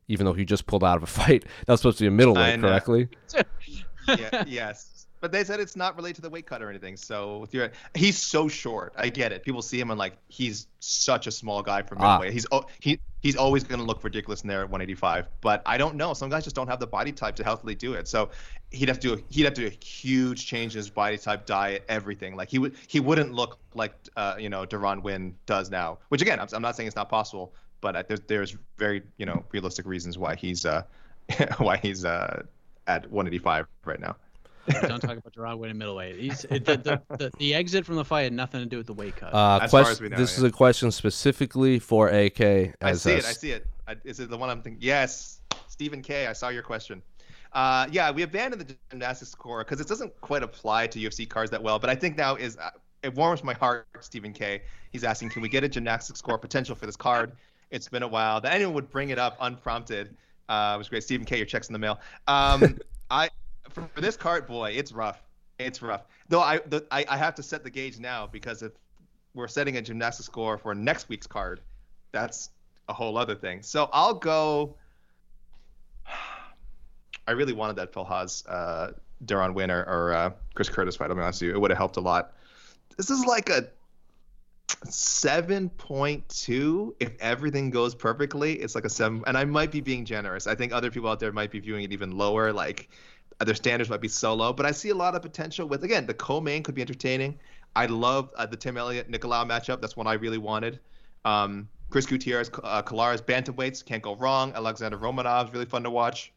even 0.07 0.25
though 0.25 0.33
he 0.33 0.45
just 0.45 0.65
pulled 0.65 0.83
out 0.83 0.97
of 0.97 1.03
a 1.03 1.07
fight 1.07 1.43
that 1.65 1.73
was 1.73 1.81
supposed 1.81 1.97
to 1.97 2.03
be 2.03 2.07
a 2.07 2.11
middleweight, 2.11 2.59
correctly? 2.61 3.09
yeah, 4.07 4.43
yes. 4.47 5.00
But 5.21 5.31
they 5.31 5.43
said 5.43 5.59
it's 5.59 5.75
not 5.75 5.95
related 5.95 6.15
to 6.17 6.21
the 6.23 6.29
weight 6.29 6.47
cut 6.47 6.61
or 6.61 6.69
anything. 6.69 6.97
So 6.97 7.47
he's 7.93 8.17
so 8.17 8.47
short. 8.47 8.93
I 8.97 9.09
get 9.09 9.31
it. 9.31 9.43
People 9.43 9.61
see 9.61 9.79
him 9.79 9.91
and 9.91 9.99
like 9.99 10.17
he's 10.27 10.67
such 10.79 11.27
a 11.27 11.31
small 11.31 11.61
guy 11.61 11.83
for 11.83 11.95
Ah. 11.99 12.17
middleweight. 12.17 12.33
He's 12.33 12.47
he 12.79 12.99
he's 13.21 13.35
always 13.35 13.63
going 13.63 13.79
to 13.79 13.85
look 13.85 14.03
ridiculous 14.03 14.41
in 14.41 14.47
there 14.47 14.61
at 14.61 14.69
185. 14.69 15.27
But 15.41 15.61
I 15.65 15.77
don't 15.77 15.95
know. 15.95 16.13
Some 16.15 16.29
guys 16.31 16.43
just 16.43 16.55
don't 16.55 16.67
have 16.67 16.79
the 16.79 16.87
body 16.87 17.11
type 17.11 17.35
to 17.35 17.43
healthily 17.43 17.75
do 17.75 17.93
it. 17.93 18.07
So 18.07 18.31
he'd 18.71 18.87
have 18.89 18.99
to 18.99 19.07
do 19.09 19.13
a, 19.13 19.17
he'd 19.33 19.43
have 19.45 19.53
to 19.53 19.61
do 19.61 19.67
a 19.67 19.85
huge 19.85 20.47
change 20.47 20.73
in 20.73 20.79
his 20.79 20.89
body 20.89 21.19
type, 21.19 21.45
diet, 21.45 21.85
everything. 21.87 22.35
Like 22.35 22.49
he 22.49 22.57
would 22.57 22.75
he 22.87 22.99
wouldn't 22.99 23.31
look 23.31 23.59
like 23.75 23.93
uh, 24.17 24.35
you 24.39 24.49
know 24.49 24.65
Deron 24.65 25.03
Winn 25.03 25.35
does 25.45 25.69
now. 25.69 25.99
Which 26.09 26.23
again, 26.23 26.39
I'm, 26.39 26.47
I'm 26.51 26.63
not 26.63 26.75
saying 26.75 26.87
it's 26.87 26.95
not 26.95 27.09
possible, 27.09 27.53
but 27.79 28.07
there's 28.07 28.21
there's 28.21 28.57
very 28.79 29.03
you 29.17 29.27
know 29.27 29.43
realistic 29.51 29.85
reasons 29.85 30.17
why 30.17 30.35
he's 30.35 30.65
uh 30.65 30.81
why 31.59 31.77
he's 31.77 32.03
uh 32.05 32.41
at 32.87 33.03
185 33.11 33.67
right 33.85 33.99
now. 33.99 34.15
Don't 34.81 34.99
talk 34.99 35.17
about 35.17 35.33
Deron 35.33 35.57
winning 35.57 35.77
middleweight. 35.77 36.19
He's 36.19 36.45
it, 36.45 36.65
the, 36.65 36.77
the, 36.77 37.17
the 37.17 37.31
the 37.37 37.53
exit 37.53 37.85
from 37.85 37.95
the 37.95 38.05
fight 38.05 38.23
had 38.23 38.33
nothing 38.33 38.59
to 38.61 38.65
do 38.65 38.77
with 38.77 38.87
the 38.87 38.93
weight 38.93 39.15
cut. 39.15 39.33
Uh, 39.33 39.59
As 39.61 39.71
far 39.71 39.81
quest- 39.81 39.91
as 39.93 40.01
we 40.01 40.09
know, 40.09 40.17
this 40.17 40.33
yeah. 40.33 40.37
is 40.37 40.43
a 40.43 40.51
question 40.51 40.91
specifically 40.91 41.79
for 41.79 42.09
AK. 42.09 42.41
I 42.81 42.93
see 42.93 43.13
a 43.13 43.17
I 43.17 43.19
see 43.19 43.51
it. 43.51 43.65
I, 43.87 43.95
is 44.03 44.19
it 44.19 44.29
the 44.29 44.37
one 44.37 44.49
I'm 44.49 44.61
thinking? 44.61 44.81
Yes, 44.81 45.41
Stephen 45.67 46.01
K. 46.01 46.27
I 46.27 46.33
saw 46.33 46.49
your 46.49 46.63
question. 46.63 47.01
Uh, 47.53 47.87
yeah, 47.91 48.11
we 48.11 48.21
abandoned 48.21 48.61
the 48.61 48.75
gymnastics 48.89 49.31
score 49.31 49.59
because 49.59 49.81
it 49.81 49.87
doesn't 49.87 50.19
quite 50.21 50.43
apply 50.43 50.87
to 50.87 50.99
UFC 50.99 51.27
cards 51.27 51.51
that 51.51 51.61
well. 51.61 51.79
But 51.79 51.89
I 51.89 51.95
think 51.95 52.17
now 52.17 52.35
is 52.35 52.57
uh, 52.57 52.69
it 53.03 53.13
warms 53.15 53.43
my 53.43 53.53
heart. 53.53 53.87
Stephen 53.99 54.33
K. 54.33 54.61
He's 54.91 55.03
asking, 55.03 55.29
can 55.29 55.41
we 55.41 55.49
get 55.49 55.63
a 55.63 55.69
gymnastics 55.69 56.19
score 56.19 56.37
potential 56.37 56.75
for 56.75 56.85
this 56.85 56.95
card? 56.95 57.33
It's 57.71 57.87
been 57.87 58.03
a 58.03 58.07
while 58.07 58.41
that 58.41 58.53
anyone 58.53 58.73
would 58.75 58.89
bring 58.89 59.09
it 59.09 59.19
up 59.19 59.37
unprompted. 59.39 60.15
Uh, 60.49 60.73
it 60.75 60.77
was 60.77 60.89
great. 60.89 61.03
Stephen 61.03 61.25
K. 61.25 61.37
Your 61.37 61.45
checks 61.45 61.67
in 61.69 61.73
the 61.73 61.79
mail. 61.79 61.99
Um, 62.27 62.77
I 63.09 63.29
for, 63.73 63.87
for 63.93 64.01
this 64.01 64.17
card, 64.17 64.47
boy, 64.47 64.71
it's 64.71 64.91
rough. 64.91 65.21
It's 65.59 65.81
rough. 65.81 66.05
Though 66.27 66.41
I, 66.41 66.59
the, 66.59 66.85
I 66.91 67.05
I 67.07 67.17
have 67.17 67.35
to 67.35 67.43
set 67.43 67.63
the 67.63 67.69
gauge 67.69 67.99
now 67.99 68.27
because 68.27 68.63
if 68.63 68.71
we're 69.33 69.47
setting 69.47 69.77
a 69.77 69.81
gymnastics 69.81 70.25
score 70.25 70.57
for 70.57 70.73
next 70.73 71.09
week's 71.09 71.27
card, 71.27 71.61
that's 72.11 72.49
a 72.89 72.93
whole 72.93 73.17
other 73.17 73.35
thing. 73.35 73.61
So 73.61 73.89
I'll 73.93 74.13
go. 74.13 74.75
I 77.27 77.31
really 77.31 77.53
wanted 77.53 77.75
that 77.75 77.93
Phil 77.93 78.03
Hawes, 78.03 78.45
uh, 78.47 78.93
Deron 79.25 79.53
Winn 79.53 79.69
or, 79.69 79.83
or 79.83 80.13
uh, 80.13 80.31
Chris 80.55 80.69
Curtis 80.69 80.95
fight. 80.95 81.09
I'll 81.09 81.15
be 81.15 81.21
honest 81.21 81.41
with 81.41 81.49
you, 81.49 81.55
it 81.55 81.59
would 81.59 81.71
have 81.71 81.77
helped 81.77 81.97
a 81.97 82.01
lot. 82.01 82.33
This 82.97 83.09
is 83.09 83.25
like 83.25 83.49
a 83.49 83.67
7.2 84.85 86.95
if 86.99 87.11
everything 87.19 87.69
goes 87.69 87.93
perfectly. 87.93 88.53
It's 88.53 88.73
like 88.73 88.85
a 88.85 88.89
seven, 88.89 89.23
and 89.27 89.37
I 89.37 89.45
might 89.45 89.71
be 89.71 89.81
being 89.81 90.05
generous. 90.05 90.47
I 90.47 90.55
think 90.55 90.73
other 90.73 90.89
people 90.89 91.09
out 91.09 91.19
there 91.19 91.31
might 91.31 91.51
be 91.51 91.59
viewing 91.59 91.83
it 91.83 91.93
even 91.93 92.17
lower. 92.17 92.51
Like 92.51 92.89
their 93.43 93.55
standards 93.55 93.89
might 93.89 94.01
be 94.01 94.07
so 94.07 94.33
low, 94.33 94.53
but 94.53 94.65
I 94.65 94.71
see 94.71 94.89
a 94.89 94.95
lot 94.95 95.15
of 95.15 95.21
potential 95.21 95.67
with 95.67 95.83
again 95.83 96.05
the 96.05 96.13
co-main 96.13 96.63
could 96.63 96.75
be 96.75 96.81
entertaining. 96.81 97.39
I 97.75 97.85
love 97.85 98.31
uh, 98.35 98.45
the 98.45 98.57
Tim 98.57 98.77
Elliott 98.77 99.09
Nicolau 99.09 99.47
matchup. 99.47 99.81
That's 99.81 99.95
one 99.95 100.07
I 100.07 100.13
really 100.13 100.37
wanted. 100.37 100.79
Um, 101.23 101.69
Chris 101.89 102.05
Gutierrez, 102.05 102.49
uh, 102.63 102.81
Colares, 102.81 103.21
bantamweights 103.21 103.83
can't 103.85 104.01
go 104.01 104.15
wrong. 104.15 104.53
Alexander 104.55 104.97
Romanov 104.97 105.47
is 105.47 105.53
really 105.53 105.65
fun 105.65 105.83
to 105.83 105.89
watch. 105.89 106.31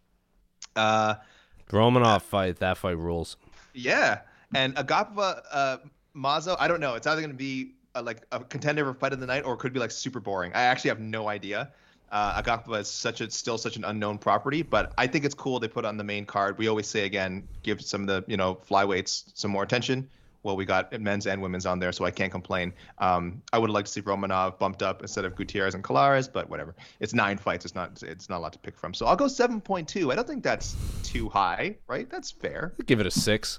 Uh, 0.77 1.15
Romanov 1.71 2.23
fight. 2.23 2.57
That 2.59 2.77
fight 2.77 2.99
rules. 2.99 3.37
yeah, 3.73 4.21
and 4.55 4.75
Agapova 4.77 5.43
uh, 5.51 5.77
Mazo. 6.17 6.57
I 6.59 6.69
don't 6.69 6.81
know. 6.81 6.95
It's 6.95 7.07
either 7.07 7.21
going 7.21 7.31
to 7.31 7.37
be 7.37 7.73
uh 7.95 8.03
like 8.03 8.25
a 8.33 8.41
contender 8.41 8.85
for 8.85 8.95
fight 8.95 9.13
of 9.13 9.21
the 9.21 9.27
night, 9.27 9.45
or 9.45 9.55
it 9.55 9.59
could 9.59 9.73
be 9.73 9.81
like 9.81 9.91
super 9.91 10.21
boring. 10.21 10.53
I 10.55 10.63
actually 10.63 10.91
have 10.91 11.01
no 11.01 11.29
idea. 11.29 11.73
Uh, 12.15 12.61
is 12.79 12.87
such 12.87 13.21
a 13.21 13.29
still 13.29 13.59
such 13.59 13.77
an 13.77 13.83
unknown 13.83 14.19
property, 14.19 14.63
but 14.63 14.93
I 14.97 15.09
think 15.09 15.25
it's 15.25 15.35
cool 15.35 15.59
they 15.59 15.67
put 15.67 15.85
on 15.85 15.97
the 15.97 16.05
main 16.05 16.25
card. 16.25 16.57
We 16.59 16.69
always 16.69 16.87
say 16.87 17.07
again, 17.07 17.49
give 17.65 17.83
some 17.83 18.03
of 18.03 18.07
the 18.07 18.25
you 18.31 18.37
know 18.37 18.55
flyweights 18.55 19.33
some 19.35 19.51
more 19.51 19.65
attention. 19.65 20.09
Well, 20.45 20.55
we 20.57 20.65
got 20.65 20.93
men's 21.01 21.27
and 21.27 21.43
women's 21.43 21.67
on 21.67 21.81
there, 21.81 21.91
so 21.91 22.05
I 22.05 22.13
can't 22.13 22.31
complain. 22.31 22.73
Um, 22.99 23.43
I 23.53 23.59
would 23.59 23.71
like 23.71 23.87
to 23.87 23.91
see 23.91 24.01
Romanov 24.01 24.61
bumped 24.61 24.83
up 24.83 25.03
instead 25.03 25.25
of 25.25 25.35
Gutierrez 25.35 25.75
and 25.75 25.83
Colares, 25.83 26.31
but 26.33 26.49
whatever. 26.49 26.77
It's 27.01 27.15
nine 27.15 27.37
fights. 27.37 27.65
It's 27.65 27.75
not. 27.75 28.01
It's 28.05 28.29
not 28.29 28.39
a 28.39 28.43
lot 28.43 28.53
to 28.53 28.61
pick 28.61 28.79
from. 28.79 28.95
So 28.95 29.07
I'll 29.07 29.17
go 29.17 29.27
seven 29.27 29.61
point 29.61 29.89
two. 29.89 30.13
I 30.13 30.15
don't 30.15 30.29
think 30.29 30.45
that's 30.45 30.77
too 31.03 31.29
high, 31.29 31.77
right? 31.89 32.09
That's 32.09 32.31
fair. 32.31 32.75
Give 32.87 33.01
it 33.01 33.07
a 33.07 33.11
six. 33.11 33.59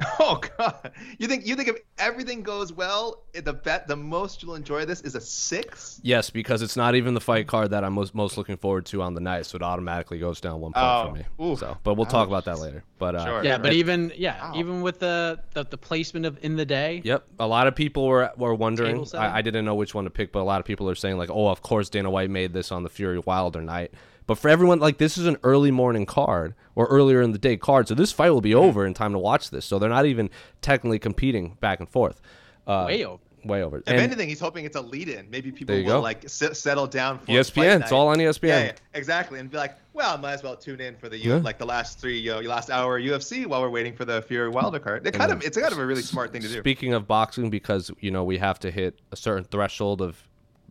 Oh 0.20 0.40
God! 0.58 0.92
You 1.18 1.26
think 1.26 1.46
you 1.46 1.56
think 1.56 1.68
if 1.68 1.76
everything 1.98 2.42
goes 2.42 2.72
well, 2.72 3.24
the 3.32 3.52
bet 3.52 3.88
the 3.88 3.96
most 3.96 4.42
you'll 4.42 4.54
enjoy 4.54 4.84
this 4.84 5.00
is 5.00 5.14
a 5.16 5.20
six? 5.20 6.00
Yes, 6.04 6.30
because 6.30 6.62
it's 6.62 6.76
not 6.76 6.94
even 6.94 7.14
the 7.14 7.20
fight 7.20 7.46
card 7.48 7.70
that 7.70 7.82
I'm 7.82 7.94
most, 7.94 8.14
most 8.14 8.36
looking 8.36 8.56
forward 8.56 8.86
to 8.86 9.02
on 9.02 9.14
the 9.14 9.20
night, 9.20 9.46
so 9.46 9.56
it 9.56 9.62
automatically 9.62 10.18
goes 10.18 10.40
down 10.40 10.60
one 10.60 10.72
point 10.72 10.86
Oh, 10.86 11.06
for 11.08 11.14
me. 11.14 11.24
oof. 11.52 11.58
So, 11.58 11.76
but 11.82 11.94
we'll 11.94 12.06
talk 12.06 12.22
Ouch. 12.22 12.28
about 12.28 12.44
that 12.44 12.58
later. 12.60 12.84
But 12.98 13.16
uh, 13.16 13.24
Sure. 13.24 13.44
yeah, 13.44 13.58
but 13.58 13.68
right. 13.68 13.72
even 13.74 14.12
yeah, 14.16 14.50
Wow. 14.52 14.58
even 14.58 14.82
with 14.82 15.00
the, 15.00 15.40
the 15.54 15.64
the 15.64 15.78
placement 15.78 16.26
of 16.26 16.38
in 16.44 16.54
the 16.56 16.66
day, 16.66 17.00
Yep, 17.04 17.24
a 17.40 17.46
lot 17.46 17.66
of 17.66 17.74
people 17.74 18.06
were 18.06 18.30
were 18.36 18.54
wondering. 18.54 19.04
I, 19.14 19.38
I 19.38 19.42
didn't 19.42 19.64
know 19.64 19.74
which 19.74 19.94
one 19.94 20.04
to 20.04 20.10
pick, 20.10 20.30
but 20.32 20.40
a 20.40 20.44
lot 20.44 20.60
of 20.60 20.64
people 20.66 20.88
are 20.90 20.94
saying 20.94 21.16
like, 21.18 21.30
"Oh, 21.30 21.48
of 21.48 21.62
course 21.62 21.88
Dana 21.88 22.10
White 22.10 22.30
made 22.30 22.52
this 22.52 22.70
on 22.70 22.82
the 22.84 22.88
Fury 22.90 23.18
Wilder 23.18 23.62
night." 23.62 23.92
But 24.28 24.38
for 24.38 24.48
everyone, 24.48 24.78
like 24.78 24.98
this 24.98 25.18
is 25.18 25.26
an 25.26 25.38
early 25.42 25.70
morning 25.72 26.06
card 26.06 26.54
or 26.76 26.86
earlier 26.86 27.20
in 27.22 27.32
the 27.32 27.38
day 27.38 27.56
card, 27.56 27.88
so 27.88 27.94
this 27.96 28.12
fight 28.12 28.30
will 28.30 28.40
be 28.40 28.50
Mm-hmm. 28.50 28.60
over 28.68 28.86
in 28.86 28.94
time 28.94 29.12
to 29.14 29.18
watch 29.18 29.50
this. 29.50 29.64
So 29.64 29.78
they're 29.80 29.88
not 29.88 30.06
even 30.06 30.30
technically 30.62 30.98
competing 31.00 31.56
back 31.60 31.80
and 31.80 31.88
forth. 31.88 32.20
Uh, 32.66 32.84
way 32.86 33.04
over. 33.06 33.22
way 33.44 33.62
over. 33.62 33.78
If 33.78 33.84
And 33.86 33.96
anything, 33.98 34.28
he's 34.28 34.38
hoping 34.40 34.66
it's 34.66 34.76
a 34.76 34.80
lead-in. 34.82 35.30
Maybe 35.30 35.50
people 35.50 35.74
will 35.74 35.82
go. 35.84 36.00
like 36.00 36.26
s- 36.26 36.58
settle 36.58 36.86
down 36.86 37.18
for 37.20 37.26
ESPN, 37.32 37.54
fight 37.54 37.66
it's 37.68 37.80
night. 37.90 37.92
all 37.92 38.08
on 38.08 38.18
ESPN. 38.18 38.48
Yeah, 38.48 38.64
yeah, 38.64 38.72
exactly, 38.94 39.38
and 39.38 39.50
be 39.50 39.56
like, 39.56 39.74
well, 39.94 40.12
I 40.14 40.20
might 40.20 40.34
as 40.34 40.42
well 40.42 40.54
tune 40.56 40.80
in 40.82 40.94
for 40.96 41.08
the 41.08 41.16
Yeah. 41.18 41.36
like 41.36 41.56
the 41.58 41.64
last 41.66 41.98
three 41.98 42.28
uh, 42.28 42.42
last 42.42 42.68
hour 42.70 43.00
UFC 43.00 43.46
while 43.46 43.62
we're 43.62 43.70
waiting 43.70 43.94
for 43.96 44.04
the 44.04 44.20
Fury 44.22 44.50
Wilder 44.50 44.78
card. 44.78 45.06
It 45.06 45.14
kind 45.14 45.32
of 45.32 45.42
it's 45.42 45.56
kind 45.56 45.72
of 45.72 45.78
a 45.78 45.86
really 45.86 46.02
smart 46.02 46.30
thing 46.32 46.42
to 46.42 46.48
do. 46.48 46.58
Speaking 46.60 46.92
of 46.92 47.08
boxing, 47.08 47.48
because 47.48 47.90
you 48.00 48.10
know 48.10 48.22
we 48.24 48.36
have 48.36 48.58
to 48.60 48.70
hit 48.70 48.98
a 49.10 49.16
certain 49.16 49.44
threshold 49.44 50.02
of 50.02 50.22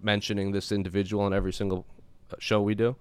mentioning 0.04 0.52
this 0.52 0.72
individual 0.72 1.26
in 1.26 1.34
every 1.34 1.52
single 1.54 1.86
uh, 2.32 2.36
show 2.40 2.62
we 2.62 2.76
do. 2.76 2.96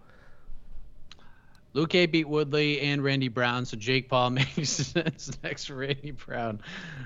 Luke 1.76 1.94
A 1.94 2.06
beat 2.06 2.26
Woodley 2.26 2.80
and 2.80 3.04
Randy 3.04 3.28
Brown, 3.28 3.66
so 3.66 3.76
Jake 3.76 4.08
Paul 4.08 4.30
makes 4.56 4.70
sense 4.70 5.30
next 5.44 5.66
for 5.66 5.74
Randy 5.74 6.12
Brown. 6.12 6.58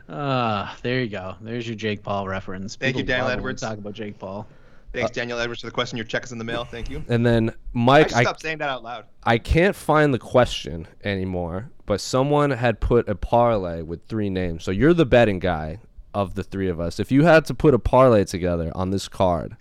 Ah, 0.08 0.78
there 0.82 1.00
you 1.00 1.08
go. 1.08 1.34
There's 1.40 1.66
your 1.66 1.74
Jake 1.74 2.04
Paul 2.04 2.28
reference. 2.28 2.76
Thank 2.76 2.96
you, 2.96 3.02
Daniel 3.02 3.26
love 3.26 3.30
when 3.30 3.38
we 3.38 3.40
Edwards. 3.40 3.62
Talk 3.62 3.78
about 3.78 3.94
Jake 3.94 4.16
Paul. 4.20 4.46
Thanks, 4.92 5.10
Daniel 5.10 5.40
Edwards, 5.40 5.62
for 5.62 5.66
the 5.66 5.72
question. 5.72 5.96
Your 5.96 6.06
check 6.06 6.22
is 6.22 6.30
in 6.30 6.38
the 6.38 6.44
mail. 6.44 6.64
Thank 6.64 6.88
you. 6.88 7.04
And 7.08 7.26
then 7.26 7.52
Mike, 7.72 8.10
should 8.10 8.18
I, 8.18 8.22
stop 8.22 8.40
saying 8.40 8.58
that 8.58 8.68
out 8.68 8.84
loud. 8.84 9.06
I 9.24 9.38
can't 9.38 9.74
find 9.74 10.14
the 10.14 10.20
question 10.20 10.86
anymore, 11.02 11.68
but 11.84 12.00
someone 12.00 12.52
had 12.52 12.78
put 12.78 13.08
a 13.08 13.16
parlay 13.16 13.82
with 13.82 14.06
three 14.06 14.30
names. 14.30 14.62
So 14.62 14.70
you're 14.70 14.94
the 14.94 15.06
betting 15.06 15.40
guy 15.40 15.80
of 16.14 16.36
the 16.36 16.44
three 16.44 16.68
of 16.68 16.78
us. 16.78 17.00
If 17.00 17.10
you 17.10 17.24
had 17.24 17.44
to 17.46 17.54
put 17.54 17.74
a 17.74 17.80
parlay 17.80 18.22
together 18.22 18.70
on 18.76 18.90
this 18.90 19.08
card, 19.08 19.56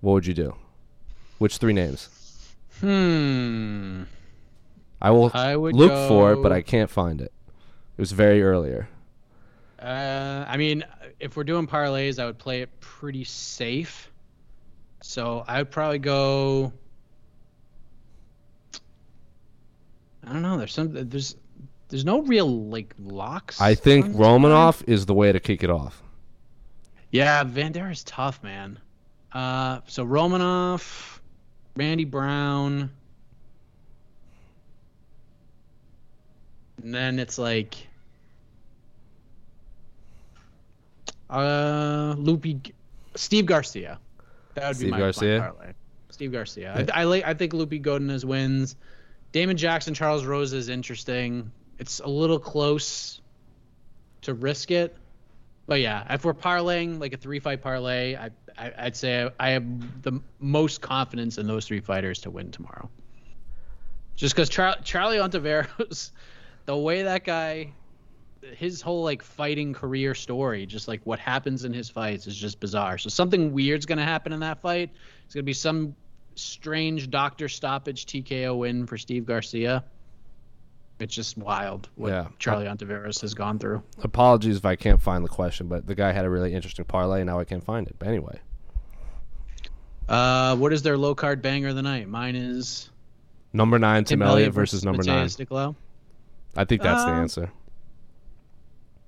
what 0.00 0.14
would 0.14 0.26
you 0.26 0.34
do? 0.34 0.56
Which 1.38 1.58
three 1.58 1.72
names? 1.72 2.23
Hmm. 2.80 4.02
I 5.00 5.10
will 5.10 5.30
I 5.34 5.54
would 5.54 5.74
look 5.74 6.08
for 6.08 6.32
it, 6.32 6.42
but 6.42 6.52
I 6.52 6.62
can't 6.62 6.90
find 6.90 7.20
it. 7.20 7.32
It 7.96 8.00
was 8.00 8.12
very 8.12 8.42
earlier. 8.42 8.88
Uh, 9.78 10.44
I 10.48 10.56
mean, 10.56 10.84
if 11.20 11.36
we're 11.36 11.44
doing 11.44 11.66
parlays, 11.66 12.18
I 12.18 12.26
would 12.26 12.38
play 12.38 12.62
it 12.62 12.80
pretty 12.80 13.24
safe. 13.24 14.10
So 15.02 15.44
I 15.46 15.58
would 15.58 15.70
probably 15.70 15.98
go. 15.98 16.72
I 20.26 20.32
don't 20.32 20.42
know. 20.42 20.56
There's 20.56 20.72
some. 20.72 21.08
There's. 21.08 21.36
There's 21.88 22.04
no 22.04 22.22
real 22.22 22.48
like 22.70 22.94
locks. 22.98 23.60
I 23.60 23.74
think 23.74 24.06
this 24.06 24.16
Romanov 24.16 24.82
is 24.88 25.04
the 25.04 25.14
way 25.14 25.30
to 25.30 25.38
kick 25.38 25.62
it 25.62 25.70
off. 25.70 26.02
Yeah, 27.10 27.44
Van 27.44 27.72
Der 27.72 27.90
is 27.90 28.02
tough, 28.02 28.42
man. 28.42 28.80
Uh, 29.32 29.80
so 29.86 30.04
Romanov, 30.04 31.13
Randy 31.76 32.04
Brown, 32.04 32.90
and 36.82 36.94
then 36.94 37.18
it's 37.18 37.38
like, 37.38 37.74
uh, 41.30 42.14
Loopy, 42.16 42.60
Steve 43.16 43.46
Garcia. 43.46 43.98
That 44.54 44.68
would 44.68 44.76
Steve 44.76 44.86
be 44.86 44.90
my, 44.92 44.98
Garcia? 44.98 45.38
my 45.38 45.46
parlay. 45.46 45.72
Steve 46.10 46.32
Garcia. 46.32 46.86
I, 46.94 47.00
I 47.00 47.04
like. 47.04 47.24
I 47.24 47.34
think 47.34 47.52
Loopy 47.52 47.80
Godinez 47.80 48.24
wins. 48.24 48.76
Damon 49.32 49.56
Jackson, 49.56 49.94
Charles 49.94 50.24
Rosa 50.24 50.56
is 50.56 50.68
interesting. 50.68 51.50
It's 51.80 51.98
a 51.98 52.06
little 52.06 52.38
close 52.38 53.20
to 54.22 54.32
risk 54.32 54.70
it. 54.70 54.96
But 55.66 55.80
yeah, 55.80 56.12
if 56.12 56.24
we're 56.24 56.34
parlaying 56.34 57.00
like 57.00 57.14
a 57.14 57.16
three 57.16 57.40
fight 57.40 57.62
parlay, 57.62 58.16
I, 58.16 58.30
I 58.58 58.72
I'd 58.78 58.96
say 58.96 59.28
I 59.40 59.50
have 59.50 60.02
the 60.02 60.20
most 60.38 60.80
confidence 60.80 61.38
in 61.38 61.46
those 61.46 61.66
three 61.66 61.80
fighters 61.80 62.20
to 62.20 62.30
win 62.30 62.50
tomorrow. 62.50 62.90
Just 64.14 64.34
because 64.34 64.48
Char- 64.48 64.78
Charlie 64.84 65.16
Ontiveros, 65.16 66.10
the 66.66 66.76
way 66.76 67.02
that 67.02 67.24
guy, 67.24 67.72
his 68.56 68.82
whole 68.82 69.02
like 69.02 69.22
fighting 69.22 69.72
career 69.72 70.14
story, 70.14 70.66
just 70.66 70.86
like 70.86 71.00
what 71.04 71.18
happens 71.18 71.64
in 71.64 71.72
his 71.72 71.88
fights 71.88 72.26
is 72.26 72.36
just 72.36 72.60
bizarre. 72.60 72.98
So 72.98 73.08
something 73.08 73.52
weird's 73.52 73.86
gonna 73.86 74.04
happen 74.04 74.32
in 74.32 74.40
that 74.40 74.60
fight. 74.60 74.90
It's 75.24 75.34
gonna 75.34 75.44
be 75.44 75.54
some 75.54 75.96
strange 76.36 77.10
doctor 77.10 77.48
stoppage 77.48 78.06
TKO 78.06 78.58
win 78.58 78.86
for 78.86 78.98
Steve 78.98 79.24
Garcia. 79.24 79.84
It's 81.04 81.14
just 81.14 81.36
wild 81.36 81.90
what 81.96 82.08
Yeah. 82.10 82.28
Charlie 82.38 82.64
Ontiveros 82.64 83.20
has 83.20 83.34
gone 83.34 83.58
through. 83.58 83.82
Apologies 84.02 84.56
if 84.56 84.64
I 84.64 84.74
can't 84.74 85.02
find 85.02 85.22
the 85.22 85.28
question, 85.28 85.68
but 85.68 85.86
the 85.86 85.94
guy 85.94 86.12
had 86.12 86.24
a 86.24 86.30
really 86.30 86.54
interesting 86.54 86.86
parlay, 86.86 87.20
and 87.20 87.26
now 87.28 87.38
I 87.38 87.44
can't 87.44 87.62
find 87.62 87.86
it. 87.86 87.96
But 87.98 88.08
anyway, 88.08 88.40
Uh, 90.08 90.56
what 90.56 90.72
is 90.72 90.80
their 90.82 90.96
low 90.96 91.14
card 91.14 91.42
banger 91.42 91.68
of 91.68 91.76
the 91.76 91.82
night? 91.82 92.08
Mine 92.08 92.36
is 92.36 92.88
number 93.52 93.78
nine, 93.78 94.04
Tim, 94.04 94.22
Elliott 94.22 94.54
versus 94.54 94.82
number 94.82 95.02
nine. 95.02 95.26
Matheus 95.26 95.36
Nicolau. 95.46 95.74
I 96.56 96.64
think 96.64 96.80
that's 96.80 97.04
the 97.04 97.10
Um, 97.12 97.18
answer. 97.20 97.50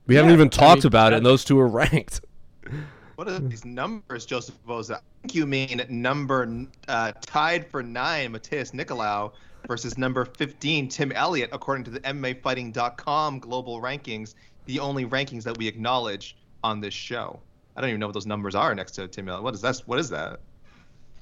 We 0.06 0.14
haven't 0.16 0.30
yeah, 0.30 0.34
even 0.34 0.48
I 0.48 0.50
talked 0.50 0.82
mean, 0.84 0.88
about 0.88 1.12
it, 1.14 1.16
and 1.16 1.24
those 1.26 1.44
two 1.44 1.58
are 1.58 1.66
ranked. 1.82 2.20
What 3.14 3.26
are 3.28 3.38
these 3.38 3.64
numbers, 3.64 4.26
Joseph 4.26 4.56
Boza? 4.68 4.96
I 4.96 5.00
think 5.22 5.34
you 5.34 5.46
mean 5.46 5.80
number 5.88 6.66
uh, 6.88 7.12
tied 7.22 7.66
for 7.70 7.82
nine, 7.82 8.32
Matheus 8.34 8.72
Nicolau. 8.72 9.32
Versus 9.66 9.98
number 9.98 10.24
15 10.24 10.88
Tim 10.88 11.12
Elliott, 11.12 11.50
according 11.52 11.84
to 11.84 11.90
the 11.90 12.00
MMAfighting.com 12.00 13.38
global 13.40 13.80
rankings, 13.80 14.34
the 14.66 14.78
only 14.80 15.04
rankings 15.04 15.42
that 15.44 15.56
we 15.58 15.66
acknowledge 15.68 16.36
on 16.64 16.80
this 16.80 16.94
show. 16.94 17.38
I 17.76 17.80
don't 17.80 17.90
even 17.90 18.00
know 18.00 18.06
what 18.06 18.14
those 18.14 18.26
numbers 18.26 18.54
are 18.54 18.74
next 18.74 18.92
to 18.92 19.08
Tim 19.08 19.28
Elliott. 19.28 19.44
What 19.44 19.54
is 19.54 19.60
that? 19.62 19.78
What 19.86 19.98
is 19.98 20.08
that? 20.10 20.40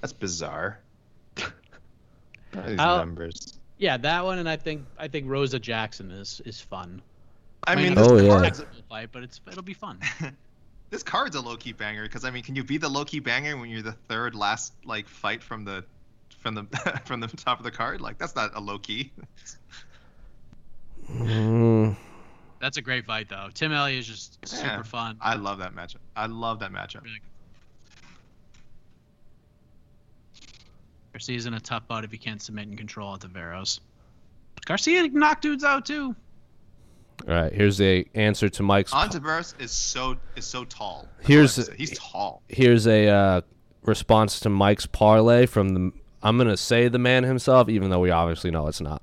That's 0.01 0.13
bizarre. 0.13 0.81
These 1.37 2.79
I'll- 2.79 2.99
numbers. 2.99 3.59
Yeah, 3.77 3.97
that 3.99 4.25
one, 4.25 4.39
and 4.39 4.49
I 4.49 4.57
think 4.57 4.87
I 4.99 5.09
think 5.09 5.29
Rosa 5.29 5.59
Jackson 5.59 6.11
is 6.13 6.41
is 6.47 6.61
fun. 6.61 7.03
I 7.67 7.75
Might 7.75 7.83
mean, 7.83 7.95
this 7.97 8.07
Oh, 8.07 8.17
a 8.17 8.23
yeah. 8.23 8.29
card's 8.29 8.59
technical 8.61 8.83
fight, 8.89 9.09
but 9.11 9.25
it's 9.25 9.41
it'll 9.49 9.63
be 9.65 9.75
fun. 9.75 9.99
this 10.91 11.03
card's 11.03 11.35
a 11.35 11.41
low 11.41 11.57
key 11.57 11.73
banger 11.73 12.05
because 12.05 12.25
I 12.25 12.31
mean, 12.31 12.45
can 12.45 12.55
you 12.55 12.63
be 12.63 12.77
the 12.79 12.89
low 12.89 13.05
key 13.05 13.19
banger 13.19 13.57
when 13.57 13.69
you're 13.71 13.83
the 13.83 13.93
third 14.09 14.37
last 14.37 14.75
like 14.85 15.09
fight 15.09 15.43
from 15.43 15.65
the 15.65 15.85
from 16.45 16.55
the 16.55 17.01
from 17.05 17.19
the 17.19 17.27
top 17.27 17.59
of 17.59 17.65
the 17.65 17.71
card? 17.73 18.01
Like 18.01 18.19
that's 18.19 18.37
not 18.37 18.53
a 18.55 18.61
low 18.61 18.79
key. 18.79 19.11
Mm, 21.11 21.97
That's 22.61 22.77
a 22.79 22.83
great 22.83 23.05
fight, 23.05 23.29
though. 23.29 23.49
Tim 23.53 23.73
Elliott 23.73 24.01
is 24.01 24.07
just 24.07 24.39
super 24.47 24.65
Yeah. 24.67 24.83
fun. 24.83 25.19
I 25.21 25.35
love 25.35 25.59
that 25.59 25.75
matchup. 25.75 25.97
I 26.17 26.27
love 26.27 26.61
that 26.61 26.73
matchup. 26.73 27.03
Garcia's 31.13 31.47
in 31.47 31.55
a 31.55 31.61
tough 31.61 31.87
bout 31.89 32.05
if 32.05 32.11
he 32.11 32.19
can't 32.19 32.41
submit 32.43 32.69
and 32.69 32.77
control 32.79 33.15
at 33.15 33.21
the 33.21 33.29
Veros. 33.29 33.81
Garcia 34.65 35.07
knocked 35.09 35.43
dudes 35.43 35.63
out 35.63 35.85
too. 35.87 36.17
all 37.29 37.35
right, 37.35 37.53
here's 37.53 37.77
the 37.79 38.07
answer 38.15 38.49
to 38.49 38.63
Mike's. 38.63 38.93
Ontiveros 38.93 39.55
is 39.61 39.71
so 39.71 40.17
is 40.37 40.47
so 40.47 40.65
tall. 40.65 41.07
That's 41.19 41.29
Here's- 41.29 41.57
have 41.57 41.65
to 41.67 41.71
say. 41.73 41.77
he's 41.77 41.99
tall. 41.99 42.43
Here's 42.49 42.87
a 42.87 43.09
uh, 43.09 43.41
response 43.83 44.41
to 44.41 44.49
Mike's 44.49 44.87
parlay 44.87 45.47
from 45.47 45.69
the. 45.75 45.93
I'm 46.25 46.39
gonna 46.39 46.57
say 46.57 46.89
the 46.89 46.99
man 46.99 47.23
himself, 47.25 47.69
even 47.69 47.91
though 47.91 48.01
we 48.01 48.11
obviously 48.11 48.51
know 48.51 48.67
it's 48.67 48.81
not. 48.81 49.03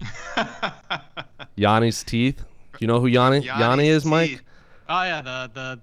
Yanni's 1.56 2.02
teeth. 2.02 2.44
You 2.80 2.86
know 2.86 3.00
who 3.00 3.06
Yanni 3.06 3.40
Yanni 3.44 3.88
is, 3.88 4.04
Mike? 4.04 4.42
Oh 4.88 5.02
yeah, 5.02 5.22
the 5.22 5.50
the 5.54 5.80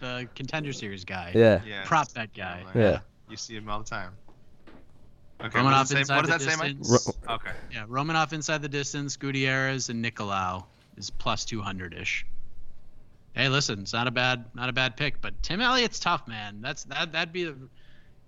the 0.00 0.28
contender 0.34 0.72
series 0.72 1.04
guy. 1.04 1.32
Yeah. 1.34 1.60
Yeah. 1.66 1.84
Prop 1.84 2.12
bet 2.14 2.32
guy. 2.34 2.64
Oh 2.66 2.78
yeah. 2.78 3.00
You 3.28 3.36
see 3.36 3.54
him 3.54 3.68
all 3.68 3.78
the 3.80 3.84
time. 3.84 4.12
Okay. 5.40 5.58
Romanov 5.58 5.64
What 5.64 5.70
does, 5.72 5.90
it 5.90 5.94
say? 5.94 6.00
inside 6.00 6.16
What 6.16 6.26
does 6.26 6.38
the 6.40 6.44
that 6.46 6.52
say, 6.52 6.56
Mike? 6.58 6.78
distance. 6.78 7.16
Okay. 7.28 7.50
Yeah, 7.72 7.86
Romanov 7.86 8.32
inside 8.32 8.62
the 8.62 8.68
distance, 8.68 9.16
Gutierrez 9.16 9.90
and 9.90 10.02
Nicolau 10.04 10.64
is 10.96 11.10
plus 11.10 11.44
200 11.44 11.92
ish. 11.94 12.24
Hey, 13.34 13.48
listen, 13.50 13.80
it's 13.80 13.92
not 13.92 14.06
a 14.06 14.10
bad 14.10 14.46
not 14.54 14.68
a 14.70 14.72
bad 14.72 14.96
pick, 14.96 15.20
but 15.20 15.42
Tim 15.42 15.60
Elliott's 15.60 15.98
tough, 15.98 16.26
man. 16.26 16.60
That's 16.62 16.84
that 16.84 17.12
that'd 17.12 17.32
be 17.32 17.44
a 17.44 17.54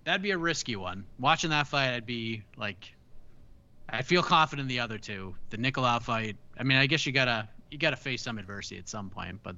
that'd 0.08 0.22
be 0.22 0.30
a 0.30 0.38
risky 0.38 0.74
one. 0.74 1.04
Watching 1.18 1.50
that 1.50 1.66
fight, 1.66 1.90
I'd 1.90 2.06
be 2.06 2.42
like, 2.56 2.94
I 3.90 4.00
feel 4.00 4.22
confident 4.22 4.64
in 4.64 4.68
the 4.68 4.80
other 4.80 4.96
two. 4.96 5.34
The 5.50 5.58
Nicolau 5.58 6.00
fight, 6.00 6.36
I 6.58 6.62
mean, 6.62 6.78
I 6.78 6.86
guess 6.86 7.04
you 7.04 7.12
gotta 7.12 7.46
you 7.70 7.76
gotta 7.76 7.96
face 7.96 8.22
some 8.22 8.38
adversity 8.38 8.78
at 8.78 8.88
some 8.88 9.10
point, 9.10 9.38
but 9.42 9.54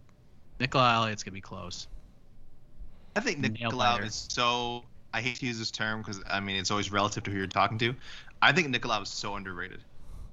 Nicolau 0.59 0.93
Elliott's 0.97 1.23
gonna 1.23 1.35
be 1.35 1.41
close. 1.41 1.87
I 3.15 3.21
think 3.21 3.39
Nail 3.39 3.71
Nicolau 3.71 4.05
is 4.05 4.27
so. 4.29 4.85
I 5.15 5.21
hate 5.21 5.37
to 5.37 5.47
use 5.47 5.59
this 5.59 5.71
term 5.71 6.01
because 6.01 6.21
I 6.29 6.41
mean 6.41 6.57
it's 6.57 6.73
always 6.73 6.91
relative 6.91 7.23
to 7.25 7.31
who 7.31 7.39
you're 7.39 7.47
talking 7.47 7.79
to. 7.79 7.95
I 8.43 8.53
think 8.53 8.75
Nicolau 8.75 9.03
is 9.03 9.09
so 9.09 9.37
underrated. 9.37 9.85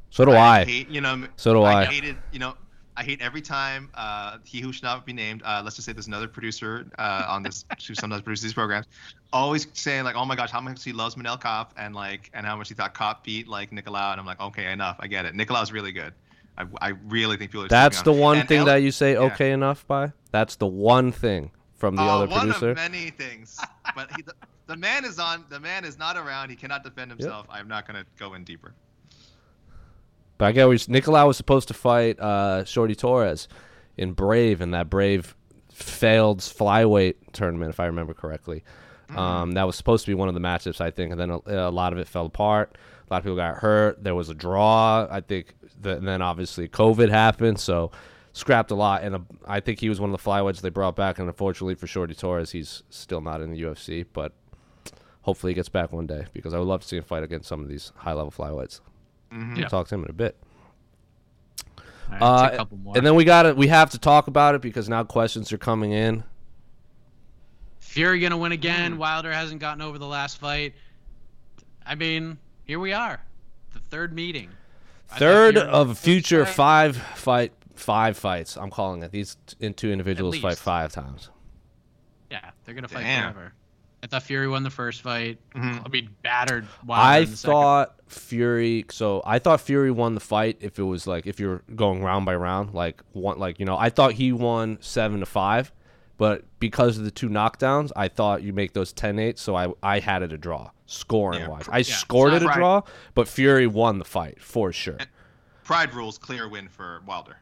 So 0.09 0.25
do 0.25 0.31
I. 0.31 0.65
hate, 0.65 0.89
you 0.89 1.01
know, 1.01 1.27
So 1.35 1.53
do 1.53 1.61
I. 1.61 1.81
I 1.81 1.85
hated, 1.85 2.15
you 2.31 2.39
know, 2.39 2.55
I 2.97 3.03
hate 3.03 3.21
every 3.21 3.41
time 3.43 3.89
uh, 3.93 4.39
he 4.43 4.59
who 4.59 4.73
should 4.73 4.83
not 4.83 5.05
be 5.05 5.13
named. 5.13 5.43
Uh, 5.45 5.61
let's 5.63 5.75
just 5.75 5.85
say 5.85 5.93
there's 5.93 6.07
another 6.07 6.27
producer 6.27 6.87
uh, 6.97 7.25
on 7.29 7.43
this 7.43 7.63
who 7.87 7.93
sometimes 7.93 8.23
produces 8.23 8.43
these 8.45 8.53
programs, 8.55 8.87
always 9.31 9.67
saying 9.73 10.03
like, 10.03 10.15
"Oh 10.15 10.25
my 10.25 10.35
gosh, 10.35 10.49
how 10.49 10.59
much 10.59 10.83
he 10.83 10.91
loves 10.93 11.13
Manel 11.15 11.39
Kape 11.39 11.67
and 11.77 11.93
like, 11.93 12.31
and 12.33 12.43
how 12.45 12.55
much 12.57 12.69
he 12.69 12.73
thought 12.73 12.97
Kape 12.97 13.17
beat 13.23 13.47
like 13.47 13.69
Nicolau." 13.69 14.11
And 14.11 14.19
I'm 14.19 14.25
like, 14.25 14.41
okay, 14.41 14.71
enough. 14.71 14.97
I 14.99 15.05
get 15.07 15.25
it. 15.25 15.35
Nicolau's 15.35 15.71
really 15.71 15.91
good. 15.91 16.11
I, 16.57 16.65
I 16.81 16.87
really 17.07 17.37
think 17.37 17.51
people 17.51 17.65
are. 17.65 17.67
That's 17.67 18.01
the 18.01 18.13
on 18.13 18.19
one 18.19 18.37
And 18.39 18.47
thing 18.49 18.65
that 18.65 18.77
you 18.77 18.91
say 18.91 19.13
yeah. 19.13 19.19
okay 19.19 19.51
enough 19.51 19.85
by. 19.85 20.11
That's 20.31 20.55
the 20.55 20.65
one 20.65 21.11
thing 21.11 21.51
from 21.75 21.95
the 21.95 22.01
Uh, 22.01 22.05
other 22.17 22.27
one 22.27 22.47
producer. 22.47 22.71
of 22.71 22.77
many 22.77 23.11
things, 23.11 23.59
but 23.95 24.09
he, 24.15 24.23
the, 24.23 24.33
the 24.65 24.75
man 24.75 25.05
is 25.05 25.19
on. 25.19 25.45
The 25.49 25.59
man 25.59 25.85
is 25.85 25.99
not 25.99 26.17
around. 26.17 26.49
He 26.49 26.55
cannot 26.55 26.83
defend 26.83 27.11
himself. 27.15 27.45
I'm 27.47 27.67
not 27.67 27.87
going 27.87 28.03
to 28.03 28.09
go 28.17 28.33
in 28.33 28.43
deeper. 28.43 28.73
But 30.37 30.45
I 30.47 30.51
get 30.51 30.67
we 30.69 30.77
Nicolau 30.77 31.27
was 31.27 31.37
supposed 31.37 31.67
to 31.69 31.73
fight 31.73 32.19
uh, 32.19 32.63
Shorty 32.65 32.95
Torres 32.95 33.47
in 33.97 34.13
Brave 34.13 34.61
in 34.61 34.71
that 34.71 34.89
Brave 34.89 35.35
failed 35.71 36.39
flyweight 36.39 37.15
tournament, 37.33 37.69
if 37.69 37.79
I 37.79 37.85
remember 37.85 38.13
correctly. 38.13 38.63
Um, 39.15 39.53
that 39.53 39.63
was 39.63 39.75
supposed 39.75 40.05
to 40.05 40.11
be 40.11 40.15
one 40.15 40.27
of 40.27 40.33
the 40.33 40.41
matchups, 40.41 40.81
I 40.81 40.91
think, 40.91 41.11
and 41.11 41.19
then 41.19 41.29
a, 41.31 41.39
a 41.47 41.71
lot 41.71 41.93
of 41.93 41.99
it 41.99 42.07
fell 42.07 42.25
apart. 42.25 42.77
A 43.09 43.13
lot 43.13 43.19
of 43.19 43.23
people 43.23 43.37
got 43.37 43.55
hurt. 43.55 44.03
There 44.03 44.15
was 44.15 44.29
a 44.29 44.33
draw, 44.33 45.07
I 45.09 45.21
think, 45.21 45.55
the, 45.79 45.95
and 45.95 46.07
then 46.07 46.21
obviously 46.21 46.67
COVID 46.67 47.09
happened, 47.09 47.59
so 47.59 47.91
scrapped 48.33 48.69
a 48.69 48.75
lot. 48.75 49.03
And 49.03 49.15
uh 49.15 49.19
I 49.47 49.61
think 49.61 49.79
he 49.79 49.87
was 49.87 50.01
one 50.01 50.13
of 50.13 50.21
the 50.21 50.29
flyweights 50.29 50.61
they 50.61 50.69
brought 50.69 50.95
back. 50.95 51.19
And 51.19 51.27
unfortunately 51.27 51.75
for 51.75 51.87
Shorty 51.87 52.13
Torres, 52.15 52.51
he's 52.51 52.83
still 52.89 53.21
not 53.21 53.41
in 53.41 53.51
the 53.51 53.61
UFC, 53.61 54.05
but 54.11 54.33
hopefully 55.21 55.51
he 55.51 55.55
gets 55.55 55.69
back 55.69 55.93
one 55.93 56.05
day 56.05 56.25
because 56.33 56.53
I 56.53 56.59
would 56.59 56.67
love 56.67 56.81
to 56.81 56.87
see 56.87 56.97
him 56.97 57.03
fight 57.03 57.23
against 57.23 57.47
some 57.47 57.61
of 57.61 57.69
these 57.69 57.93
high 57.95 58.13
level 58.13 58.31
flyweights. 58.31 58.81
We'll 59.31 59.57
Yeah. 59.59 59.67
talk 59.67 59.87
to 59.89 59.95
him 59.95 60.03
in 60.03 60.09
a 60.09 60.13
bit. 60.13 60.37
All 61.77 61.83
right, 62.11 62.21
Uh, 62.59 62.65
a 62.71 62.75
more. 62.75 62.95
and 62.97 63.05
then 63.05 63.15
we 63.15 63.25
got 63.25 63.43
to 63.43 63.53
We 63.53 63.67
have 63.67 63.89
to 63.91 63.99
talk 63.99 64.27
about 64.27 64.55
it 64.55 64.61
because 64.61 64.87
now 64.87 65.03
questions 65.03 65.51
are 65.51 65.57
coming 65.57 65.91
in. 65.91 66.23
Fury 67.79 68.19
gonna 68.19 68.37
win 68.37 68.51
again. 68.51 68.97
Wilder 68.97 69.31
hasn't 69.33 69.59
gotten 69.59 69.81
over 69.81 69.97
the 69.97 70.05
last 70.07 70.37
fight. 70.37 70.75
I 71.85 71.95
mean, 71.95 72.37
here 72.63 72.79
we 72.79 72.93
are, 72.93 73.21
the 73.73 73.79
third 73.79 74.13
meeting. 74.13 74.49
Third 75.09 75.57
of 75.57 75.89
was 75.89 75.99
future 75.99 76.45
fight. 76.45 76.53
five 76.55 76.97
fight 76.97 77.53
five 77.75 78.17
fights. 78.17 78.57
I'm 78.57 78.69
calling 78.69 79.03
it. 79.03 79.11
These 79.11 79.37
two 79.75 79.91
individuals 79.91 80.37
fight 80.39 80.57
five 80.57 80.91
times. 80.91 81.29
Yeah, 82.29 82.51
they're 82.65 82.75
gonna 82.75 82.87
fight 82.87 83.03
Damn. 83.03 83.33
forever. 83.33 83.53
I 84.03 84.07
thought 84.07 84.23
Fury 84.23 84.47
won 84.47 84.63
the 84.63 84.69
first 84.69 85.01
fight. 85.01 85.39
Mhm. 85.55 85.83
I 85.85 85.89
mean, 85.89 86.09
battered. 86.21 86.67
Wilder 86.85 87.01
I 87.03 87.17
in 87.19 87.27
second. 87.27 87.51
thought 87.53 87.95
Fury. 88.07 88.85
So 88.91 89.21
I 89.25 89.39
thought 89.39 89.59
Fury 89.61 89.91
won 89.91 90.13
the 90.13 90.19
fight 90.21 90.57
if 90.61 90.77
it 90.79 90.83
was 90.83 91.07
like 91.07 91.25
if 91.25 91.39
you're 91.39 91.63
going 91.75 92.03
round 92.03 92.25
by 92.25 92.35
round, 92.35 92.73
like 92.73 93.01
one, 93.13 93.39
like 93.39 93.59
you 93.59 93.65
know, 93.65 93.77
I 93.77 93.89
thought 93.89 94.13
he 94.13 94.31
won 94.31 94.77
seven 94.81 95.19
to 95.21 95.25
five, 95.25 95.71
but 96.17 96.43
because 96.59 96.97
of 96.99 97.05
the 97.05 97.11
two 97.11 97.27
knockdowns, 97.27 97.91
I 97.95 98.07
thought 98.07 98.43
you 98.43 98.53
make 98.53 98.73
those 98.73 98.93
10-8, 98.93 99.37
So 99.39 99.55
I 99.55 99.67
I 99.81 99.99
had 99.99 100.21
it 100.21 100.31
a 100.31 100.37
draw 100.37 100.69
scoring 100.85 101.39
Yeah. 101.41 101.47
wise. 101.49 101.67
I 101.69 101.81
scored 101.81 102.31
so 102.31 102.35
it 102.37 102.43
a 102.43 102.49
I- 102.49 102.55
draw, 102.55 102.81
but 103.15 103.27
Fury 103.27 103.65
won 103.67 103.97
the 103.99 104.05
fight 104.05 104.41
for 104.41 104.71
sure. 104.71 104.97
Pride 105.63 105.93
rules 105.93 106.17
clear 106.19 106.47
win 106.47 106.69
for 106.69 107.01
Wilder. 107.05 107.37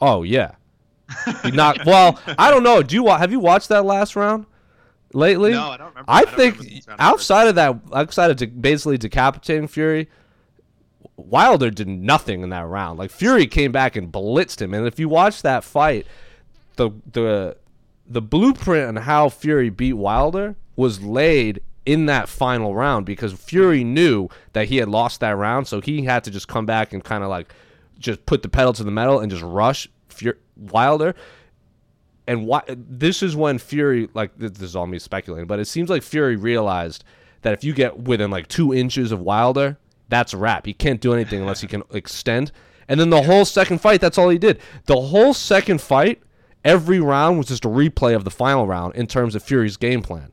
Oh 0.00 0.22
yeah. 0.22 0.52
He 1.42 1.50
knocked. 1.50 1.84
well, 1.86 2.18
I 2.38 2.50
don't 2.50 2.62
know. 2.62 2.82
Do 2.82 2.94
you 2.96 3.06
have 3.06 3.30
you 3.32 3.38
watched 3.40 3.68
that 3.68 3.84
last 3.84 4.16
round 4.16 4.46
lately? 5.12 5.52
No, 5.52 5.70
I 5.70 5.76
don't 5.76 5.88
remember. 5.88 6.10
I 6.10 6.18
I 6.18 6.24
don't 6.24 6.34
think 6.36 6.58
remember 6.58 6.96
outside 6.98 7.48
of 7.48 7.54
that, 7.56 7.76
outside 7.92 8.30
of 8.30 8.36
de- 8.36 8.46
basically 8.46 8.98
decapitating 8.98 9.68
Fury, 9.68 10.08
Wilder 11.16 11.70
did 11.70 11.88
nothing 11.88 12.42
in 12.42 12.50
that 12.50 12.66
round. 12.66 12.98
Like 12.98 13.10
Fury 13.10 13.46
came 13.46 13.72
back 13.72 13.96
and 13.96 14.12
blitzed 14.12 14.60
him, 14.60 14.74
and 14.74 14.86
if 14.86 14.98
you 14.98 15.08
watch 15.08 15.42
that 15.42 15.64
fight, 15.64 16.06
the 16.76 16.90
the 17.12 17.56
the 18.06 18.22
blueprint 18.22 18.88
on 18.88 19.02
how 19.02 19.28
Fury 19.28 19.68
beat 19.70 19.94
Wilder 19.94 20.56
was 20.76 21.02
laid 21.02 21.60
in 21.84 22.06
that 22.06 22.28
final 22.28 22.74
round 22.74 23.06
because 23.06 23.32
Fury 23.32 23.82
knew 23.82 24.28
that 24.52 24.68
he 24.68 24.76
had 24.76 24.88
lost 24.88 25.20
that 25.20 25.36
round, 25.36 25.66
so 25.66 25.80
he 25.80 26.04
had 26.04 26.22
to 26.24 26.30
just 26.30 26.48
come 26.48 26.66
back 26.66 26.92
and 26.92 27.02
kind 27.02 27.24
of 27.24 27.30
like 27.30 27.52
just 27.98 28.24
put 28.26 28.42
the 28.42 28.48
pedal 28.48 28.72
to 28.74 28.84
the 28.84 28.90
metal 28.90 29.18
and 29.20 29.30
just 29.30 29.42
rush 29.42 29.88
Fury, 30.08 30.36
Wilder. 30.56 31.14
And 32.28 32.46
why, 32.46 32.62
this 32.68 33.22
is 33.22 33.34
when 33.34 33.58
Fury, 33.58 34.08
like 34.12 34.38
th- 34.38 34.52
this 34.52 34.62
is 34.62 34.76
all 34.76 34.86
me 34.86 34.98
speculating, 34.98 35.46
but 35.46 35.58
it 35.58 35.64
seems 35.64 35.88
like 35.88 36.02
Fury 36.02 36.36
realized 36.36 37.02
that 37.42 37.54
if 37.54 37.64
you 37.64 37.72
get 37.72 38.00
within 38.00 38.30
like 38.30 38.48
two 38.48 38.74
inches 38.74 39.12
of 39.12 39.20
Wilder, 39.20 39.78
that's 40.08 40.34
a 40.34 40.36
wrap. 40.36 40.66
He 40.66 40.74
can't 40.74 41.00
do 41.00 41.14
anything 41.14 41.40
unless 41.40 41.62
he 41.62 41.66
can 41.66 41.82
extend. 41.90 42.52
And 42.86 43.00
then 43.00 43.10
the 43.10 43.22
whole 43.22 43.46
second 43.46 43.80
fight, 43.80 44.00
that's 44.02 44.18
all 44.18 44.28
he 44.28 44.38
did. 44.38 44.60
The 44.84 45.00
whole 45.00 45.32
second 45.32 45.80
fight, 45.80 46.22
every 46.64 47.00
round 47.00 47.38
was 47.38 47.48
just 47.48 47.64
a 47.64 47.68
replay 47.68 48.14
of 48.14 48.24
the 48.24 48.30
final 48.30 48.66
round 48.66 48.94
in 48.94 49.06
terms 49.06 49.34
of 49.34 49.42
Fury's 49.42 49.78
game 49.78 50.02
plan. 50.02 50.30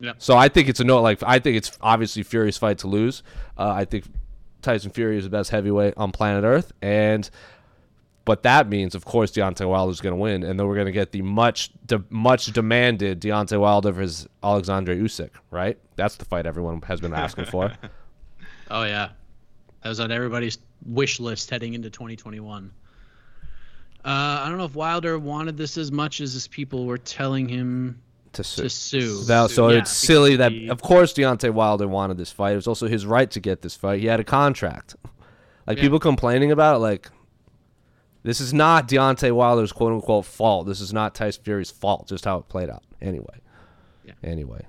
Yep. 0.00 0.16
So 0.18 0.36
I 0.36 0.48
think 0.48 0.68
it's 0.68 0.80
a 0.80 0.84
no. 0.84 1.00
Like 1.00 1.20
I 1.24 1.40
think 1.40 1.56
it's 1.56 1.76
obviously 1.80 2.22
Fury's 2.22 2.58
fight 2.58 2.78
to 2.78 2.86
lose. 2.86 3.22
Uh, 3.58 3.70
I 3.70 3.84
think 3.84 4.04
Tyson 4.62 4.90
Fury 4.90 5.18
is 5.18 5.24
the 5.24 5.30
best 5.30 5.50
heavyweight 5.50 5.94
on 5.96 6.12
planet 6.12 6.44
Earth, 6.44 6.72
and 6.82 7.28
but 8.24 8.42
that 8.44 8.68
means, 8.68 8.94
of 8.94 9.04
course, 9.04 9.30
Deontay 9.32 9.68
Wilder 9.68 9.90
is 9.92 10.00
going 10.00 10.12
to 10.14 10.16
win, 10.20 10.42
and 10.44 10.58
then 10.58 10.66
we're 10.66 10.74
going 10.74 10.86
to 10.86 10.92
get 10.92 11.12
the 11.12 11.22
much 11.22 11.70
de- 11.86 12.02
much 12.10 12.46
demanded 12.46 13.20
Deontay 13.20 13.60
Wilder 13.60 13.92
versus 13.92 14.26
Alexandre 14.42 14.94
Usyk. 14.96 15.30
Right? 15.50 15.78
That's 15.96 16.16
the 16.16 16.24
fight 16.24 16.46
everyone 16.46 16.80
has 16.82 17.00
been 17.00 17.14
asking 17.14 17.46
for. 17.46 17.72
Oh 18.70 18.84
yeah, 18.84 19.10
that 19.82 19.88
was 19.90 20.00
on 20.00 20.10
everybody's 20.10 20.56
wish 20.86 21.20
list 21.20 21.50
heading 21.50 21.74
into 21.74 21.90
2021. 21.90 22.72
Uh, 24.04 24.08
I 24.08 24.48
don't 24.48 24.56
know 24.56 24.64
if 24.64 24.74
Wilder 24.74 25.18
wanted 25.18 25.56
this 25.58 25.76
as 25.76 25.92
much 25.92 26.20
as 26.22 26.32
his 26.32 26.48
people 26.48 26.86
were 26.86 26.96
telling 26.98 27.46
him 27.48 28.00
to 28.32 28.42
sue. 28.42 28.62
to 28.62 28.70
sue. 28.70 29.24
That- 29.24 29.50
so 29.50 29.68
Yeah, 29.68 29.78
it's 29.78 29.90
silly 29.92 30.36
that, 30.36 30.52
he- 30.52 30.68
of 30.68 30.80
course, 30.82 31.12
Deontay 31.12 31.50
Wilder 31.52 31.86
wanted 31.86 32.16
this 32.16 32.32
fight. 32.32 32.52
It 32.52 32.56
was 32.56 32.66
also 32.66 32.88
his 32.88 33.04
right 33.06 33.30
to 33.30 33.38
get 33.40 33.60
this 33.62 33.74
fight. 33.76 34.00
He 34.00 34.06
had 34.06 34.18
a 34.20 34.24
contract. 34.24 34.96
Like 35.66 35.76
Yeah. 35.76 35.82
people 35.84 36.00
complaining 36.00 36.50
about 36.50 36.76
it, 36.76 36.78
like 36.80 37.10
this 38.24 38.40
is 38.40 38.52
not 38.52 38.88
Deontay 38.88 39.32
Wilder's 39.32 39.70
quote 39.70 39.92
unquote 39.92 40.24
fault. 40.24 40.66
This 40.66 40.80
is 40.80 40.92
not 40.92 41.14
Tyson 41.14 41.44
Fury's 41.44 41.70
fault. 41.70 42.08
Just 42.08 42.24
how 42.24 42.38
it 42.38 42.48
played 42.48 42.70
out. 42.70 42.82
Anyway. 43.00 43.40
Yeah. 44.04 44.14
Anyway, 44.22 44.60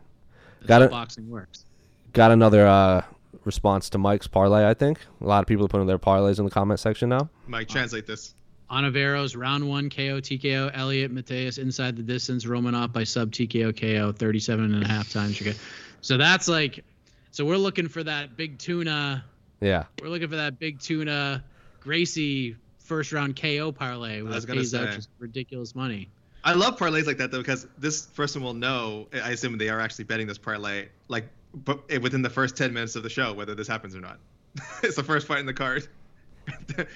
that's 0.59 0.67
got 0.67 0.81
how 0.81 0.87
it. 0.87 0.91
boxing 0.91 1.29
works. 1.29 1.65
got 2.13 2.31
another 2.31 2.67
uh, 2.67 3.01
response 3.45 3.89
to 3.91 3.97
Mike's 3.97 4.27
parlay. 4.27 4.67
I 4.67 4.73
think 4.73 4.99
a 5.21 5.25
lot 5.25 5.39
of 5.39 5.47
people 5.47 5.65
are 5.65 5.69
putting 5.69 5.87
their 5.87 5.99
parlays 5.99 6.37
in 6.37 6.45
the 6.45 6.51
comment 6.51 6.79
section 6.79 7.09
now. 7.09 7.29
Mike, 7.47 7.67
translate 7.67 8.05
this. 8.05 8.35
Ontiveros, 8.69 9.37
round 9.37 9.67
one 9.67 9.89
KO, 9.89 10.19
TKO, 10.19 10.71
Elliott, 10.73 11.13
Matheus 11.13 11.59
inside 11.59 11.95
the 11.95 12.01
distance, 12.01 12.45
Romanov 12.45 12.91
by 12.91 13.03
sub 13.03 13.31
TKO, 13.31 13.79
KO, 13.79 14.11
37 14.11 14.73
and 14.73 14.83
a 14.83 14.87
half 14.87 15.11
times. 15.11 15.39
Okay. 15.39 15.53
So 16.01 16.17
that's 16.17 16.47
like, 16.47 16.83
so 17.31 17.45
we're 17.45 17.57
looking 17.57 17.87
for 17.87 18.03
that 18.03 18.35
big 18.35 18.57
tuna. 18.57 19.23
Yeah. 19.61 19.83
We're 20.01 20.09
looking 20.09 20.29
for 20.29 20.37
that 20.37 20.57
big 20.57 20.79
tuna 20.79 21.43
Gracie 21.79 22.55
first 22.85 23.11
round 23.11 23.39
KO 23.39 23.71
parlay 23.71 24.21
was 24.21 24.43
that 24.43 24.47
gonna 24.47 24.59
pays 24.61 24.73
out 24.73 24.89
say. 24.89 24.95
just 24.95 25.09
ridiculous 25.19 25.75
money. 25.75 26.09
I 26.43 26.53
love 26.53 26.77
parlays 26.77 27.07
like 27.07 27.17
that 27.17 27.31
though 27.31 27.39
because 27.39 27.67
this 27.77 28.03
person 28.03 28.41
will 28.41 28.53
know. 28.53 29.07
I 29.13 29.31
assume 29.31 29.57
they 29.57 29.69
are 29.69 29.79
actually 29.79 30.05
betting 30.05 30.27
this 30.27 30.37
parlay 30.37 30.87
like, 31.07 31.27
but 31.53 31.89
within 32.01 32.21
the 32.21 32.29
first 32.29 32.55
ten 32.55 32.73
minutes 32.73 32.95
of 32.95 33.03
the 33.03 33.09
show 33.09 33.33
whether 33.33 33.55
this 33.55 33.67
happens 33.67 33.95
or 33.95 34.01
not. 34.01 34.19
it's 34.83 34.95
the 34.95 35.03
first 35.03 35.27
fight 35.27 35.39
in 35.39 35.45
the 35.45 35.53
card. 35.53 35.87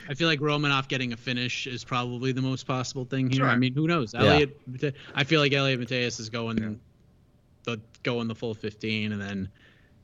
I 0.07 0.13
feel 0.13 0.27
like 0.27 0.39
Romanov 0.39 0.87
getting 0.87 1.11
a 1.13 1.17
finish 1.17 1.65
is 1.65 1.83
probably 1.83 2.31
the 2.31 2.41
most 2.41 2.67
possible 2.67 3.03
thing 3.03 3.29
here. 3.29 3.39
Sure. 3.39 3.47
I 3.49 3.55
mean, 3.55 3.73
who 3.73 3.87
knows? 3.87 4.13
Yeah. 4.13 4.23
Elliott, 4.23 4.95
I 5.15 5.23
feel 5.23 5.41
like 5.41 5.53
Elliott 5.53 5.79
Matheus 5.79 6.19
is 6.19 6.29
going 6.29 6.79
the 7.63 7.81
going 8.03 8.27
the 8.27 8.35
full 8.35 8.53
15, 8.53 9.11
and 9.11 9.21
then, 9.21 9.49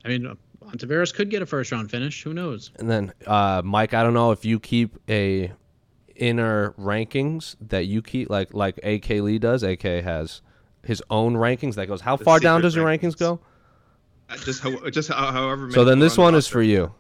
I 0.04 0.08
mean, 0.08 0.36
Ontiveros 0.64 1.14
could 1.14 1.30
get 1.30 1.42
a 1.42 1.46
first 1.46 1.72
round 1.72 1.92
finish. 1.92 2.24
Who 2.24 2.34
knows? 2.34 2.72
And 2.80 2.90
then 2.90 3.14
uh, 3.28 3.62
Mike, 3.64 3.94
I 3.94 4.04
don't 4.04 4.14
know 4.14 4.32
if 4.32 4.46
you 4.46 4.60
keep 4.60 4.98
a 5.10 5.52
inner 6.16 6.72
rankings 6.80 7.56
that 7.62 7.86
you 7.86 8.02
keep 8.02 8.30
like 8.30 8.54
like 8.54 8.80
AK 8.84 9.10
Lee 9.10 9.40
does. 9.40 9.64
AK 9.64 9.84
has 9.84 10.42
his 10.84 11.04
own 11.10 11.36
rankings 11.36 11.76
that 11.76 11.88
goes. 11.88 12.02
How 12.02 12.18
far 12.18 12.40
down 12.40 12.62
does 12.62 12.76
your 12.76 12.86
rankings 12.86 13.16
rankings. 13.16 13.18
go? 13.18 13.40
Uh, 14.30 14.38
just 14.38 14.62
how, 14.62 14.90
just 14.90 15.10
how, 15.10 15.32
however. 15.32 15.72
So 15.72 15.84
then 15.84 16.00
this 16.00 16.18
on 16.18 16.24
one 16.24 16.34
the 16.34 16.40
is 16.40 16.48
for 16.48 16.62
you. 16.62 16.94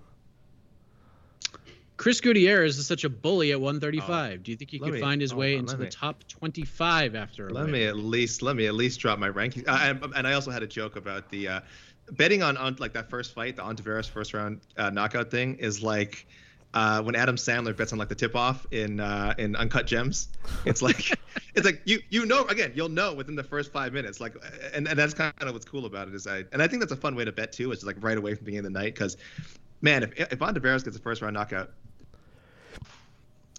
Chris 1.97 2.19
Gutierrez 2.19 2.77
is 2.77 2.85
such 2.85 3.03
a 3.03 3.09
bully 3.09 3.51
at 3.51 3.59
135. 3.59 4.43
Do 4.43 4.51
you 4.51 4.57
think 4.57 4.69
he 4.69 4.79
could 4.79 4.93
me- 4.93 4.99
find 4.99 5.21
his 5.21 5.31
hold 5.31 5.39
way 5.39 5.55
into 5.55 5.77
let 5.77 5.79
the 5.79 5.87
top 5.87 6.27
25 6.27 7.15
after 7.15 7.47
a 7.47 7.53
Let 7.53 7.63
win? 7.63 7.71
me 7.71 7.85
at 7.85 7.95
least 7.95 8.41
let 8.41 8.55
me 8.55 8.67
at 8.67 8.75
least 8.75 8.99
drop 8.99 9.17
my 9.17 9.29
rankings. 9.29 9.67
Uh, 9.67 9.79
and, 9.81 10.13
and 10.15 10.27
I 10.27 10.33
also 10.33 10.51
had 10.51 10.61
a 10.61 10.67
joke 10.67 10.97
about 10.97 11.29
the 11.29 11.47
uh, 11.47 11.59
betting 12.11 12.43
on, 12.43 12.57
on 12.57 12.75
like 12.79 12.93
that 12.93 13.09
first 13.09 13.33
fight, 13.33 13.55
the 13.55 13.63
Ontiveros 13.63 14.09
first 14.09 14.33
round 14.33 14.61
uh, 14.77 14.89
knockout 14.89 15.31
thing 15.31 15.55
is 15.55 15.81
like 15.81 16.27
uh, 16.75 17.01
when 17.01 17.15
Adam 17.15 17.37
Sandler 17.37 17.75
bets 17.75 17.93
on 17.93 17.99
like 17.99 18.09
the 18.09 18.15
tip 18.15 18.35
off 18.35 18.67
in 18.71 18.99
uh, 18.99 19.33
in 19.37 19.55
Uncut 19.55 19.87
Gems. 19.87 20.27
It's 20.65 20.81
like 20.81 21.17
it's 21.55 21.65
like 21.65 21.81
you 21.85 21.99
you 22.09 22.25
know 22.25 22.43
again 22.45 22.73
you'll 22.75 22.89
know 22.89 23.13
within 23.13 23.35
the 23.35 23.43
first 23.43 23.71
five 23.71 23.93
minutes 23.93 24.19
like 24.19 24.35
and, 24.73 24.87
and 24.87 24.99
that's 24.99 25.13
kind 25.13 25.33
of 25.39 25.53
what's 25.53 25.65
cool 25.65 25.85
about 25.85 26.09
it 26.09 26.13
is 26.13 26.27
I 26.27 26.43
and 26.51 26.61
I 26.61 26.67
think 26.67 26.81
that's 26.81 26.91
a 26.91 26.97
fun 26.97 27.15
way 27.15 27.25
to 27.25 27.31
bet 27.31 27.53
too 27.53 27.71
is 27.71 27.83
like 27.85 27.95
right 28.01 28.17
away 28.17 28.35
from 28.35 28.39
the 28.39 28.51
beginning 28.51 28.67
of 28.67 28.73
the 28.73 28.79
night 28.79 28.93
because 28.93 29.15
man 29.81 30.03
if 30.03 30.19
if 30.19 30.39
Ontiveros 30.39 30.83
gets 30.83 30.97
a 30.97 30.99
first 30.99 31.21
round 31.21 31.33
knockout 31.33 31.71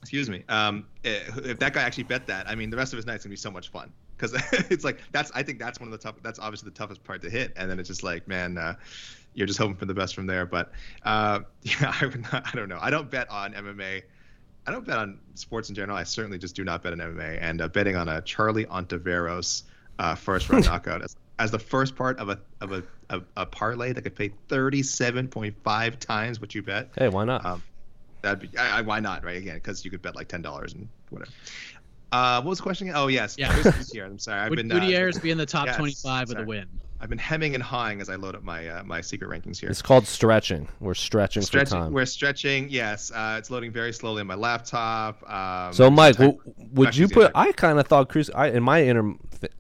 excuse 0.07 0.31
me. 0.31 0.45
Um 0.49 0.87
eh, 1.05 1.19
if 1.45 1.59
that 1.59 1.73
guy 1.73 1.83
actually 1.83 2.05
bet 2.05 2.29
that 2.29 2.49
i 2.49 2.55
mean 2.55 2.71
the 2.71 2.77
rest 2.77 2.93
of 2.93 2.97
his 2.97 3.07
night's 3.07 3.25
gonna 3.25 3.33
be 3.33 3.37
so 3.37 3.51
much 3.51 3.71
fun. 3.71 3.93
Because 4.17 4.33
it's 4.71 4.85
like 4.85 5.01
that's 5.11 5.33
i 5.35 5.43
think 5.43 5.59
that's 5.59 5.81
one 5.81 5.89
of 5.89 5.93
the 5.93 5.99
tough 5.99 6.15
that's 6.23 6.39
obviously 6.39 6.71
the 6.71 6.77
toughest 6.77 7.03
part 7.03 7.23
to 7.23 7.31
hit. 7.31 7.53
And 7.57 7.69
then 7.69 7.81
it's 7.81 7.89
just 7.89 8.05
like 8.05 8.29
man 8.29 8.57
uh, 8.57 8.77
you're 9.35 9.49
just 9.49 9.59
hoping 9.59 9.77
for 9.77 9.85
the 9.85 9.95
best 9.95 10.15
from 10.15 10.27
there. 10.27 10.47
But 10.47 10.71
uh 11.03 11.41
yeah 11.63 11.93
i 12.01 12.07
would 12.07 12.23
not, 12.33 12.47
i 12.47 12.57
don't 12.57 12.69
know. 12.69 12.79
I 12.81 12.91
don't 12.91 13.11
bet 13.11 13.29
on 13.31 13.53
mma 13.53 14.03
i 14.69 14.71
don't 14.71 14.87
bet 14.87 14.99
on 14.99 15.19
sports 15.35 15.69
in 15.71 15.75
general. 15.75 15.99
I 15.99 16.05
certainly 16.05 16.39
just 16.39 16.55
do 16.55 16.63
not 16.63 16.85
bet 16.85 16.93
on 16.93 17.01
mma 17.01 17.39
and 17.41 17.61
uh, 17.61 17.69
betting 17.69 17.97
on 17.97 18.09
a 18.09 18.23
charlie 18.23 18.67
ontiveros 18.67 19.65
uh 19.99 20.15
first 20.15 20.49
round 20.49 20.67
knockout 20.71 21.03
as, 21.03 21.17
as 21.41 21.51
the 21.51 21.59
first 21.59 21.97
part 21.97 22.19
of 22.19 22.29
a 22.29 22.39
of 22.61 22.71
a, 22.71 22.83
a, 23.11 23.21
a 23.37 23.47
parlay 23.47 23.93
that 23.93 24.03
could 24.03 24.15
pay 24.15 24.31
37.5 24.49 25.99
times 25.99 26.41
what 26.41 26.55
you 26.55 26.63
bet. 26.63 26.91
Hey, 26.97 27.09
why 27.09 27.25
not? 27.25 27.45
um, 27.45 27.63
that'd 28.35 28.51
be 28.51 28.59
I, 28.59 28.79
I, 28.79 28.81
why 28.83 29.01
not 29.01 29.25
right 29.25 29.37
again 29.37 29.55
because 29.57 29.85
you 29.85 29.91
could 29.91 30.03
bet 30.03 30.15
like 30.17 30.29
ten 30.29 30.43
dollars 30.43 30.75
and 30.75 30.89
whatever. 31.11 31.31
Uh, 32.13 32.41
what 32.41 32.51
was 32.51 32.59
the 32.59 32.63
question? 32.63 32.91
Oh 32.95 33.09
yes, 33.09 33.35
Yeah. 33.39 33.53
Chris 33.61 33.77
Gutierrez. 33.89 34.11
I'm 34.13 34.19
sorry, 34.19 34.41
I've 34.43 34.51
Would 34.51 34.57
been 34.57 34.71
uh, 34.73 34.79
Gutierrez 34.79 35.19
be 35.19 35.31
in 35.33 35.39
the 35.39 35.47
top 35.47 35.67
yes, 35.67 35.77
25 35.77 36.29
with 36.29 36.39
a 36.39 36.45
win? 36.45 36.67
I've 37.01 37.11
been 37.11 37.19
hemming 37.19 37.55
and 37.55 37.63
hawing 37.63 38.01
as 38.01 38.09
I 38.09 38.15
load 38.15 38.35
up 38.35 38.43
my 38.43 38.69
uh, 38.69 38.83
my 38.85 39.01
secret 39.01 39.29
rankings 39.29 39.59
here. 39.59 39.69
it's 39.69 39.83
called 39.83 40.07
stretching. 40.07 40.67
We're 40.81 40.95
stretching, 40.95 41.43
for 41.43 41.47
Stretching, 41.47 41.79
time. 41.79 41.93
we're 41.93 42.07
stretching. 42.07 42.69
Yes, 42.71 43.11
uh, 43.11 43.37
it's 43.39 43.51
loading 43.51 43.71
very 43.73 43.93
slowly 43.93 44.21
on 44.23 44.27
my 44.29 44.35
laptop. 44.35 45.23
Um, 45.31 45.73
So, 45.75 45.91
Mike, 45.91 46.17
type- 46.17 46.39
w- 46.39 46.55
would 46.73 46.97
you 46.97 47.09
put? 47.09 47.33
I 47.35 47.53
kind 47.53 47.79
of 47.79 47.87
thought 47.87 48.09
Chris. 48.09 48.31
I 48.35 48.49
in 48.49 48.63
my 48.63 48.83
inner, 48.83 49.15
th- 49.41 49.53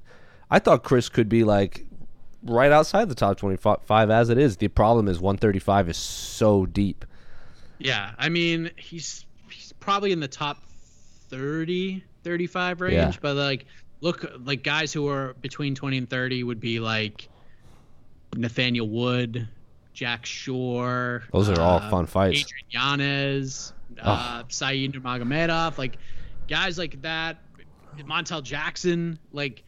I 0.50 0.58
thought 0.60 0.82
Chris 0.82 1.08
could 1.10 1.28
be 1.28 1.44
like 1.44 1.84
right 2.42 2.72
outside 2.72 3.08
the 3.10 3.14
top 3.14 3.36
twenty-five 3.36 4.08
as 4.10 4.30
it 4.30 4.38
is. 4.38 4.56
The 4.56 4.68
problem 4.68 5.06
is 5.08 5.20
one 5.20 5.36
thirty-five 5.36 5.88
is 5.90 5.96
so 5.98 6.64
deep. 6.64 7.04
Yeah, 7.78 8.12
I 8.18 8.28
mean, 8.28 8.70
he's 8.76 9.24
he's 9.50 9.72
probably 9.80 10.12
in 10.12 10.20
the 10.20 10.28
top 10.28 10.62
30, 11.28 12.02
35 12.24 12.80
range, 12.80 12.94
Yeah. 12.94 13.12
but 13.20 13.36
like 13.36 13.66
look 14.00 14.24
like 14.44 14.62
guys 14.62 14.92
who 14.92 15.08
are 15.08 15.34
between 15.40 15.74
20 15.74 15.98
and 15.98 16.10
30 16.10 16.44
would 16.44 16.60
be 16.60 16.80
like 16.80 17.28
Nathaniel 18.36 18.88
Wood, 18.88 19.48
Jack 19.92 20.26
Shore. 20.26 21.22
Those 21.32 21.48
are 21.48 21.60
all 21.60 21.78
uh, 21.78 21.90
fun 21.90 22.06
fights. 22.06 22.40
Adrian 22.40 22.66
Yanez, 22.70 23.72
uh, 24.00 24.42
Saeed 24.48 24.94
Nurmagomedov, 24.94 25.78
like 25.78 25.98
guys 26.48 26.78
like 26.78 27.00
that. 27.02 27.38
Montel 27.98 28.42
Jackson, 28.42 29.18
like 29.32 29.62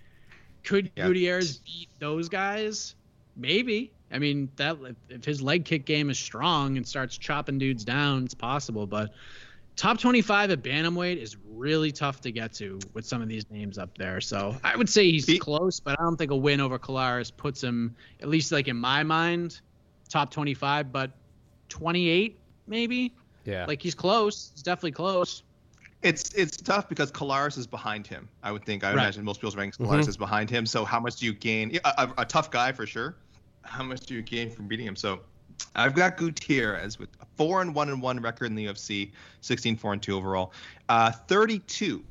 could 0.63 0.91
Yeah. 0.97 1.07
Gutierrez 1.07 1.59
beat 1.59 1.89
those 1.99 2.29
guys? 2.29 2.95
Maybe. 3.37 3.93
I 4.11 4.19
mean, 4.19 4.51
that 4.57 4.77
if 5.09 5.25
his 5.25 5.43
leg 5.43 5.65
kick 5.65 5.85
game 5.85 6.09
is 6.11 6.19
strong 6.19 6.77
and 6.77 6.87
starts 6.87 7.19
chopping 7.19 7.59
dudes 7.59 7.85
down, 7.85 8.25
it's 8.25 8.35
possible. 8.35 8.87
But 8.87 9.11
top 9.77 9.99
25 9.99 10.51
at 10.51 10.63
bantamweight 10.63 11.19
is 11.19 11.37
really 11.55 11.93
tough 11.93 12.21
to 12.23 12.33
get 12.33 12.53
to 12.55 12.79
with 12.95 13.05
some 13.07 13.21
of 13.21 13.29
these 13.29 13.45
names 13.51 13.77
up 13.79 13.97
there. 13.99 14.21
So 14.21 14.57
I 14.65 14.77
would 14.77 14.89
say 14.89 15.11
he's 15.11 15.27
He- 15.27 15.39
close, 15.39 15.79
but 15.81 15.99
I 16.01 16.03
don't 16.03 16.17
think 16.17 16.31
a 16.31 16.37
win 16.37 16.61
over 16.61 16.79
Colares 16.79 17.31
puts 17.37 17.63
him, 17.63 17.95
at 18.21 18.29
least 18.29 18.51
like 18.51 18.67
in 18.69 18.77
my 18.77 19.03
mind, 19.03 19.61
top 20.09 20.31
25. 20.31 20.91
But 20.91 21.11
28 21.69 22.39
maybe. 22.67 23.15
Yeah. 23.45 23.67
Like 23.67 23.83
he's 23.83 23.95
close. 23.95 24.51
He's 24.55 24.63
definitely 24.63 24.93
close. 24.93 25.43
It's 26.01 26.33
it's 26.35 26.57
tough 26.57 26.89
because 26.89 27.11
Colares 27.11 27.59
is 27.59 27.67
behind 27.67 28.07
him. 28.07 28.29
I 28.43 28.53
would 28.53 28.65
think. 28.65 28.85
I 28.85 28.91
would 28.91 28.97
Right. 28.99 29.05
imagine 29.05 29.25
most 29.25 29.39
people's 29.41 29.57
rankings 29.57 29.77
Mhm. 29.79 29.87
Colares 29.89 30.09
is 30.09 30.17
behind 30.17 30.49
him. 30.49 30.65
So 30.65 30.85
how 30.85 31.01
much 31.01 31.17
do 31.17 31.27
you 31.27 31.33
gain? 31.35 31.77
A, 31.85 31.89
a, 31.99 32.15
a 32.19 32.25
tough 32.25 32.51
guy 32.51 32.73
for 32.73 32.87
sure. 32.87 33.17
How 33.69 33.83
much 33.83 34.01
do 34.01 34.15
you 34.15 34.23
gain 34.23 34.51
from 34.51 34.67
beating 34.69 34.87
him? 34.87 34.97
So 34.97 35.21
I've 35.75 35.95
got 35.95 36.17
Gutierrez 36.17 36.99
with 36.99 37.11
a 37.21 37.27
four 37.37 37.63
and 37.63 37.75
one 37.75 37.89
and 37.89 38.01
one 38.01 38.21
record 38.21 38.47
in 38.47 38.55
the 38.55 38.67
UFC, 38.67 39.13
16 39.41 39.77
four 39.77 39.93
and 39.93 40.03
two 40.03 40.17
overall, 40.17 40.53
uh, 40.89 41.11
32. 41.11 42.05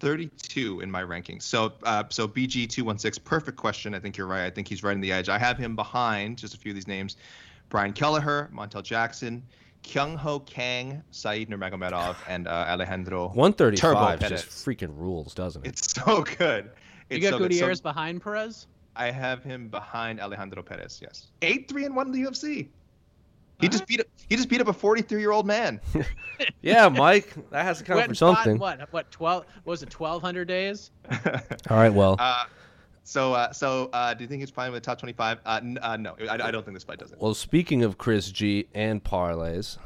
32 0.00 0.80
in 0.80 0.90
my 0.90 1.02
rankings. 1.02 1.42
So, 1.42 1.72
uh, 1.84 2.04
so 2.10 2.28
BG 2.28 2.68
two 2.68 2.84
one 2.84 2.98
six. 2.98 3.18
Perfect 3.18 3.56
question. 3.56 3.94
I 3.94 4.00
think 4.00 4.16
you're 4.16 4.26
right. 4.26 4.44
I 4.44 4.50
think 4.50 4.68
he's 4.68 4.82
right 4.82 4.94
in 4.94 5.00
the 5.00 5.10
edge. 5.10 5.28
I 5.28 5.38
have 5.38 5.56
him 5.56 5.76
behind 5.76 6.36
just 6.36 6.52
a 6.52 6.58
few 6.58 6.72
of 6.72 6.74
these 6.74 6.88
names: 6.88 7.16
Brian 7.70 7.92
Kelleher, 7.92 8.50
Montel 8.52 8.82
Jackson, 8.82 9.42
Kyung 9.82 10.16
Ho 10.18 10.40
Kang, 10.40 11.02
Saeed 11.10 11.48
Nurmagomedov, 11.48 12.16
and 12.28 12.46
uh, 12.46 12.66
Alejandro. 12.68 13.28
One 13.30 13.52
thirty-five 13.54 14.20
Turbo 14.20 14.28
just 14.28 14.48
freaking 14.48 14.94
rules, 14.94 15.32
doesn't 15.32 15.64
it? 15.64 15.68
It's 15.70 15.92
so 15.92 16.22
good. 16.22 16.70
You 17.08 17.20
got 17.20 17.30
so 17.30 17.38
good. 17.38 17.44
So 17.44 17.48
Gutierrez 17.48 17.80
behind 17.80 18.20
Perez? 18.20 18.66
I 18.96 19.10
have 19.10 19.42
him 19.42 19.68
behind 19.68 20.20
Alejandro 20.20 20.62
Perez. 20.62 21.00
Yes, 21.02 21.28
eight 21.42 21.68
three 21.68 21.84
and 21.84 21.94
one 21.94 22.06
in 22.06 22.12
the 22.12 22.22
UFC. 22.22 22.68
He 23.60 23.68
just 23.68 23.86
beat 23.86 24.00
up, 24.00 24.06
he 24.28 24.36
just 24.36 24.48
beat 24.48 24.60
up 24.60 24.68
a 24.68 24.72
43 24.72 25.20
year 25.20 25.30
old 25.30 25.46
man. 25.46 25.80
yeah, 26.62 26.88
Mike, 26.88 27.34
that 27.50 27.64
has 27.64 27.78
to 27.78 27.84
count 27.84 27.98
Went 27.98 28.06
for 28.06 28.10
and 28.10 28.18
fought, 28.18 28.44
something. 28.44 28.58
What? 28.58 28.92
What? 28.92 29.10
12? 29.10 29.44
What 29.62 29.70
was 29.70 29.82
it? 29.82 29.98
1,200 29.98 30.48
days? 30.48 30.90
All 31.70 31.76
right, 31.76 31.92
well, 31.92 32.16
uh, 32.18 32.44
so 33.04 33.32
uh, 33.32 33.52
so 33.52 33.90
uh, 33.92 34.12
do 34.14 34.24
you 34.24 34.28
think 34.28 34.40
he's 34.40 34.50
playing 34.50 34.72
with 34.72 34.82
the 34.82 34.86
top 34.86 34.98
25? 34.98 35.38
Uh, 35.46 35.60
n- 35.62 35.78
uh, 35.80 35.96
no, 35.96 36.16
I, 36.28 36.34
I 36.34 36.50
don't 36.50 36.64
think 36.64 36.74
this 36.74 36.84
fight 36.84 36.98
does 36.98 37.12
it. 37.12 37.20
well. 37.20 37.34
Speaking 37.34 37.84
of 37.84 37.96
Chris 37.96 38.30
G 38.30 38.66
and 38.74 39.02
parlays, 39.02 39.78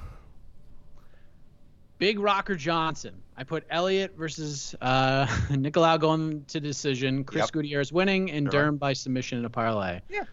Big 1.98 2.18
Rocker 2.18 2.56
Johnson. 2.56 3.22
I 3.38 3.44
put 3.44 3.64
Elliott 3.70 4.16
versus 4.18 4.74
uh, 4.80 5.24
Nicolau 5.50 5.98
going 6.00 6.44
to 6.48 6.58
decision. 6.58 7.22
Chris 7.22 7.42
Yep. 7.42 7.52
Gutierrez 7.52 7.92
winning, 7.92 8.32
and 8.32 8.46
Sure. 8.46 8.62
Durham 8.62 8.76
by 8.76 8.92
submission 8.92 9.38
in 9.38 9.44
a 9.44 9.50
parlay. 9.50 10.00
Yeah. 10.10 10.24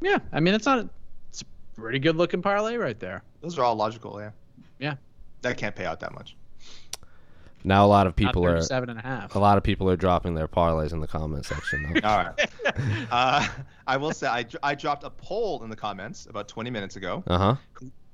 Yeah. 0.00 0.18
I 0.32 0.40
mean, 0.40 0.54
it's 0.54 0.66
not. 0.66 0.88
It's 1.30 1.42
a 1.42 1.80
pretty 1.80 2.00
good 2.00 2.16
looking 2.16 2.42
parlay 2.42 2.76
right 2.76 2.98
there. 2.98 3.22
Those 3.42 3.56
are 3.58 3.62
all 3.64 3.76
logical. 3.76 4.20
Yeah. 4.20 4.30
Yeah. 4.80 4.94
That 5.42 5.56
can't 5.56 5.76
pay 5.76 5.84
out 5.86 6.00
that 6.00 6.12
much. 6.12 6.34
Now 7.62 7.84
a 7.84 7.88
lot 7.88 8.06
of 8.06 8.14
people 8.16 8.44
are 8.46 8.60
seven 8.60 8.88
and 8.90 9.00
a 9.00 9.38
lot 9.38 9.56
of 9.58 9.64
people 9.64 9.88
are 9.90 9.96
dropping 9.96 10.34
their 10.34 10.48
parlays 10.48 10.92
in 10.92 11.00
the 11.00 11.06
comment 11.08 11.44
section. 11.44 12.00
All 12.04 12.16
right. 12.18 12.48
uh, 13.10 13.46
I 13.86 13.96
will 13.96 14.12
say 14.12 14.28
I, 14.28 14.46
I 14.62 14.76
dropped 14.76 15.02
a 15.02 15.10
poll 15.10 15.64
in 15.64 15.70
the 15.70 15.74
comments 15.76 16.26
about 16.26 16.46
20 16.46 16.70
minutes 16.70 16.94
ago. 16.94 17.24
Uh 17.26 17.38
huh. 17.38 17.54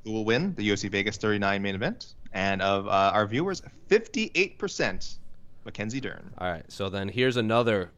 Who 0.04 0.12
will 0.12 0.24
win 0.24 0.54
the 0.54 0.68
UFC 0.68 0.90
Vegas 0.90 1.16
39 1.16 1.62
main 1.62 1.74
event? 1.74 2.14
And 2.32 2.60
of 2.62 2.86
uh, 2.86 3.10
our 3.14 3.26
viewers, 3.26 3.62
58% 3.88 5.16
Mackenzie 5.64 6.00
Dern. 6.00 6.32
All 6.38 6.50
right. 6.50 6.64
So 6.70 6.88
then 6.88 7.08
here's 7.08 7.36
another 7.36 7.90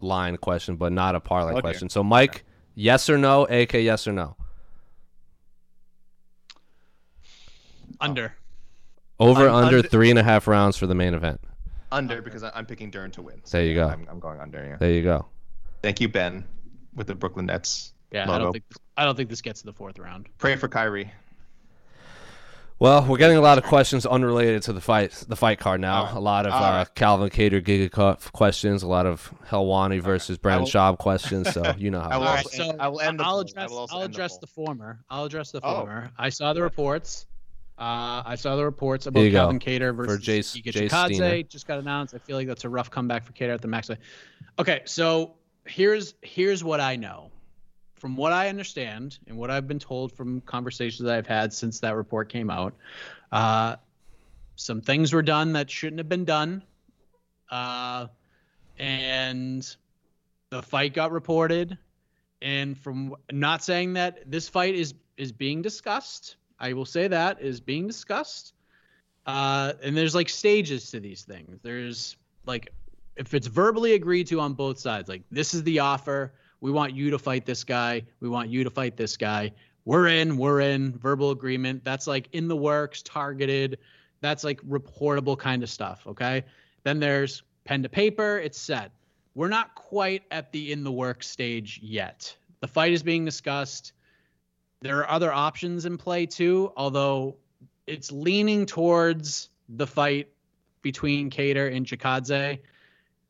line 0.00 0.36
question, 0.36 0.76
but 0.76 0.92
not 0.92 1.14
a 1.14 1.20
parlay 1.20 1.52
Oh, 1.52 1.54
dear. 1.54 1.60
question. 1.62 1.88
So 1.88 2.02
Mike, 2.02 2.44
yes 2.74 3.08
or 3.08 3.16
no? 3.16 3.44
AK, 3.44 3.72
yes 3.74 4.06
or 4.06 4.12
no? 4.12 4.36
Under. 8.00 8.34
Over 9.18 9.48
I'm 9.48 9.54
under 9.66 9.76
under- 9.78 9.88
three 9.88 10.10
and 10.10 10.18
a 10.18 10.22
half 10.22 10.46
rounds 10.46 10.76
for 10.76 10.86
the 10.86 10.94
main 10.94 11.14
event. 11.14 11.40
Under 11.92 12.20
because 12.20 12.42
I, 12.42 12.50
I'm 12.54 12.66
picking 12.66 12.90
Dern 12.90 13.10
to 13.12 13.22
win. 13.22 13.40
So 13.44 13.56
There 13.58 13.66
you 13.66 13.74
go. 13.74 13.86
I'm, 13.88 14.06
I'm 14.10 14.18
going 14.18 14.40
under. 14.40 14.62
Yeah. 14.62 14.76
There 14.78 14.90
you 14.90 15.02
go. 15.02 15.26
Thank 15.82 16.00
you, 16.00 16.08
Ben, 16.08 16.44
with 16.94 17.06
the 17.06 17.14
Brooklyn 17.14 17.46
Nets 17.46 17.92
Yeah, 18.14 18.30
I 18.30 18.38
don't 18.38 18.52
think 18.52 18.64
I 18.96 19.04
don't 19.04 19.16
think 19.16 19.28
this 19.28 19.42
gets 19.42 19.60
to 19.60 19.66
the 19.66 19.72
fourth 19.72 19.98
round. 19.98 20.28
Pray 20.38 20.56
for 20.56 20.68
Kyrie. 20.68 21.10
Well, 22.80 23.06
we're 23.06 23.18
getting 23.18 23.36
a 23.36 23.40
lot 23.40 23.56
of 23.56 23.64
questions 23.64 24.04
unrelated 24.04 24.62
to 24.64 24.72
the 24.72 24.80
fight, 24.80 25.12
the 25.28 25.36
fight 25.36 25.58
card 25.60 25.80
now. 25.80 26.00
All 26.00 26.04
right. 26.06 26.14
A 26.16 26.20
lot 26.20 26.46
of 26.46 26.52
All 26.52 26.62
uh, 26.62 26.70
right. 26.78 26.94
Calvin 26.94 27.30
Kattar 27.30 27.62
Giga 27.62 28.32
questions, 28.32 28.82
a 28.82 28.88
lot 28.88 29.06
of 29.06 29.32
Helwani 29.48 30.00
versus 30.02 30.38
Brandon 30.38 30.62
will- 30.64 30.70
Schaub 30.70 30.98
questions. 30.98 31.52
So 31.52 31.72
you 31.78 31.90
know 31.90 32.00
I 32.04 32.12
how 32.12 32.18
will 32.20 32.26
it 32.26 32.28
All 32.28 32.36
goes. 32.36 32.44
right, 32.44 32.52
so 32.70 32.76
I 32.80 32.88
will 32.88 33.00
end 33.00 33.20
the 33.20 33.24
I'll 33.24 33.30
poll. 33.30 33.38
I 33.38 33.42
address 33.62 33.70
will 33.70 33.78
I'll 33.90 34.02
end 34.02 34.12
the 34.12 34.14
address 34.16 34.32
poll. 34.32 34.38
the 34.40 34.46
former. 34.48 35.04
I'll 35.08 35.24
address 35.24 35.50
the 35.52 35.60
Oh. 35.62 35.74
former. 35.76 36.10
I 36.18 36.28
saw 36.30 36.52
the 36.52 36.62
reports. 36.62 37.26
Uh, 37.78 38.22
I 38.26 38.34
saw 38.36 38.56
the 38.56 38.64
reports 38.64 39.06
about. 39.06 39.30
Calvin 39.30 39.58
Kattar 39.60 39.94
versus 39.94 40.20
Jace- 40.24 40.60
Giga 40.62 40.72
Jace 40.72 40.90
Chikadze. 40.90 41.14
Steiner. 41.16 41.42
Just 41.44 41.66
got 41.68 41.78
announced. 41.78 42.14
I 42.14 42.18
feel 42.18 42.36
like 42.36 42.48
that's 42.48 42.64
a 42.64 42.68
rough 42.68 42.90
comeback 42.90 43.24
for 43.24 43.32
Kattar 43.32 43.54
at 43.54 43.62
the 43.62 43.68
max. 43.68 43.88
Okay, 44.58 44.82
so 44.84 45.34
here's 45.64 46.14
here's 46.22 46.62
what 46.64 46.80
I 46.80 46.96
know. 46.96 47.30
From 48.04 48.16
what 48.16 48.34
I 48.34 48.50
understand 48.50 49.18
and 49.28 49.38
what 49.38 49.50
I've 49.50 49.66
been 49.66 49.78
told 49.78 50.12
from 50.12 50.42
conversations 50.42 51.08
I've 51.08 51.26
had 51.26 51.54
since 51.54 51.80
that 51.80 51.96
report 51.96 52.28
came 52.28 52.50
out, 52.50 52.74
uh, 53.32 53.76
some 54.56 54.82
things 54.82 55.14
were 55.14 55.22
done 55.22 55.54
that 55.54 55.70
shouldn't 55.70 56.00
have 56.00 56.08
been 56.10 56.26
done. 56.26 56.62
Uh, 57.50 58.08
and 58.78 59.74
the 60.50 60.62
fight 60.62 60.92
got 60.92 61.12
reported. 61.12 61.78
And 62.42 62.76
from 62.76 63.16
not 63.32 63.64
saying 63.64 63.94
that 63.94 64.30
this 64.30 64.50
fight 64.50 64.74
is 64.74 64.92
is 65.16 65.32
being 65.32 65.62
discussed 65.62 66.36
i 66.58 66.74
will 66.74 66.84
say 66.84 67.08
that 67.08 67.40
is 67.40 67.58
being 67.58 67.86
discussed. 67.86 68.52
Uh 69.24 69.72
and 69.82 69.96
there's 69.96 70.14
like 70.14 70.28
stages 70.28 70.90
to 70.90 71.00
these 71.00 71.22
things. 71.22 71.58
There's 71.62 72.18
like 72.44 72.68
if 73.16 73.32
it's 73.32 73.46
verbally 73.46 73.94
agreed 73.94 74.26
to 74.26 74.40
on 74.40 74.52
both 74.52 74.78
sides 74.78 75.08
like 75.08 75.22
this 75.30 75.54
is 75.54 75.62
the 75.62 75.78
offer 75.78 76.34
we 76.64 76.70
want 76.70 76.94
you 76.94 77.10
to 77.10 77.18
fight 77.18 77.44
this 77.44 77.62
guy. 77.62 78.02
We 78.20 78.30
want 78.30 78.48
you 78.48 78.64
to 78.64 78.70
fight 78.70 78.96
this 78.96 79.18
guy. 79.18 79.52
We're 79.84 80.08
in 80.08 80.38
we're 80.38 80.60
in. 80.60 80.96
Verbal 80.96 81.30
agreement. 81.30 81.84
That's 81.84 82.06
like 82.06 82.30
in 82.32 82.48
the 82.48 82.56
works 82.56 83.02
targeted. 83.02 83.76
That's 84.22 84.44
like 84.44 84.62
reportable 84.62 85.36
kind 85.36 85.62
of 85.62 85.68
stuff 85.68 86.06
okay? 86.06 86.42
Then 86.82 87.00
there's 87.00 87.42
pen 87.66 87.82
to 87.82 87.90
paper. 87.90 88.38
It's 88.38 88.58
set. 88.58 88.92
We're 89.34 89.50
not 89.50 89.74
quite 89.74 90.22
at 90.30 90.52
the 90.52 90.72
in 90.72 90.84
the 90.84 90.90
work 90.90 91.22
stage 91.22 91.80
yet. 91.82 92.34
The 92.60 92.68
fight 92.68 92.94
is 92.94 93.02
being 93.02 93.26
discussed. 93.26 93.92
There 94.80 95.00
are 95.00 95.10
other 95.10 95.30
options 95.30 95.84
in 95.84 95.98
play 95.98 96.24
too 96.24 96.72
although 96.78 97.36
it's 97.86 98.10
leaning 98.10 98.64
towards 98.64 99.50
the 99.68 99.86
fight 99.86 100.30
between 100.80 101.28
Kattar 101.28 101.76
and 101.76 101.84
Chikadze. 101.84 102.60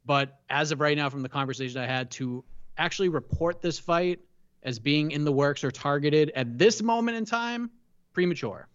But 0.07 0.39
as 0.49 0.71
of 0.71 0.81
right 0.81 0.97
now 0.97 1.11
from 1.11 1.23
the 1.23 1.29
conversation 1.29 1.81
I 1.81 1.87
had 1.87 2.13
to 2.13 2.45
actually 2.77 3.09
report 3.09 3.63
this 3.63 3.79
fight 3.79 4.21
as 4.63 4.79
being 4.79 5.11
in 5.11 5.25
the 5.25 5.33
works 5.33 5.65
or 5.65 5.71
targeted 5.71 6.31
at 6.35 6.59
this 6.59 6.83
moment 6.83 7.17
in 7.17 7.25
time 7.25 7.71
premature 8.13 8.69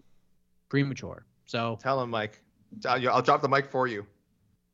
premature 0.70 1.26
so 1.50 1.80
Tell 1.82 2.00
him, 2.00 2.12
Mike. 2.12 2.40
I'll, 2.86 3.24
drop 3.24 3.42
the 3.42 3.50
mic 3.50 3.72
for 3.72 3.88
you. 3.88 4.06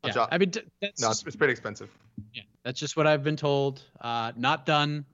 I'll 0.04 0.10
yeah, 0.10 0.12
drop. 0.12 0.28
I 0.30 0.36
mean 0.36 0.52
that's 0.82 1.00
no, 1.00 1.10
it's, 1.10 1.24
it's 1.26 1.34
pretty 1.34 1.52
expensive. 1.52 1.88
yeah, 2.34 2.42
that's 2.64 2.78
just 2.78 2.98
what 2.98 3.06
I've 3.06 3.24
been 3.24 3.36
told. 3.36 3.80
Uh, 3.98 4.32
not 4.36 4.66
done. 4.66 5.06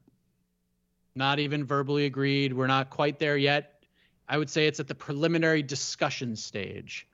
Not 1.14 1.38
even 1.38 1.64
verbally 1.64 2.04
agreed. 2.06 2.52
We're 2.52 2.66
not 2.66 2.90
quite 2.90 3.20
there 3.20 3.36
yet. 3.36 3.84
I 4.28 4.38
would 4.38 4.50
say 4.50 4.66
it's 4.66 4.80
at 4.80 4.88
the 4.88 4.94
preliminary 4.96 5.62
discussion 5.62 6.34
stage. 6.34 7.06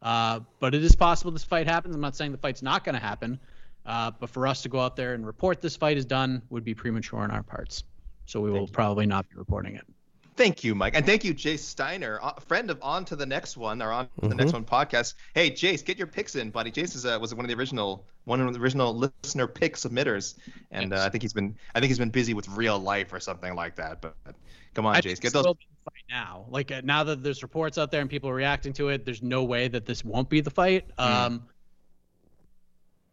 Uh, 0.00 0.40
but 0.60 0.74
it 0.76 0.84
is 0.84 0.94
possible 0.94 1.32
this 1.32 1.42
fight 1.42 1.66
happens. 1.66 1.92
I'm 1.96 2.00
not 2.00 2.14
saying 2.14 2.30
the 2.30 2.38
fight's 2.38 2.62
not 2.62 2.84
going 2.84 2.94
to 2.94 3.00
happen. 3.00 3.40
Uh, 3.86 4.10
but 4.18 4.28
for 4.30 4.46
us 4.46 4.62
to 4.62 4.68
go 4.68 4.80
out 4.80 4.96
there 4.96 5.14
and 5.14 5.26
report 5.26 5.60
this 5.60 5.76
fight 5.76 5.96
is 5.96 6.04
done 6.04 6.42
would 6.50 6.64
be 6.64 6.74
premature 6.74 7.20
on 7.20 7.30
our 7.30 7.42
parts. 7.42 7.84
So 8.26 8.40
we 8.40 8.50
will 8.50 8.66
probably 8.66 9.06
not 9.06 9.28
be 9.30 9.36
reporting 9.36 9.76
it. 9.76 9.84
Thank 10.36 10.62
you, 10.62 10.74
Mike, 10.74 10.94
and 10.94 11.06
thank 11.06 11.24
you, 11.24 11.32
Jace 11.32 11.60
Steiner, 11.60 12.20
a 12.22 12.38
friend 12.42 12.70
of 12.70 12.78
On 12.82 13.06
to 13.06 13.16
the 13.16 13.24
Next 13.24 13.56
One 13.56 13.80
or 13.80 13.90
On 13.90 14.04
to 14.04 14.10
the 14.20 14.26
Mm-hmm. 14.28 14.36
Next 14.36 14.52
One 14.52 14.64
podcast. 14.66 15.14
Hey, 15.34 15.50
Jace, 15.50 15.82
get 15.82 15.96
your 15.96 16.06
picks 16.08 16.34
in, 16.34 16.50
buddy. 16.50 16.70
Jace 16.70 16.94
is, 16.94 17.06
uh, 17.06 17.16
was 17.18 17.34
one 17.34 17.46
of 17.46 17.48
the 17.48 17.56
original 17.56 18.04
one 18.24 18.40
of 18.40 18.52
the 18.52 18.60
original 18.60 18.92
listener 19.22 19.46
pick 19.46 19.76
submitters, 19.76 20.34
and 20.72 20.92
uh, 20.92 21.04
I 21.06 21.08
think 21.08 21.22
he's 21.22 21.32
been 21.32 21.56
I 21.74 21.80
think 21.80 21.88
he's 21.88 21.98
been 21.98 22.10
busy 22.10 22.34
with 22.34 22.46
real 22.50 22.78
life 22.78 23.14
or 23.14 23.20
something 23.20 23.54
like 23.54 23.76
that. 23.76 24.02
But 24.02 24.14
come 24.74 24.84
on, 24.84 24.96
I 24.96 25.00
Jace, 25.00 25.20
get 25.22 25.32
those. 25.32 25.46
will 25.46 25.54
be 25.54 25.66
the 25.70 25.90
fight 25.90 26.04
now. 26.10 26.44
Like 26.50 26.70
uh, 26.70 26.82
now 26.84 27.02
that 27.04 27.22
there's 27.22 27.42
reports 27.42 27.78
out 27.78 27.90
there 27.90 28.02
and 28.02 28.10
people 28.10 28.28
are 28.28 28.34
reacting 28.34 28.74
to 28.74 28.90
it, 28.90 29.06
there's 29.06 29.22
no 29.22 29.42
way 29.44 29.68
that 29.68 29.86
this 29.86 30.04
won't 30.04 30.28
be 30.28 30.42
the 30.42 30.50
fight. 30.50 30.90
Hmm. 30.98 31.04
Um, 31.04 31.42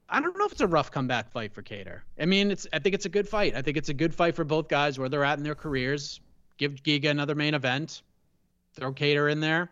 I 0.09 0.19
don't 0.21 0.37
know 0.37 0.45
if 0.45 0.51
it's 0.51 0.61
a 0.61 0.67
rough 0.67 0.91
comeback 0.91 1.31
fight 1.31 1.53
for 1.53 1.63
Kattar. 1.63 2.01
I 2.19 2.25
mean, 2.25 2.51
it's 2.51 2.67
I 2.73 2.79
think 2.79 2.93
it's 2.95 3.05
a 3.05 3.09
good 3.09 3.27
fight. 3.27 3.55
I 3.55 3.61
think 3.61 3.77
it's 3.77 3.89
a 3.89 3.93
good 3.93 4.13
fight 4.13 4.35
for 4.35 4.43
both 4.43 4.67
guys 4.67 4.99
where 4.99 5.09
they're 5.09 5.23
at 5.23 5.37
in 5.37 5.43
their 5.43 5.55
careers. 5.55 6.19
Give 6.57 6.73
Giga 6.83 7.09
another 7.09 7.35
main 7.35 7.53
event. 7.53 8.03
Throw 8.75 8.91
Kattar 8.93 9.31
in 9.31 9.39
there. 9.39 9.69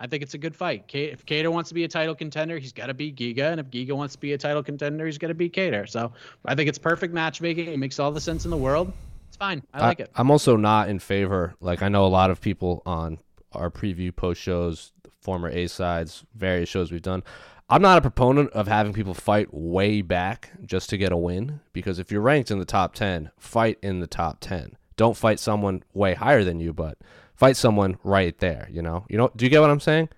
I 0.00 0.06
think 0.06 0.22
it's 0.22 0.34
a 0.34 0.38
good 0.38 0.54
fight. 0.54 0.84
Ca- 0.90 1.10
If 1.10 1.26
Kattar 1.26 1.50
wants 1.52 1.70
to 1.70 1.74
be 1.74 1.82
a 1.82 1.88
title 1.88 2.14
contender, 2.14 2.58
he's 2.58 2.72
got 2.72 2.86
to 2.86 2.94
beat 2.94 3.16
Giga, 3.16 3.50
and 3.50 3.58
if 3.58 3.66
Giga 3.66 3.92
wants 3.96 4.14
to 4.14 4.20
be 4.20 4.32
a 4.32 4.38
title 4.38 4.62
contender, 4.62 5.06
he's 5.06 5.18
got 5.18 5.26
to 5.28 5.34
beat 5.34 5.52
Kattar. 5.54 5.88
So 5.88 6.12
I 6.44 6.54
think 6.54 6.68
it's 6.68 6.78
perfect 6.78 7.12
matchmaking. 7.12 7.66
It 7.68 7.78
makes 7.78 7.98
all 7.98 8.12
the 8.12 8.20
sense 8.20 8.44
in 8.44 8.52
the 8.52 8.56
world. 8.56 8.92
It's 9.26 9.36
fine. 9.36 9.62
I 9.74 9.80
like 9.80 9.98
it. 10.00 10.10
I'm 10.14 10.30
also 10.30 10.56
not 10.56 10.88
in 10.88 11.00
favor. 11.00 11.54
Like 11.60 11.82
I 11.82 11.88
know 11.88 12.04
a 12.04 12.08
lot 12.08 12.30
of 12.30 12.40
people 12.40 12.82
on 12.86 13.18
our 13.52 13.70
preview 13.70 14.14
post 14.14 14.40
shows, 14.40 14.92
former 15.20 15.48
A 15.48 15.66
sides, 15.66 16.24
various 16.36 16.68
shows 16.68 16.92
we've 16.92 17.02
done. 17.02 17.24
I'm 17.70 17.82
not 17.82 17.98
a 17.98 18.00
proponent 18.00 18.50
of 18.52 18.66
having 18.66 18.94
people 18.94 19.12
fight 19.12 19.52
way 19.52 20.00
back 20.00 20.50
just 20.64 20.88
to 20.90 20.96
get 20.96 21.12
a 21.12 21.16
win 21.16 21.60
because 21.74 21.98
if 21.98 22.10
you're 22.10 22.22
ranked 22.22 22.50
in 22.50 22.58
the 22.58 22.64
top 22.64 22.94
10, 22.94 23.30
fight 23.38 23.78
in 23.82 24.00
the 24.00 24.06
top 24.06 24.38
10. 24.40 24.76
Don't 24.96 25.16
fight 25.16 25.38
someone 25.38 25.82
way 25.92 26.14
higher 26.14 26.44
than 26.44 26.60
you, 26.60 26.72
but 26.72 26.96
fight 27.34 27.56
someone 27.56 27.98
right 28.02 28.36
there, 28.38 28.68
you 28.70 28.80
know? 28.80 29.04
You 29.08 29.18
know, 29.18 29.30
do 29.36 29.44
you 29.44 29.50
get 29.50 29.60
what 29.60 29.70
I'm 29.70 29.80
saying? 29.80 30.08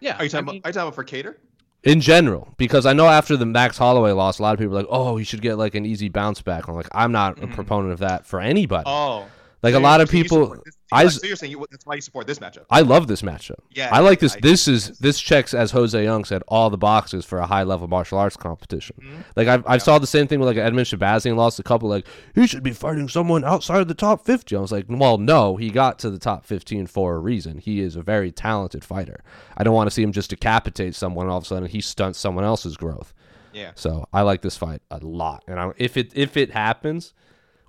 Yeah. 0.00 0.16
Are 0.18 0.24
you 0.24 0.30
talking 0.30 0.48
I 0.48 0.52
mean- 0.52 0.60
about? 0.60 0.66
Are 0.66 0.70
you 0.70 0.72
talking 0.74 0.88
about 0.88 0.94
for 0.94 1.04
Kattar? 1.04 1.36
In 1.82 2.02
general, 2.02 2.52
because 2.58 2.84
I 2.84 2.92
know 2.92 3.06
after 3.06 3.38
the 3.38 3.46
Max 3.46 3.78
Holloway 3.78 4.10
loss, 4.10 4.38
a 4.38 4.42
lot 4.42 4.52
of 4.52 4.58
people 4.58 4.74
are 4.74 4.80
like, 4.80 4.88
"Oh, 4.90 5.16
you 5.16 5.24
should 5.24 5.40
get 5.40 5.56
like 5.56 5.74
an 5.74 5.86
easy 5.86 6.10
bounce 6.10 6.42
back." 6.42 6.68
I'm 6.68 6.74
like, 6.74 6.90
I'm 6.92 7.10
not 7.10 7.38
a 7.38 7.40
mm-hmm. 7.40 7.54
proponent 7.54 7.94
of 7.94 8.00
that 8.00 8.26
for 8.26 8.38
anybody. 8.38 8.84
Oh, 8.84 9.26
like 9.62 9.72
so 9.72 9.78
a 9.78 9.80
lot 9.80 10.02
of 10.02 10.10
people, 10.10 10.42
support 10.42 10.64
this- 10.66 10.76
I 10.92 11.08
so 11.08 11.26
you're 11.26 11.36
saying 11.36 11.52
you, 11.52 11.66
that's 11.70 11.86
why 11.86 11.94
you 11.94 12.00
support 12.00 12.26
this 12.26 12.38
matchup? 12.38 12.64
I 12.70 12.80
love 12.80 13.06
this 13.06 13.22
matchup. 13.22 13.58
Yeah, 13.70 13.90
I 13.92 14.00
like 14.00 14.18
this. 14.20 14.36
I- 14.36 14.40
this 14.40 14.66
is 14.68 14.98
this 14.98 15.20
checks 15.20 15.54
as 15.54 15.70
Jose 15.70 16.02
Young 16.02 16.24
said 16.24 16.42
all 16.48 16.70
the 16.70 16.78
boxes 16.78 17.24
for 17.24 17.38
a 17.38 17.46
high 17.46 17.62
level 17.62 17.88
martial 17.88 18.18
arts 18.18 18.36
competition. 18.36 18.96
Mm-hmm. 19.00 19.20
Like 19.36 19.48
I've 19.48 19.66
I 19.66 19.78
saw 19.78 19.98
the 19.98 20.06
same 20.06 20.26
thing 20.26 20.40
with 20.40 20.48
like 20.48 20.56
Edmen 20.56 20.84
Shahbazyan 20.84 21.36
lost 21.36 21.58
a 21.58 21.62
couple 21.62 21.88
like 21.88 22.06
he 22.34 22.46
should 22.46 22.62
be 22.62 22.72
fighting 22.72 23.08
someone 23.08 23.44
outside 23.44 23.80
of 23.80 23.88
the 23.88 23.94
top 23.94 24.24
fifty. 24.24 24.56
I 24.56 24.60
was 24.60 24.72
like, 24.72 24.86
well, 24.88 25.18
no, 25.18 25.56
he 25.56 25.70
got 25.70 25.98
to 26.00 26.10
the 26.10 26.18
top 26.18 26.44
fifteen 26.44 26.86
for 26.86 27.14
a 27.14 27.18
reason. 27.18 27.58
He 27.58 27.80
is 27.80 27.96
a 27.96 28.02
very 28.02 28.32
talented 28.32 28.84
fighter. 28.84 29.22
I 29.56 29.64
don't 29.64 29.74
want 29.74 29.88
to 29.88 29.94
see 29.94 30.02
him 30.02 30.12
just 30.12 30.30
decapitate 30.30 30.94
someone 30.94 31.26
and 31.26 31.32
all 31.32 31.38
of 31.38 31.44
a 31.44 31.46
sudden 31.46 31.68
he 31.68 31.80
stunts 31.80 32.18
someone 32.18 32.44
else's 32.44 32.76
growth. 32.76 33.12
Yeah. 33.52 33.72
So 33.74 34.06
I 34.12 34.22
like 34.22 34.42
this 34.42 34.56
fight 34.56 34.80
a 34.90 34.98
lot, 34.98 35.44
and 35.48 35.58
I, 35.58 35.72
if 35.76 35.96
it 35.96 36.12
if 36.14 36.36
it 36.36 36.52
happens, 36.52 37.14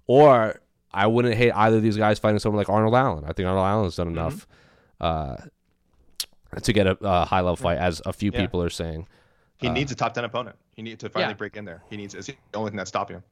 or 0.06 0.62
I 0.94 1.08
wouldn't 1.08 1.36
hate 1.36 1.52
either 1.52 1.78
of 1.78 1.84
these 1.84 1.98
guys 1.98 2.20
fighting 2.20 2.40
someone 2.40 2.58
like 2.58 2.70
Arnold 2.70 2.94
Allen. 2.96 3.24
I 3.26 3.34
think 3.34 3.48
Arnold 3.48 3.66
Allen 3.66 3.84
has 3.86 3.96
done 3.96 4.08
Mm-hmm. 4.08 4.18
enough 4.18 4.48
uh, 5.00 5.38
to 6.62 6.74
get 6.74 6.86
a, 6.88 6.98
a 7.02 7.26
high 7.26 7.40
level 7.40 7.56
fight, 7.56 7.78
as 7.78 8.02
a 8.06 8.14
few 8.14 8.32
Yeah. 8.34 8.42
people 8.42 8.62
are 8.62 8.70
saying. 8.70 9.08
He 9.58 9.70
needs 9.70 9.92
a 9.92 9.96
top 9.96 10.14
ten 10.14 10.24
opponent. 10.26 10.56
He 10.76 10.82
needs 10.82 11.00
to 11.02 11.10
finally 11.10 11.32
Yeah. 11.32 11.38
break 11.38 11.56
in 11.56 11.66
there. 11.66 11.84
He 11.90 11.96
needs. 11.98 12.16
It's 12.16 12.28
the 12.28 12.36
only 12.56 12.72
thing 12.72 12.78
that's 12.78 12.90
stopping 12.90 13.18
him. 13.18 13.24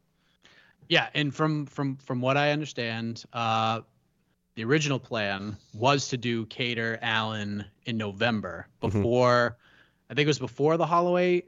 Yeah, 0.87 1.09
and 1.13 1.33
from 1.33 1.65
from 1.65 1.97
from 1.97 2.21
what 2.21 2.37
I 2.37 2.51
understand, 2.51 3.23
uh, 3.33 3.81
the 4.55 4.63
original 4.63 4.99
plan 4.99 5.57
was 5.73 6.07
to 6.09 6.17
do 6.17 6.45
Kattar 6.47 6.97
Allen 7.01 7.65
in 7.85 7.97
November 7.97 8.67
before, 8.79 9.57
I 10.09 10.13
think 10.13 10.25
it 10.25 10.27
was 10.27 10.39
before 10.39 10.77
the 10.77 10.85
Holloway. 10.85 11.43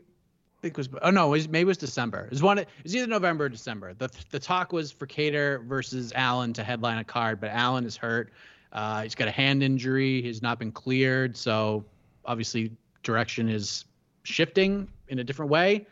I 0.62 0.68
think 0.68 0.74
it 0.74 0.78
was 0.78 0.89
oh 1.01 1.09
no, 1.09 1.26
it 1.28 1.30
was, 1.32 1.49
maybe 1.49 1.62
it 1.62 1.66
was 1.66 1.78
December. 1.80 2.26
It 2.26 2.30
was 2.30 2.43
one. 2.43 2.59
It 2.59 2.68
was 2.84 2.95
either 2.95 3.07
November 3.07 3.45
or 3.45 3.49
December. 3.49 3.95
the 3.95 4.12
The 4.30 4.38
talk 4.39 4.72
was 4.72 4.91
for 4.91 5.07
Kattar 5.07 5.66
versus 5.66 6.14
Allen 6.16 6.53
to 6.53 6.64
headline 6.64 6.99
a 6.99 7.03
card, 7.03 7.41
but 7.41 7.49
Allen 7.49 7.84
is 7.84 7.97
hurt. 7.97 8.32
Uh, 8.72 9.01
he's 9.01 9.16
got 9.16 9.28
a 9.28 9.32
hand 9.32 9.64
injury. 9.64 10.22
He's 10.22 10.43
not 10.43 10.59
been 10.59 10.72
cleared, 10.72 11.36
so 11.36 11.84
obviously 12.26 12.72
direction 13.01 13.49
is 13.49 13.86
shifting 14.22 14.88
in 15.07 15.18
a 15.18 15.24
different 15.24 15.49
way. 15.49 15.88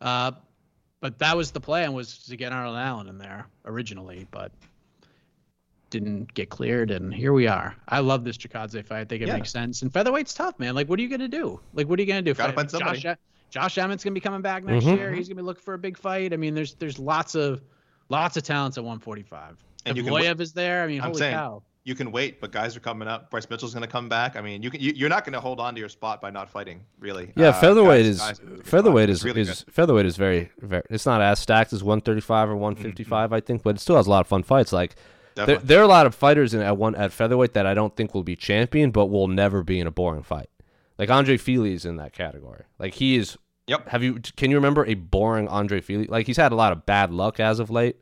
Uh, 0.00 0.30
but 1.00 1.18
that 1.18 1.36
was 1.36 1.50
the 1.50 1.60
plan 1.60 1.92
was 1.92 2.18
to 2.26 2.36
get 2.36 2.52
Arnold 2.52 2.76
Allen 2.76 3.08
in 3.08 3.18
there 3.18 3.46
originally, 3.64 4.28
but 4.30 4.52
didn't 5.90 6.32
get 6.34 6.50
cleared, 6.50 6.92
and 6.92 7.12
here 7.12 7.32
we 7.32 7.48
are. 7.48 7.74
I 7.88 7.98
love 7.98 8.22
this 8.22 8.36
Chikadze 8.36 8.84
fight. 8.86 9.00
I 9.00 9.04
think 9.04 9.22
it 9.22 9.28
Yeah. 9.28 9.34
makes 9.34 9.50
sense. 9.50 9.82
And 9.82 9.92
featherweight's 9.92 10.34
tough, 10.34 10.58
man. 10.60 10.76
Like, 10.76 10.88
what 10.88 11.00
are 11.00 11.02
you 11.02 11.08
gonna 11.08 11.26
do? 11.28 11.60
Like, 11.72 11.88
what 11.88 11.98
are 11.98 12.02
you 12.02 12.06
gonna 12.08 12.22
do? 12.22 12.32
Gotta 12.32 12.52
find 12.52 12.70
somebody. 12.70 13.00
Josh, 13.00 13.16
Josh 13.54 13.78
Emmett's 13.78 14.02
gonna 14.02 14.14
be 14.14 14.20
coming 14.20 14.42
back 14.42 14.64
next 14.64 14.84
Mhm. 14.84 14.96
year. 14.96 15.12
He's 15.12 15.28
gonna 15.28 15.36
be 15.40 15.46
looking 15.46 15.62
for 15.62 15.74
a 15.74 15.78
big 15.78 15.96
fight. 15.96 16.32
I 16.32 16.36
mean, 16.36 16.54
there's 16.54 16.74
there's 16.74 16.98
lots 16.98 17.36
of 17.36 17.62
lots 18.08 18.36
of 18.36 18.42
talents 18.42 18.76
at 18.78 18.82
145. 18.84 19.50
And 19.50 19.58
And 19.86 19.96
you 19.96 20.02
if 20.02 20.06
can 20.06 20.12
w- 20.14 20.28
Loyev 20.34 20.40
is 20.40 20.52
there, 20.52 20.82
I 20.82 20.88
mean, 20.88 21.00
I'm 21.00 21.08
holy 21.10 21.18
saying, 21.20 21.34
cow. 21.34 21.62
You 21.84 21.94
can 21.94 22.10
wait, 22.10 22.40
but 22.40 22.50
guys 22.50 22.74
are 22.76 22.80
coming 22.80 23.06
up. 23.06 23.30
Bryce 23.30 23.48
Mitchell's 23.50 23.74
going 23.74 23.82
to 23.86 23.92
come 23.92 24.08
back. 24.08 24.36
I 24.36 24.40
mean, 24.40 24.62
you 24.62 24.70
can. 24.70 24.80
You, 24.80 24.92
you're 24.96 25.10
not 25.10 25.22
going 25.24 25.34
to 25.34 25.40
hold 25.40 25.60
on 25.60 25.74
to 25.74 25.80
your 25.80 25.90
spot 25.90 26.20
by 26.22 26.30
not 26.30 26.48
fighting, 26.48 26.80
really. 26.98 27.30
Yeah, 27.36 27.48
Uh, 27.48 27.52
featherweight 27.60 28.04
guys- 28.04 28.14
is 28.14 28.18
guys 28.20 28.40
are 28.40 28.42
in 28.42 28.48
a 28.48 28.56
good 28.56 28.66
featherweight 28.66 29.10
is, 29.10 29.22
really 29.24 29.42
is 29.42 29.62
good. 29.64 29.72
featherweight 29.74 30.06
is 30.06 30.16
very 30.16 30.50
very. 30.60 30.82
It's 30.90 31.04
not 31.06 31.20
as 31.20 31.38
stacked 31.38 31.72
as 31.74 31.84
135 31.84 32.48
or 32.48 32.56
155, 32.56 33.32
I 33.34 33.40
think, 33.40 33.62
but 33.62 33.76
it 33.76 33.80
still 33.80 33.96
has 33.96 34.06
a 34.06 34.10
lot 34.10 34.22
of 34.22 34.26
fun 34.26 34.42
fights. 34.42 34.72
Like 34.72 34.96
there, 35.34 35.58
there 35.58 35.80
are 35.80 35.84
a 35.84 35.86
lot 35.88 36.06
of 36.06 36.14
fighters 36.14 36.54
in 36.54 36.62
at 36.62 36.78
one 36.78 36.94
at 36.94 37.12
featherweight 37.12 37.52
that 37.52 37.66
I 37.66 37.74
don't 37.74 37.94
think 37.94 38.14
will 38.14 38.22
be 38.24 38.34
champion, 38.34 38.90
but 38.90 39.06
will 39.06 39.28
never 39.28 39.62
be 39.62 39.78
in 39.78 39.86
a 39.86 39.90
boring 39.90 40.22
fight. 40.22 40.48
Like 40.98 41.10
Andre 41.10 41.36
Fili 41.36 41.74
is 41.74 41.84
in 41.84 41.96
that 41.96 42.14
category. 42.14 42.64
Like 42.78 42.94
he 42.94 43.16
is. 43.16 43.36
Yep. 43.66 43.88
Have 43.88 44.02
you? 44.02 44.20
Can 44.36 44.50
you 44.50 44.56
remember 44.56 44.84
a 44.86 44.94
boring 44.94 45.48
Andre 45.48 45.80
Fili? 45.80 46.06
Like 46.06 46.26
he's 46.26 46.36
had 46.36 46.52
a 46.52 46.54
lot 46.54 46.72
of 46.72 46.84
bad 46.86 47.10
luck 47.10 47.40
as 47.40 47.60
of 47.60 47.70
late, 47.70 47.96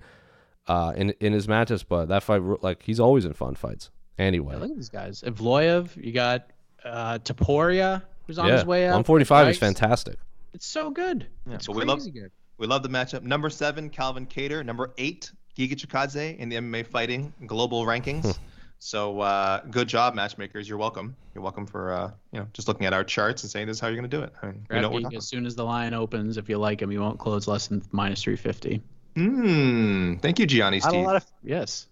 uh, 0.66 0.92
in 0.96 1.10
in 1.20 1.32
his 1.32 1.46
matches, 1.48 1.82
but 1.84 2.06
that 2.06 2.22
fight, 2.22 2.42
like 2.62 2.82
he's 2.82 2.98
always 3.00 3.24
in 3.24 3.32
fun 3.32 3.54
fights. 3.54 3.90
Anyway, 4.18 4.54
Yeah, 4.54 4.60
look 4.60 4.70
at 4.70 4.76
these 4.76 4.88
guys. 4.88 5.22
Evloev, 5.22 5.96
you 5.96 6.12
got 6.12 6.48
uh, 6.84 7.18
Topuria, 7.18 8.02
who's 8.26 8.38
on 8.38 8.48
yeah, 8.48 8.54
his 8.54 8.64
way 8.66 8.84
up. 8.86 8.90
145 8.94 9.48
is 9.48 9.58
Bryce. 9.58 9.58
fantastic. 9.58 10.16
It's 10.52 10.66
so 10.66 10.90
good. 10.90 11.26
Yeah, 11.48 11.54
It's 11.54 11.66
but 11.66 11.76
we 11.76 11.84
love 11.84 11.98
crazy 12.00 12.10
good. 12.10 12.30
we 12.58 12.66
love 12.66 12.82
the 12.82 12.88
matchup. 12.88 13.22
Number 13.22 13.48
seven, 13.48 13.88
Calvin 13.88 14.26
Kattar. 14.26 14.64
Number 14.66 14.92
eight, 14.98 15.32
Giga 15.56 15.74
Chikadze 15.74 16.36
in 16.38 16.48
the 16.48 16.56
MMA 16.56 16.86
fighting 16.86 17.32
global 17.46 17.86
rankings. 17.86 18.36
So 18.85 19.20
uh, 19.20 19.61
good 19.70 19.87
job, 19.87 20.16
matchmakers. 20.16 20.68
You're 20.68 20.76
welcome. 20.76 21.14
You're 21.37 21.43
welcome 21.43 21.66
for 21.66 21.93
uh, 21.93 22.11
you 22.33 22.41
know 22.41 22.49
just 22.53 22.66
looking 22.66 22.85
at 22.85 22.93
our 22.93 23.05
charts 23.05 23.45
and 23.45 23.51
saying 23.51 23.68
this 23.68 23.76
is 23.76 23.80
how 23.80 23.87
you're 23.87 23.97
going 23.97 24.11
to 24.11 24.16
do 24.16 24.24
it. 24.24 24.33
I 24.43 24.47
mean, 24.47 24.66
we 24.68 24.80
know 24.80 24.91
what 24.91 25.05
we're 25.05 25.16
as 25.18 25.28
soon 25.28 25.47
as 25.47 25.55
the 25.55 25.64
line 25.64 25.95
opens. 25.95 26.37
If 26.37 26.49
you 26.49 26.59
like 26.59 26.83
him, 26.83 26.91
you 26.91 27.01
won't 27.01 27.16
close 27.18 27.47
less 27.47 27.68
than 27.68 27.80
minus 27.93 28.24
350. 28.24 28.83
Hmm. 29.14 30.16
Thank 30.16 30.41
you, 30.41 30.47
Gianni 30.47 30.80
Not 30.80 30.95
a 30.95 30.99
lot 30.99 31.16
of 31.16 31.26
yes. 31.45 31.87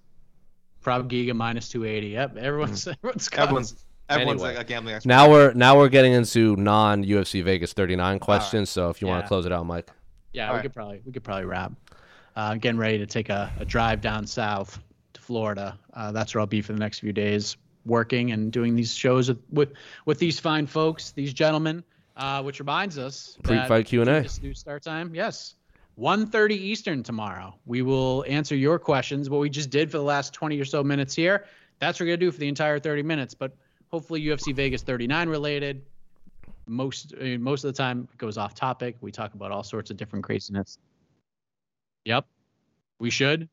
Prob 0.80 1.08
Giga 1.08 1.32
minus 1.32 1.68
280. 1.68 2.08
Yep, 2.08 2.36
everyone's 2.38 2.86
everyone's 2.88 3.28
got 3.28 3.42
Everyone's 3.42 3.84
everyone's 4.08 4.42
Anyway. 4.42 4.56
like 4.56 4.66
a 4.66 4.68
gambling 4.68 4.94
expert. 4.96 5.08
Now 5.08 5.30
we're 5.30 5.52
now 5.52 5.78
we're 5.78 5.90
getting 5.90 6.12
into 6.12 6.56
non 6.56 7.04
UFC 7.04 7.44
Vegas 7.44 7.72
39 7.72 8.18
questions. 8.18 8.68
So 8.68 8.90
if 8.90 9.00
you 9.00 9.06
want 9.06 9.22
to 9.24 9.28
close 9.28 9.46
it 9.46 9.52
out, 9.52 9.64
Mike. 9.64 9.88
Yeah, 10.32 10.48
All 10.48 10.54
we 10.54 10.56
right. 10.56 10.62
could 10.62 10.74
probably 10.74 11.02
we 11.06 11.12
could 11.12 11.22
probably 11.22 11.44
wrap. 11.44 11.70
Uh, 12.34 12.56
getting 12.56 12.80
ready 12.80 12.98
to 12.98 13.06
take 13.06 13.28
a, 13.28 13.52
a 13.60 13.64
drive 13.64 14.00
down 14.00 14.26
south 14.26 14.74
to 14.74 14.80
Florida. 15.30 15.78
Uh, 15.94 16.10
that's 16.10 16.34
where 16.34 16.40
I'll 16.40 16.46
be 16.48 16.60
for 16.60 16.72
the 16.72 16.80
next 16.80 16.98
few 16.98 17.12
days, 17.12 17.56
working 17.86 18.32
and 18.32 18.50
doing 18.50 18.74
these 18.74 18.92
shows 18.92 19.28
with 19.28 19.38
with, 19.52 19.72
with 20.04 20.18
these 20.18 20.40
fine 20.40 20.66
folks, 20.66 21.12
these 21.12 21.32
gentlemen. 21.32 21.84
Uh, 22.16 22.42
which 22.42 22.58
reminds 22.58 22.98
us 22.98 23.38
Pre-fight 23.44 23.86
Q&A. 23.86 24.04
This 24.04 24.42
new 24.42 24.52
start 24.52 24.82
time, 24.82 25.14
yes, 25.14 25.54
1.30 25.98 26.50
Eastern 26.50 27.02
tomorrow. 27.04 27.54
We 27.64 27.82
will 27.82 28.24
answer 28.28 28.56
your 28.56 28.80
questions. 28.80 29.30
What 29.30 29.38
we 29.38 29.48
just 29.48 29.70
did 29.70 29.88
for 29.88 29.98
the 29.98 30.02
last 30.02 30.34
20 30.34 30.58
or 30.58 30.64
so 30.64 30.82
minutes 30.82 31.14
here, 31.14 31.46
that's 31.78 32.00
what 32.00 32.06
we're 32.06 32.16
gonna 32.16 32.16
do 32.16 32.32
for 32.32 32.40
the 32.40 32.48
entire 32.48 32.80
30 32.80 33.04
minutes. 33.04 33.32
But 33.32 33.56
hopefully 33.88 34.20
UFC 34.20 34.52
Vegas 34.52 34.82
39 34.82 35.28
related. 35.28 35.82
Most 36.66 37.14
I 37.18 37.22
mean, 37.22 37.42
most 37.42 37.62
of 37.62 37.72
the 37.72 37.76
time 37.78 38.08
it 38.12 38.18
goes 38.18 38.36
off 38.36 38.56
topic. 38.56 38.96
We 39.00 39.12
talk 39.12 39.34
about 39.34 39.52
all 39.52 39.62
sorts 39.62 39.92
of 39.92 39.96
different 39.96 40.24
craziness. 40.24 40.76
Yep, 42.04 42.26
we 42.98 43.10
should, 43.10 43.48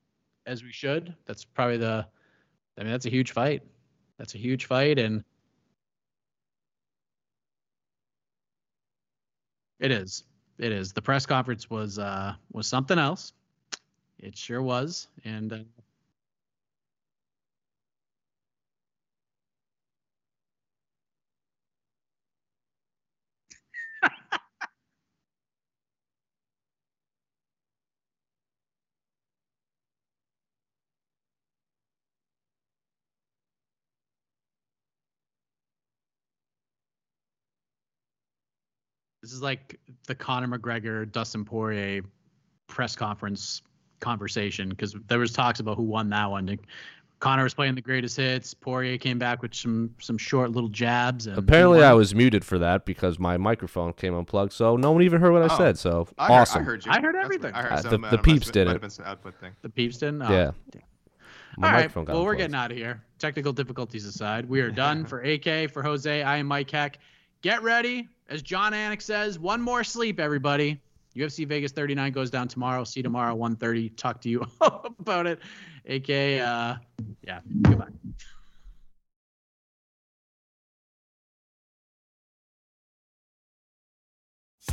as 0.48 0.64
we 0.64 0.72
should. 0.72 1.14
That's 1.28 1.46
probably 1.46 1.78
the. 1.78 2.08
I 2.80 2.84
mean, 2.84 2.92
that's 2.92 3.06
a 3.06 3.10
huge 3.12 3.32
fight. 3.32 3.62
That's 4.18 4.34
a 4.34 4.38
huge 4.40 4.66
fight, 4.66 4.98
and 4.98 5.24
it 9.80 9.92
is. 9.92 10.24
It 10.58 10.72
is. 10.72 10.94
The 10.94 11.02
press 11.02 11.26
conference 11.28 11.70
was 11.70 12.00
uh 12.00 12.34
was 12.52 12.66
something 12.66 12.98
else. 12.98 13.34
It 14.20 14.36
sure 14.36 14.64
was, 14.64 15.08
and. 15.24 15.54
Uh, 15.54 15.58
is 39.38 39.44
like 39.44 39.80
the 40.08 40.16
Conor 40.16 40.48
McGregor 40.58 41.10
Dustin 41.12 41.46
Poirier 41.46 42.02
press 42.68 42.96
conference 42.96 43.62
conversation 44.00 44.70
because 44.70 44.96
there 45.08 45.20
was 45.20 45.32
talks 45.32 45.60
about 45.60 45.78
who 45.78 45.84
won 45.84 46.10
that 46.10 46.30
one. 46.30 46.46
Like, 46.48 46.60
Conor 47.20 47.44
was 47.44 47.54
playing 47.56 47.74
the 47.76 47.82
greatest 47.82 48.16
hits. 48.18 48.54
Poirier 48.54 48.98
came 48.98 49.18
back 49.18 49.42
with 49.42 49.54
some 49.56 49.90
some 50.00 50.18
short 50.18 50.52
little 50.52 50.70
jabs. 50.70 51.26
And 51.28 51.38
Apparently. 51.38 51.84
I 51.84 51.94
was 51.94 52.14
muted 52.14 52.44
for 52.46 52.60
that 52.60 52.86
because 52.86 53.18
my 53.18 53.38
microphone 53.38 53.94
came 53.94 54.14
unplugged, 54.14 54.54
so 54.54 54.76
no 54.78 54.92
one 54.92 55.02
even 55.02 55.20
heard 55.22 55.32
what 55.34 55.42
I 55.50 55.54
Oh. 55.54 55.58
said. 55.58 55.78
So 55.80 56.08
I 56.20 56.28
heard, 56.28 56.34
awesome. 56.42 56.62
I 56.62 56.66
heard 56.66 56.86
you. 56.86 56.92
I 56.92 57.00
heard 57.02 57.16
everything. 57.16 57.54
what- 57.54 57.66
I 57.66 57.68
heard 57.70 57.72
Uh, 57.86 57.90
some, 57.90 58.02
the- 58.02 58.10
the 58.10 58.18
peeps 58.20 58.48
have 58.48 58.54
did 58.54 58.60
been- 58.62 58.68
might 58.68 58.72
it. 58.72 58.74
have 58.76 58.82
been 58.82 58.90
some 58.92 59.06
output 59.06 59.36
thing. 59.40 59.52
the 59.64 59.70
peeps 59.70 59.98
didn't. 59.98 60.22
Oh, 60.24 60.30
yeah. 60.32 60.52
My 61.60 61.70
All 61.70 61.74
right. 61.74 61.80
microphone 61.80 62.06
got 62.06 62.14
Well, 62.14 62.26
we're 62.26 62.36
getting 62.36 62.54
out 62.56 62.70
of 62.70 62.78
here. 62.78 63.02
Technical 63.18 63.52
difficulties 63.52 64.06
aside, 64.06 64.46
we 64.48 64.62
are 64.62 64.70
done 64.70 65.04
for 65.10 65.22
AK, 65.24 65.66
for 65.74 65.82
Jose. 65.82 66.22
I 66.22 66.38
am 66.38 66.46
Mike 66.46 66.70
Heck. 66.70 67.00
Get 67.48 67.64
ready. 67.64 68.10
As 68.28 68.42
Jon 68.42 68.74
Anik 68.74 69.02
says, 69.02 69.40
one 69.40 69.62
more 69.62 69.82
sleep, 69.82 70.20
everybody. 70.20 70.82
UFC 71.16 71.48
Vegas 71.48 71.72
39 71.72 72.12
goes 72.12 72.30
down 72.30 72.50
tomorrow. 72.50 72.84
See 72.84 73.00
you 73.00 73.04
tomorrow, 73.04 73.38
1.30. 73.38 73.96
Talk 73.96 74.20
to 74.24 74.30
you 74.30 74.46
about 74.60 75.28
it. 75.28 75.40
AK, 75.88 76.10
uh, 76.46 76.76
yeah, 77.24 77.40
goodbye. 77.62 77.88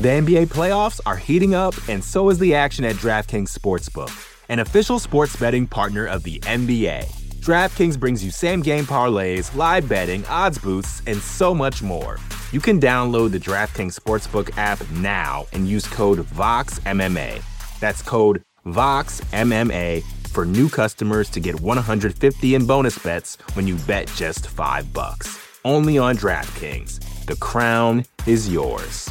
The 0.00 0.08
NBA 0.08 0.46
playoffs 0.46 0.98
are 1.06 1.16
heating 1.16 1.54
up, 1.54 1.76
and 1.88 2.02
so 2.02 2.28
is 2.28 2.40
the 2.40 2.56
action 2.56 2.84
at 2.84 2.96
DraftKings 2.96 3.56
Sportsbook, 3.56 4.10
an 4.48 4.58
official 4.58 4.98
sports 4.98 5.36
betting 5.36 5.68
partner 5.68 6.06
of 6.06 6.24
the 6.24 6.40
NBA. 6.40 7.04
DraftKings 7.40 8.00
brings 8.00 8.24
you 8.24 8.32
same 8.32 8.62
game 8.62 8.84
parlays, 8.84 9.54
live 9.54 9.88
betting, 9.88 10.26
odds 10.26 10.58
boosts, 10.58 11.02
and 11.06 11.18
so 11.18 11.54
much 11.54 11.80
more. 11.80 12.18
You 12.54 12.60
can 12.60 12.78
download 12.78 13.32
the 13.32 13.40
DraftKings 13.40 13.98
Sportsbook 13.98 14.56
app 14.56 14.88
now 14.92 15.46
and 15.52 15.68
use 15.68 15.88
code 15.88 16.20
VOXMMA. 16.20 17.42
That's 17.80 18.00
code 18.00 18.44
VOXMMA 18.64 20.04
for 20.28 20.44
new 20.44 20.68
customers 20.68 21.28
to 21.30 21.40
get 21.40 21.60
150 21.60 22.54
in 22.54 22.64
bonus 22.64 22.96
bets 22.96 23.38
when 23.54 23.66
you 23.66 23.74
bet 23.88 24.06
just 24.14 24.46
5 24.46 24.92
bucks. 24.92 25.36
Only 25.64 25.98
on 25.98 26.16
DraftKings. 26.16 27.26
The 27.26 27.34
crown 27.34 28.04
is 28.24 28.48
yours. 28.48 29.10